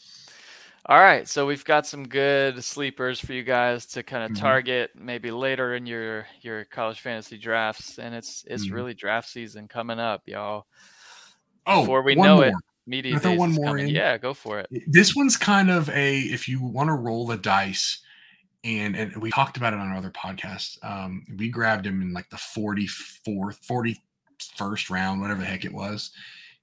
All 0.87 0.99
right, 0.99 1.27
so 1.27 1.47
we've 1.47 1.64
got 1.64 1.87
some 1.87 2.07
good 2.07 2.62
sleepers 2.62 3.18
for 3.18 3.33
you 3.33 3.42
guys 3.42 3.87
to 3.87 4.03
kind 4.03 4.23
of 4.23 4.33
mm-hmm. 4.33 4.42
target 4.42 4.90
maybe 4.94 5.31
later 5.31 5.77
in 5.77 5.87
your 5.87 6.27
your 6.42 6.66
college 6.66 7.01
fantasy 7.01 7.38
drafts, 7.38 7.99
and 7.99 8.14
it's 8.14 8.44
it's 8.47 8.66
mm-hmm. 8.66 8.75
really 8.75 8.94
draft 8.94 9.31
season 9.31 9.66
coming 9.66 9.99
up, 9.99 10.25
y'all. 10.27 10.66
Oh, 11.66 11.81
before 11.81 12.03
we 12.03 12.14
know 12.14 12.37
more. 12.37 12.49
it, 12.49 12.55
media 12.87 13.18
days 13.18 13.38
one 13.38 13.53
more 13.53 13.66
coming. 13.66 13.88
In. 13.88 13.94
Yeah, 13.94 14.18
go 14.18 14.35
for 14.35 14.61
it. 14.61 14.68
This 14.87 15.14
one's 15.14 15.37
kind 15.37 15.70
of 15.70 15.88
a 15.90 16.18
if 16.18 16.49
you 16.49 16.62
want 16.62 16.88
to 16.88 16.94
roll 16.94 17.27
the 17.27 17.37
dice 17.37 18.01
and 18.64 18.97
and 18.97 19.16
we 19.16 19.31
talked 19.31 19.57
about 19.57 19.75
it 19.75 19.79
on 19.79 19.88
our 19.88 19.97
other 19.97 20.11
podcast. 20.11 20.83
Um, 20.85 21.25
we 21.37 21.49
grabbed 21.49 21.87
him 21.87 22.03
in 22.03 22.12
like 22.12 22.31
the 22.31 22.37
44th, 22.37 23.99
41st 24.59 24.90
round, 24.90 25.20
whatever 25.20 25.40
the 25.40 25.47
heck 25.47 25.64
it 25.64 25.73
was. 25.73 26.11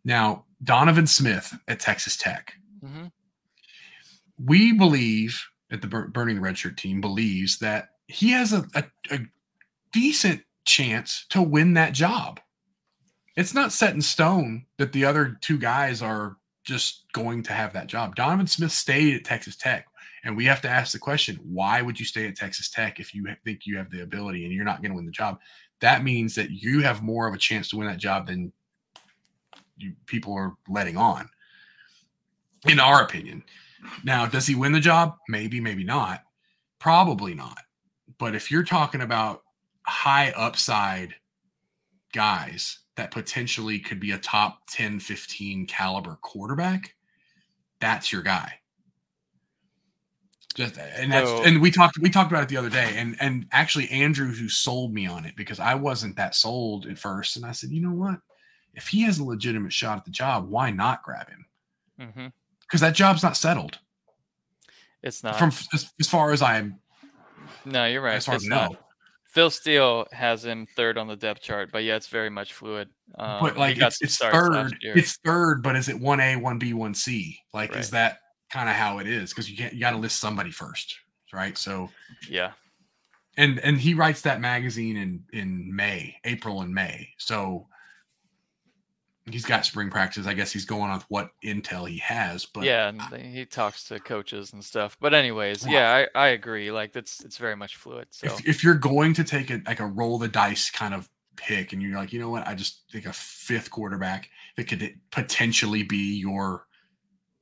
Now, 0.04 0.46
Donovan 0.64 1.08
Smith 1.08 1.56
at 1.68 1.80
Texas 1.80 2.18
Tech. 2.18 2.56
Mm-hmm. 2.84 3.06
We 4.44 4.74
believe 4.74 5.46
that 5.70 5.82
the 5.82 5.88
Burning 5.88 6.36
the 6.36 6.42
Red 6.42 6.58
Shirt 6.58 6.76
team 6.78 7.00
believes 7.00 7.60
that 7.60 7.90
he 8.08 8.32
has 8.32 8.52
a, 8.52 8.66
a, 8.74 8.84
a 9.12 9.20
decent 9.94 10.42
chance 10.66 11.26
to 11.30 11.42
win 11.42 11.76
that 11.76 11.94
job. 11.94 12.40
It's 13.36 13.54
not 13.54 13.72
set 13.72 13.94
in 13.94 14.02
stone 14.02 14.66
that 14.78 14.92
the 14.92 15.06
other 15.06 15.38
two 15.42 15.58
guys 15.58 16.02
are 16.02 16.38
just 16.64 17.06
going 17.14 17.44
to 17.44 17.54
have 17.54 17.74
that 17.74 17.88
job. 17.88 18.16
Donovan 18.16 18.48
Smith 18.48 18.72
stayed 18.72 19.16
at 19.16 19.24
Texas 19.24 19.56
Tech. 19.56 19.88
And 20.24 20.38
we 20.38 20.46
have 20.46 20.62
to 20.62 20.70
ask 20.70 20.92
the 20.92 21.00
question 21.00 21.40
why 21.44 21.82
would 21.82 22.00
you 22.00 22.06
stay 22.06 22.28
at 22.28 22.36
Texas 22.36 22.70
Tech 22.70 23.00
if 23.00 23.14
you 23.14 23.28
think 23.44 23.62
you 23.66 23.78
have 23.78 23.90
the 23.90 24.04
ability 24.04 24.46
and 24.46 24.54
you're 24.54 24.66
not 24.66 24.82
going 24.82 24.92
to 24.92 24.96
win 24.96 25.06
the 25.06 25.12
job? 25.12 25.40
That 25.80 26.04
means 26.04 26.36
that 26.36 26.52
you 26.52 26.82
have 26.82 27.02
more 27.02 27.28
of 27.28 27.34
a 27.34 27.40
chance 27.40 27.70
to 27.70 27.78
win 27.78 27.88
that 27.88 27.98
job 27.98 28.28
than 28.28 28.54
you, 29.78 29.94
people 30.06 30.34
are 30.34 30.54
letting 30.70 30.96
on, 30.96 31.28
in 32.68 32.80
our 32.80 33.02
opinion. 33.02 33.44
Now, 34.04 34.28
does 34.28 34.46
he 34.46 34.54
win 34.54 34.74
the 34.74 34.80
job? 34.80 35.16
Maybe, 35.28 35.60
maybe 35.60 35.84
not. 35.84 36.24
Probably 36.78 37.34
not. 37.34 37.58
But 38.20 38.36
if 38.36 38.52
you're 38.52 38.64
talking 38.64 39.02
about 39.02 39.42
high 39.88 40.32
upside 40.38 41.16
guys 42.14 42.78
that 42.98 43.12
potentially 43.12 43.80
could 43.80 44.00
be 44.00 44.12
a 44.12 44.18
top 44.18 44.60
10, 44.70 45.00
15 45.00 45.66
caliber 45.68 46.18
quarterback, 46.22 46.96
that's 47.80 48.12
your 48.12 48.22
guy. 48.22 48.54
Just 50.56 50.78
and 50.78 51.12
that's 51.12 51.30
so, 51.30 51.44
and 51.44 51.62
we 51.62 51.72
talked 51.72 51.98
we 52.00 52.10
talked 52.10 52.30
about 52.30 52.44
it 52.44 52.50
the 52.50 52.58
other 52.58 52.70
day, 52.70 52.96
and 52.98 53.16
and 53.22 53.46
actually 53.54 53.90
Andrew 53.90 54.34
who 54.34 54.50
sold 54.50 54.94
me 54.94 55.08
on 55.08 55.26
it 55.26 55.34
because 55.38 55.62
I 55.62 55.76
wasn't 55.76 56.18
that 56.18 56.36
sold 56.36 56.88
at 56.88 56.98
first, 56.98 57.38
and 57.38 57.46
I 57.46 57.54
said, 57.54 57.70
you 57.70 57.82
know 57.82 57.94
what, 57.96 58.20
if 58.74 58.88
he 58.88 59.04
has 59.04 59.20
a 59.20 59.24
legitimate 59.24 59.72
shot 59.72 59.98
at 59.98 60.06
the 60.06 60.12
job, 60.12 60.50
why 60.50 60.70
not 60.70 61.04
grab 61.04 61.30
him? 61.30 61.46
Because 61.98 62.14
mm-hmm. 62.16 62.78
that 62.80 62.96
job's 62.96 63.24
not 63.24 63.38
settled. 63.38 63.80
It's 65.04 65.24
not 65.24 65.40
from 65.40 65.52
as, 65.74 65.92
as 66.00 66.08
far 66.08 66.32
as 66.32 66.42
I'm. 66.42 66.80
No, 67.66 67.86
you're 67.86 68.02
right. 68.02 68.16
As 68.16 68.26
far 68.26 68.36
it's 68.36 68.46
as 68.46 68.52
I 68.52 68.68
know. 68.68 68.78
Phil 69.32 69.50
Steele 69.50 70.06
has 70.12 70.44
him 70.44 70.68
third 70.76 70.98
on 70.98 71.08
the 71.08 71.16
depth 71.16 71.42
chart, 71.42 71.70
but 71.72 71.84
yeah, 71.84 71.96
it's 71.96 72.08
very 72.08 72.30
much 72.30 72.54
fluid. 72.54 72.90
Um, 73.18 73.40
but 73.42 73.58
like 73.58 73.78
it's, 73.78 74.02
it's 74.02 74.18
third, 74.18 74.74
it's 74.82 75.18
third, 75.24 75.64
but 75.64 75.76
is 75.76 75.88
it 75.88 76.00
one 76.00 76.20
A, 76.20 76.36
one 76.36 76.60
B, 76.60 76.74
one 76.74 76.94
C? 76.94 77.38
Like, 77.54 77.72
right. 77.72 77.80
is 77.80 77.90
that 77.92 78.20
kind 78.52 78.68
of 78.70 78.76
how 78.76 79.00
it 79.00 79.08
is 79.08 79.30
because 79.30 79.50
you 79.50 79.56
can't 79.56 79.74
you 79.74 79.80
got 79.80 79.92
to 79.92 79.98
list 79.98 80.20
somebody 80.20 80.52
first, 80.52 80.98
right? 81.34 81.58
So 81.58 81.90
yeah, 82.30 82.52
and 83.38 83.60
and 83.60 83.80
he 83.80 83.94
writes 83.94 84.22
that 84.22 84.42
magazine 84.42 84.98
in 84.98 85.24
in 85.32 85.74
May, 85.74 86.18
April 86.26 86.62
and 86.62 86.74
May. 86.74 87.10
So 87.18 87.68
he's 89.30 89.46
got 89.46 89.66
spring 89.66 89.90
practice. 89.90 90.26
I 90.26 90.34
guess 90.34 90.52
he's 90.52 90.66
going 90.66 90.92
with 90.92 91.04
what 91.10 91.32
intel 91.44 91.88
he 91.88 92.00
has. 92.00 92.46
But 92.46 92.64
yeah, 92.64 92.90
and 92.90 93.02
he 93.22 93.46
talks 93.46 93.84
to 93.86 94.00
coaches 94.00 94.54
and 94.54 94.64
stuff. 94.64 94.98
But 95.00 95.14
anyways, 95.14 95.66
yeah, 95.68 96.06
I, 96.16 96.20
I 96.20 96.28
agree. 96.30 96.72
Like 96.72 96.96
it's 96.96 97.24
it's 97.24 97.38
very 97.38 97.56
much 97.56 97.76
fluid. 97.76 98.08
So 98.12 98.28
if, 98.28 98.48
if 98.48 98.64
you're 98.64 98.76
going 98.76 99.14
to 99.16 99.24
take 99.24 99.52
a 99.52 99.62
like 99.66 99.80
a 99.80 99.86
roll 99.86 100.18
the 100.18 100.28
dice 100.28 100.70
kind 100.70 100.94
of 100.94 101.10
pick, 101.36 101.74
and 101.74 101.82
you're 101.82 101.98
like, 101.98 102.14
you 102.14 102.20
know 102.20 102.30
what, 102.30 102.48
I 102.48 102.56
just 102.56 102.84
think 102.92 103.06
a 103.06 103.14
fifth 103.14 103.70
quarterback 103.70 104.30
that 104.58 104.68
could 104.68 105.00
potentially 105.12 105.84
be 105.84 106.18
your 106.20 106.66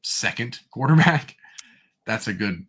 second 0.01 0.59
quarterback, 0.71 1.35
that's 2.05 2.27
a 2.27 2.33
good. 2.33 2.65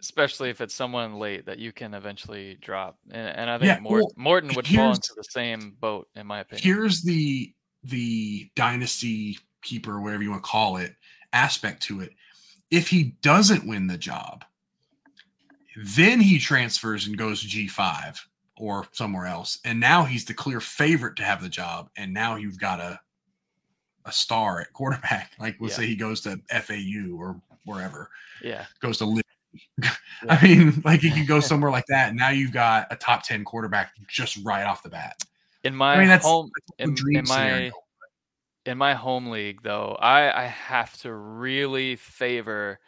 Especially 0.00 0.48
if 0.48 0.60
it's 0.60 0.74
someone 0.74 1.18
late 1.18 1.46
that 1.46 1.58
you 1.58 1.72
can 1.72 1.92
eventually 1.92 2.56
drop, 2.60 2.98
and, 3.10 3.36
and 3.36 3.50
I 3.50 3.58
think 3.58 3.66
yeah, 3.66 3.80
Morton, 3.80 3.98
well, 3.98 4.12
Morton 4.16 4.54
would 4.54 4.68
fall 4.68 4.92
into 4.92 5.12
the 5.16 5.24
same 5.24 5.74
boat, 5.80 6.06
in 6.14 6.24
my 6.24 6.38
opinion. 6.38 6.62
Here's 6.62 7.02
the 7.02 7.52
the 7.88 8.50
dynasty 8.54 9.38
keeper, 9.62 10.00
whatever 10.00 10.22
you 10.22 10.30
want 10.30 10.44
to 10.44 10.48
call 10.48 10.76
it, 10.76 10.94
aspect 11.32 11.82
to 11.84 12.00
it. 12.00 12.10
If 12.70 12.88
he 12.88 13.16
doesn't 13.22 13.66
win 13.66 13.86
the 13.86 13.98
job, 13.98 14.44
then 15.76 16.20
he 16.20 16.38
transfers 16.38 17.06
and 17.06 17.16
goes 17.16 17.44
G5 17.44 18.18
or 18.56 18.86
somewhere 18.92 19.26
else. 19.26 19.58
And 19.64 19.80
now 19.80 20.04
he's 20.04 20.24
the 20.24 20.34
clear 20.34 20.60
favorite 20.60 21.16
to 21.16 21.24
have 21.24 21.42
the 21.42 21.48
job. 21.48 21.88
And 21.96 22.12
now 22.12 22.36
you've 22.36 22.58
got 22.58 22.80
a 22.80 23.00
a 24.04 24.12
star 24.12 24.60
at 24.60 24.72
quarterback. 24.72 25.32
Like 25.38 25.56
let's 25.60 25.74
yeah. 25.74 25.84
say 25.84 25.86
he 25.86 25.96
goes 25.96 26.20
to 26.22 26.40
FAU 26.48 27.16
or 27.16 27.40
wherever. 27.64 28.10
Yeah. 28.42 28.64
Goes 28.80 28.98
to 28.98 29.04
Liberty. 29.04 29.24
Yeah. 30.24 30.34
I 30.34 30.42
mean, 30.42 30.82
like 30.84 31.00
he 31.00 31.12
could 31.12 31.28
go 31.28 31.38
somewhere 31.50 31.70
like 31.70 31.86
that. 31.88 32.08
And 32.08 32.18
now 32.18 32.30
you've 32.30 32.52
got 32.52 32.88
a 32.90 32.96
top 32.96 33.22
10 33.22 33.44
quarterback 33.44 33.92
just 34.08 34.36
right 34.44 34.64
off 34.64 34.82
the 34.82 34.88
bat. 34.88 35.14
In 35.64 35.74
my 35.74 35.94
I 35.94 35.98
mean, 35.98 36.08
that's, 36.08 36.24
home 36.24 36.50
that's 36.78 37.00
in, 37.08 37.16
in 37.16 37.24
my 37.26 37.70
in 38.64 38.78
my 38.78 38.94
home 38.94 39.28
league 39.28 39.62
though, 39.62 39.96
I 39.98 40.44
I 40.44 40.46
have 40.46 40.96
to 40.98 41.12
really 41.12 41.96
favor 41.96 42.78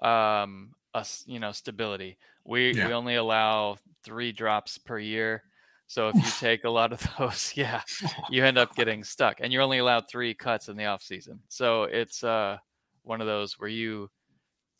um 0.00 0.72
us, 0.94 1.24
you 1.26 1.38
know, 1.38 1.52
stability. 1.52 2.18
We 2.44 2.74
yeah. 2.74 2.88
we 2.88 2.92
only 2.92 3.16
allow 3.16 3.76
3 4.04 4.32
drops 4.32 4.78
per 4.78 4.98
year. 4.98 5.42
So 5.86 6.08
if 6.08 6.16
you 6.16 6.22
take 6.40 6.64
a 6.64 6.70
lot 6.70 6.92
of 6.92 7.06
those, 7.18 7.52
yeah, 7.54 7.82
you 8.30 8.44
end 8.44 8.58
up 8.58 8.74
getting 8.74 9.04
stuck. 9.04 9.38
And 9.40 9.52
you're 9.52 9.62
only 9.62 9.78
allowed 9.78 10.04
three 10.10 10.34
cuts 10.34 10.68
in 10.68 10.76
the 10.76 10.86
off 10.86 11.02
season. 11.02 11.40
So 11.48 11.84
it's 11.84 12.24
uh, 12.24 12.58
one 13.02 13.20
of 13.20 13.26
those 13.26 13.58
where 13.58 13.68
you 13.68 14.10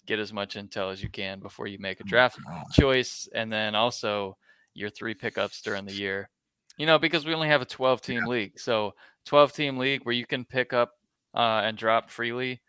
get 0.06 0.18
as 0.18 0.32
much 0.32 0.54
intel 0.54 0.92
as 0.92 1.02
you 1.02 1.08
can 1.08 1.40
before 1.40 1.66
you 1.66 1.78
make 1.78 2.00
a 2.00 2.04
oh 2.04 2.08
draft 2.08 2.38
choice. 2.72 3.28
And 3.34 3.50
then 3.50 3.74
also 3.74 4.36
your 4.74 4.90
three 4.90 5.14
pickups 5.14 5.62
during 5.62 5.84
the 5.84 5.94
year. 5.94 6.28
You 6.76 6.86
know, 6.86 6.98
because 6.98 7.24
we 7.24 7.34
only 7.34 7.48
have 7.48 7.62
a 7.62 7.66
12 7.66 8.02
team 8.02 8.20
yeah. 8.20 8.26
league. 8.26 8.60
So 8.60 8.94
12 9.26 9.52
team 9.52 9.78
league 9.78 10.04
where 10.04 10.14
you 10.14 10.26
can 10.26 10.44
pick 10.44 10.72
up 10.72 10.92
uh, 11.34 11.62
and 11.64 11.76
drop 11.76 12.10
freely 12.10 12.60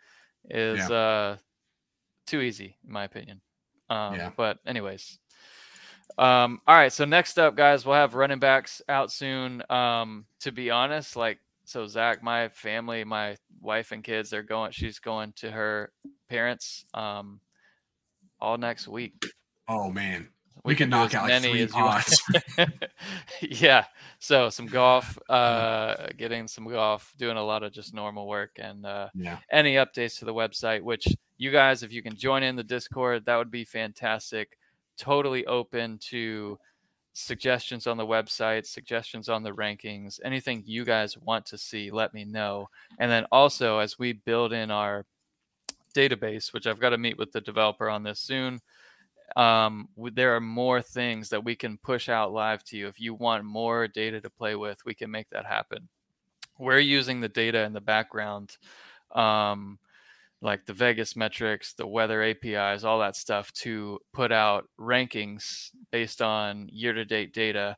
is 0.49 0.89
yeah. 0.89 0.95
uh, 0.95 1.37
too 2.25 2.41
easy, 2.41 2.77
in 2.85 2.93
my 2.93 3.03
opinion. 3.03 3.41
Um, 3.89 4.15
yeah. 4.15 4.31
But, 4.35 4.59
anyways, 4.65 5.19
um, 6.17 6.61
all 6.65 6.75
right, 6.75 6.91
so 6.91 7.05
next 7.05 7.37
up, 7.37 7.55
guys, 7.55 7.85
we'll 7.85 7.95
have 7.95 8.15
running 8.15 8.39
backs 8.39 8.81
out 8.89 9.11
soon. 9.11 9.61
Um, 9.69 10.25
to 10.41 10.51
be 10.51 10.71
honest, 10.71 11.15
like 11.15 11.39
so 11.65 11.85
Zach, 11.85 12.23
my 12.23 12.49
family, 12.49 13.03
my 13.03 13.35
wife 13.61 13.91
and 13.91 14.03
kids, 14.03 14.29
they're 14.29 14.41
going 14.41 14.71
she's 14.71 14.99
going 14.99 15.33
to 15.37 15.51
her 15.51 15.91
parents 16.29 16.85
um 16.93 17.39
all 18.39 18.57
next 18.57 18.87
week. 18.87 19.25
Oh 19.67 19.91
man. 19.91 20.29
We, 20.63 20.71
we 20.71 20.75
can, 20.75 20.89
knock 20.89 21.13
out 21.13 21.29
like 21.29 21.43
three 21.43 21.67
pods. 21.67 22.21
yeah. 23.41 23.85
So 24.19 24.49
some 24.49 24.67
golf, 24.67 25.17
uh 25.29 26.07
getting 26.17 26.47
some 26.47 26.67
golf, 26.67 27.13
doing 27.17 27.37
a 27.37 27.43
lot 27.43 27.63
of 27.63 27.71
just 27.71 27.93
normal 27.93 28.27
work 28.27 28.57
and 28.57 28.85
uh 28.85 29.09
yeah. 29.13 29.37
any 29.51 29.75
updates 29.75 30.19
to 30.19 30.25
the 30.25 30.33
website, 30.33 30.81
which 30.81 31.07
you 31.37 31.51
guys, 31.51 31.83
if 31.83 31.91
you 31.91 32.01
can 32.01 32.15
join 32.15 32.43
in 32.43 32.55
the 32.55 32.63
Discord, 32.63 33.25
that 33.25 33.37
would 33.37 33.51
be 33.51 33.63
fantastic. 33.63 34.57
Totally 34.97 35.45
open 35.45 35.99
to 36.09 36.57
suggestions 37.13 37.87
on 37.87 37.97
the 37.97 38.05
website, 38.05 38.65
suggestions 38.65 39.27
on 39.27 39.41
the 39.41 39.51
rankings, 39.51 40.19
anything 40.23 40.63
you 40.65 40.85
guys 40.85 41.17
want 41.17 41.45
to 41.47 41.57
see, 41.57 41.89
let 41.89 42.13
me 42.13 42.23
know. 42.23 42.69
And 42.99 43.11
then 43.11 43.25
also, 43.31 43.79
as 43.79 43.97
we 43.97 44.13
build 44.13 44.53
in 44.53 44.69
our 44.69 45.05
database, 45.95 46.53
which 46.53 46.67
I've 46.67 46.79
got 46.79 46.91
to 46.91 46.97
meet 46.97 47.17
with 47.17 47.31
the 47.31 47.41
developer 47.41 47.89
on 47.89 48.03
this 48.03 48.19
soon, 48.19 48.59
um, 49.35 49.89
there 50.13 50.35
are 50.35 50.41
more 50.41 50.81
things 50.81 51.29
that 51.29 51.43
we 51.43 51.55
can 51.55 51.77
push 51.77 52.09
out 52.09 52.33
live 52.33 52.63
to 52.65 52.77
you. 52.77 52.87
If 52.87 52.99
you 52.99 53.13
want 53.13 53.43
more 53.43 53.87
data 53.87 54.21
to 54.21 54.29
play 54.29 54.55
with, 54.55 54.83
we 54.85 54.93
can 54.93 55.11
make 55.11 55.29
that 55.29 55.45
happen. 55.45 55.87
We're 56.57 56.79
using 56.79 57.19
the 57.19 57.29
data 57.29 57.63
in 57.63 57.73
the 57.73 57.81
background. 57.81 58.57
Um, 59.11 59.79
like 60.41 60.65
the 60.65 60.73
Vegas 60.73 61.15
metrics, 61.15 61.73
the 61.73 61.87
weather 61.87 62.21
APIs, 62.21 62.83
all 62.83 62.99
that 62.99 63.15
stuff 63.15 63.51
to 63.53 63.99
put 64.13 64.31
out 64.31 64.67
rankings 64.79 65.71
based 65.91 66.21
on 66.21 66.69
year 66.71 66.93
to 66.93 67.05
date 67.05 67.33
data. 67.33 67.75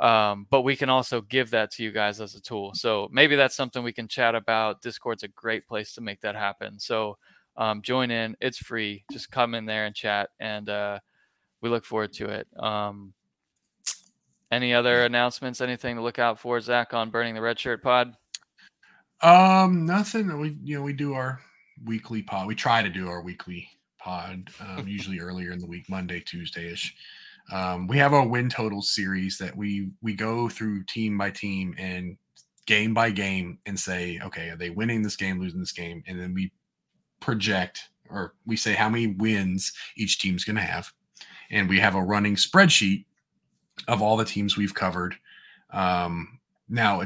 Um, 0.00 0.46
but 0.50 0.62
we 0.62 0.74
can 0.74 0.88
also 0.88 1.20
give 1.20 1.50
that 1.50 1.70
to 1.72 1.82
you 1.82 1.92
guys 1.92 2.20
as 2.20 2.34
a 2.34 2.40
tool. 2.40 2.72
So 2.74 3.08
maybe 3.12 3.36
that's 3.36 3.54
something 3.54 3.82
we 3.82 3.92
can 3.92 4.08
chat 4.08 4.34
about. 4.34 4.80
Discord's 4.80 5.22
a 5.22 5.28
great 5.28 5.66
place 5.66 5.94
to 5.94 6.00
make 6.00 6.20
that 6.22 6.34
happen. 6.34 6.78
So 6.78 7.18
um, 7.56 7.82
join 7.82 8.10
in. 8.10 8.36
It's 8.40 8.58
free. 8.58 9.04
Just 9.12 9.30
come 9.30 9.54
in 9.54 9.66
there 9.66 9.86
and 9.86 9.94
chat, 9.94 10.30
and 10.40 10.68
uh, 10.68 10.98
we 11.60 11.68
look 11.68 11.84
forward 11.84 12.12
to 12.14 12.28
it. 12.28 12.46
Um, 12.58 13.12
any 14.50 14.74
other 14.74 15.04
announcements? 15.04 15.60
Anything 15.60 15.96
to 15.96 16.02
look 16.02 16.18
out 16.18 16.38
for, 16.38 16.60
Zach, 16.60 16.92
on 16.92 17.10
Burning 17.10 17.34
the 17.34 17.40
Red 17.40 17.58
Shirt 17.58 17.82
Pod? 17.82 18.14
Um, 19.22 19.86
nothing. 19.86 20.38
We 20.38 20.56
you 20.62 20.76
know 20.76 20.82
we 20.82 20.92
do 20.92 21.14
our 21.14 21.40
weekly 21.84 22.22
pod. 22.22 22.46
We 22.46 22.54
try 22.54 22.82
to 22.82 22.90
do 22.90 23.08
our 23.08 23.22
weekly 23.22 23.68
pod, 23.98 24.50
um, 24.60 24.86
usually 24.88 25.20
earlier 25.20 25.52
in 25.52 25.58
the 25.58 25.66
week, 25.66 25.88
Monday, 25.88 26.20
Tuesday 26.20 26.72
ish. 26.72 26.94
Um, 27.52 27.86
we 27.86 27.98
have 27.98 28.12
a 28.12 28.24
win 28.24 28.48
total 28.48 28.82
series 28.82 29.38
that 29.38 29.56
we 29.56 29.90
we 30.00 30.14
go 30.14 30.48
through 30.48 30.84
team 30.84 31.18
by 31.18 31.30
team 31.30 31.74
and 31.78 32.16
game 32.66 32.94
by 32.94 33.10
game 33.10 33.58
and 33.66 33.78
say, 33.78 34.20
okay, 34.22 34.50
are 34.50 34.56
they 34.56 34.70
winning 34.70 35.02
this 35.02 35.16
game, 35.16 35.40
losing 35.40 35.60
this 35.60 35.72
game, 35.72 36.02
and 36.06 36.20
then 36.20 36.34
we 36.34 36.52
project 37.22 37.88
or 38.12 38.34
we 38.46 38.56
say 38.56 38.74
how 38.74 38.88
many 38.88 39.06
wins 39.06 39.72
each 39.96 40.18
team's 40.18 40.44
going 40.44 40.56
to 40.56 40.62
have, 40.62 40.92
and 41.50 41.68
we 41.68 41.80
have 41.80 41.94
a 41.94 42.02
running 42.02 42.36
spreadsheet 42.36 43.06
of 43.88 44.02
all 44.02 44.16
the 44.16 44.24
teams 44.24 44.56
we've 44.56 44.74
covered. 44.74 45.16
Um, 45.70 46.38
now, 46.68 47.02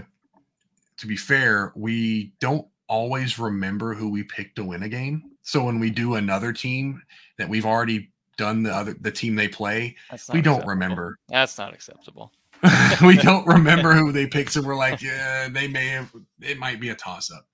to 0.98 1.06
be 1.06 1.16
fair, 1.16 1.72
we 1.76 2.32
don't 2.40 2.66
always 2.88 3.38
remember 3.38 3.94
who 3.94 4.10
we 4.10 4.22
picked 4.22 4.56
to 4.56 4.64
win 4.64 4.82
a 4.82 4.88
game. 4.88 5.30
So 5.42 5.64
when 5.64 5.78
we 5.78 5.90
do 5.90 6.16
another 6.16 6.52
team 6.52 7.02
that 7.38 7.48
we've 7.48 7.66
already 7.66 8.10
done 8.36 8.62
the 8.62 8.74
other 8.74 8.94
the 9.00 9.10
team 9.10 9.34
they 9.34 9.48
play, 9.48 9.96
we 10.32 10.42
don't 10.42 10.54
acceptable. 10.54 10.68
remember. 10.68 11.18
That's 11.28 11.56
not 11.56 11.72
acceptable. 11.72 12.32
we 13.04 13.16
don't 13.16 13.46
remember 13.46 13.92
who 13.92 14.12
they 14.12 14.26
picked, 14.26 14.52
so 14.52 14.62
we're 14.62 14.76
like, 14.76 15.02
yeah, 15.02 15.48
they 15.48 15.68
may 15.68 15.86
have. 15.88 16.12
It 16.40 16.58
might 16.58 16.80
be 16.80 16.88
a 16.88 16.94
toss 16.94 17.30
up, 17.30 17.46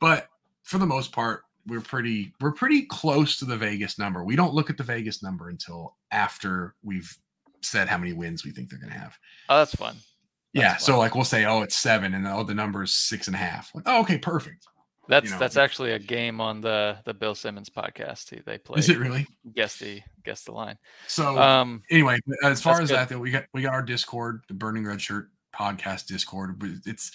but 0.00 0.28
for 0.62 0.78
the 0.78 0.86
most 0.86 1.12
part, 1.12 1.42
we're 1.66 1.80
pretty 1.80 2.32
we're 2.40 2.52
pretty 2.52 2.82
close 2.82 3.38
to 3.38 3.44
the 3.44 3.56
Vegas 3.56 3.98
number. 3.98 4.24
We 4.24 4.36
don't 4.36 4.54
look 4.54 4.70
at 4.70 4.76
the 4.76 4.82
Vegas 4.82 5.22
number 5.22 5.48
until 5.48 5.96
after 6.10 6.74
we've 6.82 7.16
said 7.60 7.88
how 7.88 7.98
many 7.98 8.12
wins 8.12 8.44
we 8.44 8.50
think 8.50 8.70
they're 8.70 8.78
going 8.78 8.92
to 8.92 8.98
have. 8.98 9.16
Oh, 9.48 9.58
that's 9.58 9.74
fun. 9.74 9.94
That's 9.94 10.64
yeah, 10.64 10.72
fun. 10.72 10.80
so 10.80 10.98
like 10.98 11.14
we'll 11.14 11.24
say, 11.24 11.44
oh, 11.44 11.62
it's 11.62 11.76
seven, 11.76 12.14
and 12.14 12.26
oh, 12.26 12.42
the 12.42 12.54
number 12.54 12.82
is 12.82 12.94
six 12.94 13.26
and 13.26 13.36
a 13.36 13.38
half. 13.38 13.70
Like, 13.74 13.84
oh, 13.86 14.00
okay, 14.00 14.18
perfect. 14.18 14.66
That's 15.08 15.26
you 15.26 15.30
know, 15.32 15.38
that's 15.38 15.56
actually 15.56 15.92
a 15.92 15.98
game 15.98 16.40
on 16.40 16.60
the 16.60 16.98
the 17.04 17.14
Bill 17.14 17.34
Simmons 17.34 17.70
podcast. 17.70 18.44
They 18.44 18.58
play. 18.58 18.78
Is 18.78 18.88
it 18.88 18.98
really? 18.98 19.26
Guess 19.54 19.78
the 19.78 20.00
guess 20.24 20.44
the 20.44 20.52
line. 20.52 20.78
So 21.08 21.38
um, 21.40 21.82
anyway, 21.90 22.18
as 22.44 22.62
far 22.62 22.80
as 22.80 22.88
good. 22.88 22.98
that, 22.98 23.08
though, 23.08 23.18
we 23.18 23.30
got 23.30 23.44
we 23.52 23.62
got 23.62 23.74
our 23.74 23.82
Discord, 23.82 24.42
the 24.48 24.54
Burning 24.54 24.84
Red 24.84 25.00
Shirt 25.00 25.30
podcast 25.54 26.06
Discord. 26.06 26.58
But 26.58 26.70
it's 26.86 27.10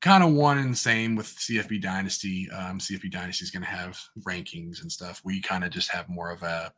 kind 0.00 0.22
of 0.22 0.32
one 0.32 0.58
and 0.58 0.76
same 0.76 1.16
with 1.16 1.26
CFB 1.26 1.80
Dynasty. 1.80 2.48
Um, 2.50 2.78
CFB 2.78 3.10
Dynasty 3.10 3.44
is 3.44 3.50
going 3.50 3.62
to 3.62 3.68
have 3.68 3.98
rankings 4.26 4.82
and 4.82 4.90
stuff. 4.90 5.20
We 5.24 5.40
kind 5.40 5.64
of 5.64 5.70
just 5.70 5.90
have 5.90 6.08
more 6.08 6.30
of 6.30 6.42
a 6.42 6.72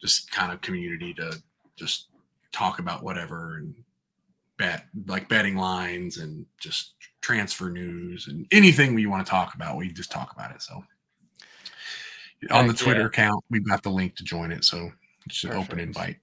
just 0.00 0.30
kind 0.30 0.52
of 0.52 0.60
community 0.60 1.14
to 1.14 1.40
just 1.76 2.08
talk 2.52 2.78
about 2.78 3.02
whatever 3.02 3.56
and 3.56 3.74
bet 4.58 4.84
like 5.06 5.28
betting 5.28 5.56
lines 5.56 6.18
and 6.18 6.44
just 6.58 6.94
transfer 7.20 7.70
news 7.70 8.28
and 8.28 8.46
anything 8.52 8.94
we 8.94 9.06
want 9.06 9.24
to 9.24 9.30
talk 9.30 9.54
about, 9.54 9.76
we 9.76 9.90
just 9.92 10.10
talk 10.10 10.32
about 10.32 10.50
it. 10.50 10.60
So 10.60 10.84
on 12.50 12.66
the 12.66 12.74
Twitter 12.74 13.00
yeah. 13.00 13.06
account, 13.06 13.44
we've 13.50 13.66
got 13.66 13.82
the 13.82 13.90
link 13.90 14.16
to 14.16 14.24
join 14.24 14.52
it. 14.52 14.64
So 14.64 14.90
it's 15.26 15.44
an 15.44 15.52
open 15.52 15.78
invite. 15.78 16.16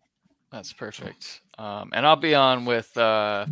That's 0.51 0.73
perfect. 0.73 1.41
Um, 1.57 1.91
and 1.93 2.05
I'll 2.05 2.15
be 2.15 2.35
on 2.35 2.65
with 2.65 2.95
uh, 2.97 3.45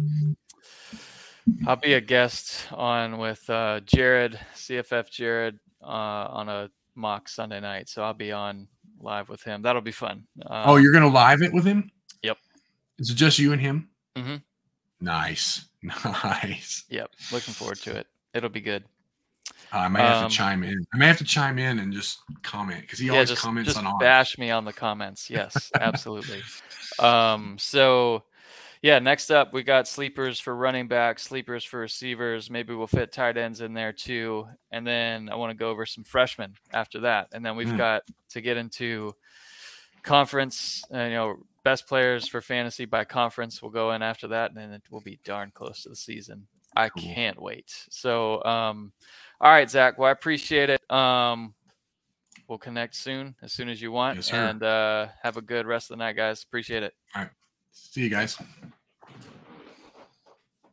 I'll 1.66 1.76
be 1.76 1.94
a 1.94 2.02
guest 2.02 2.68
on 2.72 3.18
with 3.18 3.50
uh, 3.50 3.82
Jared 3.82 4.40
CFF 4.56 5.10
Jared 5.10 5.60
uh, 5.82 5.86
on 5.86 6.50
a 6.50 6.70
mock 6.96 7.30
Sunday 7.30 7.60
night. 7.60 7.90
So 7.90 8.04
I'll 8.04 8.14
be 8.14 8.32
on 8.32 8.68
live 9.00 9.30
with 9.30 9.44
him. 9.44 9.62
That'll 9.62 9.82
be 9.82 9.92
fun. 9.92 10.24
Um, 10.46 10.64
oh, 10.66 10.76
you're 10.78 10.94
gonna 10.94 11.08
live 11.08 11.42
it 11.42 11.54
with 11.54 11.66
him? 11.66 11.92
Yep. 12.24 12.38
Is 13.00 13.10
it 13.10 13.16
just 13.16 13.40
you 13.40 13.54
and 13.54 13.62
him? 13.62 13.90
Mm-hmm. 14.16 14.36
Nice. 15.02 15.66
Nice. 16.04 16.84
Yep. 16.90 17.12
Looking 17.32 17.54
forward 17.54 17.78
to 17.82 17.96
it. 17.96 18.08
It'll 18.34 18.50
be 18.50 18.62
good. 18.62 18.84
Uh, 19.72 19.78
I 19.78 19.88
may 19.88 20.00
have 20.00 20.24
um, 20.24 20.30
to 20.30 20.36
chime 20.36 20.64
in. 20.64 20.86
I 20.94 20.98
may 20.98 21.08
have 21.08 21.18
to 21.20 21.24
chime 21.24 21.60
in 21.60 21.80
and 21.80 21.94
just 21.94 22.20
comment 22.42 22.82
because 22.82 23.00
he 23.00 23.08
yeah, 23.08 23.14
always 23.14 23.30
just, 23.30 23.42
comments 23.42 23.74
just 23.74 23.86
on 23.86 24.00
bash 24.00 24.38
me 24.38 24.50
on 24.52 24.66
the 24.66 24.74
comments. 24.74 25.30
Yes, 25.30 25.72
absolutely. 25.80 26.42
um, 27.00 27.58
so 27.58 28.24
yeah, 28.82 29.00
next 29.00 29.32
up 29.32 29.54
we 29.54 29.64
got 29.64 29.88
sleepers 29.88 30.40
for 30.40 30.56
running 30.56 30.88
backs, 30.88 31.24
sleepers 31.24 31.64
for 31.64 31.80
receivers. 31.80 32.50
Maybe 32.50 32.74
we'll 32.74 32.88
fit 32.88 33.12
tight 33.12 33.38
ends 33.38 33.62
in 33.62 33.74
there 33.74 33.94
too. 33.94 34.48
And 34.72 34.86
then 34.86 35.30
I 35.30 35.36
want 35.36 35.52
to 35.52 35.58
go 35.58 35.70
over 35.70 35.86
some 35.86 36.04
freshmen 36.04 36.54
after 36.74 37.00
that. 37.02 37.30
And 37.32 37.46
then 37.46 37.56
we've 37.56 37.68
mm. 37.68 37.78
got 37.78 38.04
to 38.30 38.42
get 38.42 38.58
into 38.58 39.14
conference, 40.04 40.84
uh, 40.94 41.04
you 41.04 41.10
know, 41.12 41.36
best 41.64 41.86
players 41.88 42.28
for 42.28 42.42
fantasy 42.42 42.86
by 42.86 43.04
conference 43.04 43.62
We'll 43.62 43.72
go 43.72 43.92
in 43.92 44.02
after 44.02 44.30
that, 44.30 44.52
and 44.52 44.58
then 44.58 44.72
it 44.72 44.84
will 44.90 45.02
be 45.02 45.20
darn 45.26 45.52
close 45.54 45.84
to 45.84 45.90
the 45.90 45.96
season. 45.96 46.48
I 46.76 46.90
cool. 46.90 47.04
can't 47.04 47.42
wait. 47.42 47.74
So, 47.90 48.44
um, 48.46 48.94
all 49.42 49.52
right, 49.52 49.70
Zach. 49.70 49.98
Well, 49.98 50.08
I 50.08 50.12
appreciate 50.12 50.70
it. 50.70 50.90
Um, 50.90 51.54
we'll 52.48 52.58
connect 52.58 52.96
soon, 52.96 53.36
as 53.42 53.52
soon 53.52 53.68
as 53.68 53.82
you 53.82 53.92
want, 53.92 54.16
yes, 54.16 54.32
and 54.32 54.64
uh, 54.64 55.08
have 55.22 55.36
a 55.38 55.42
good 55.42 55.66
rest 55.66 55.92
of 55.92 55.98
the 55.98 56.04
night, 56.04 56.16
guys. 56.16 56.44
Appreciate 56.44 56.84
it. 56.84 56.94
All 57.16 57.24
right. 57.24 57.32
See 57.78 58.02
you 58.02 58.10
guys. 58.10 58.38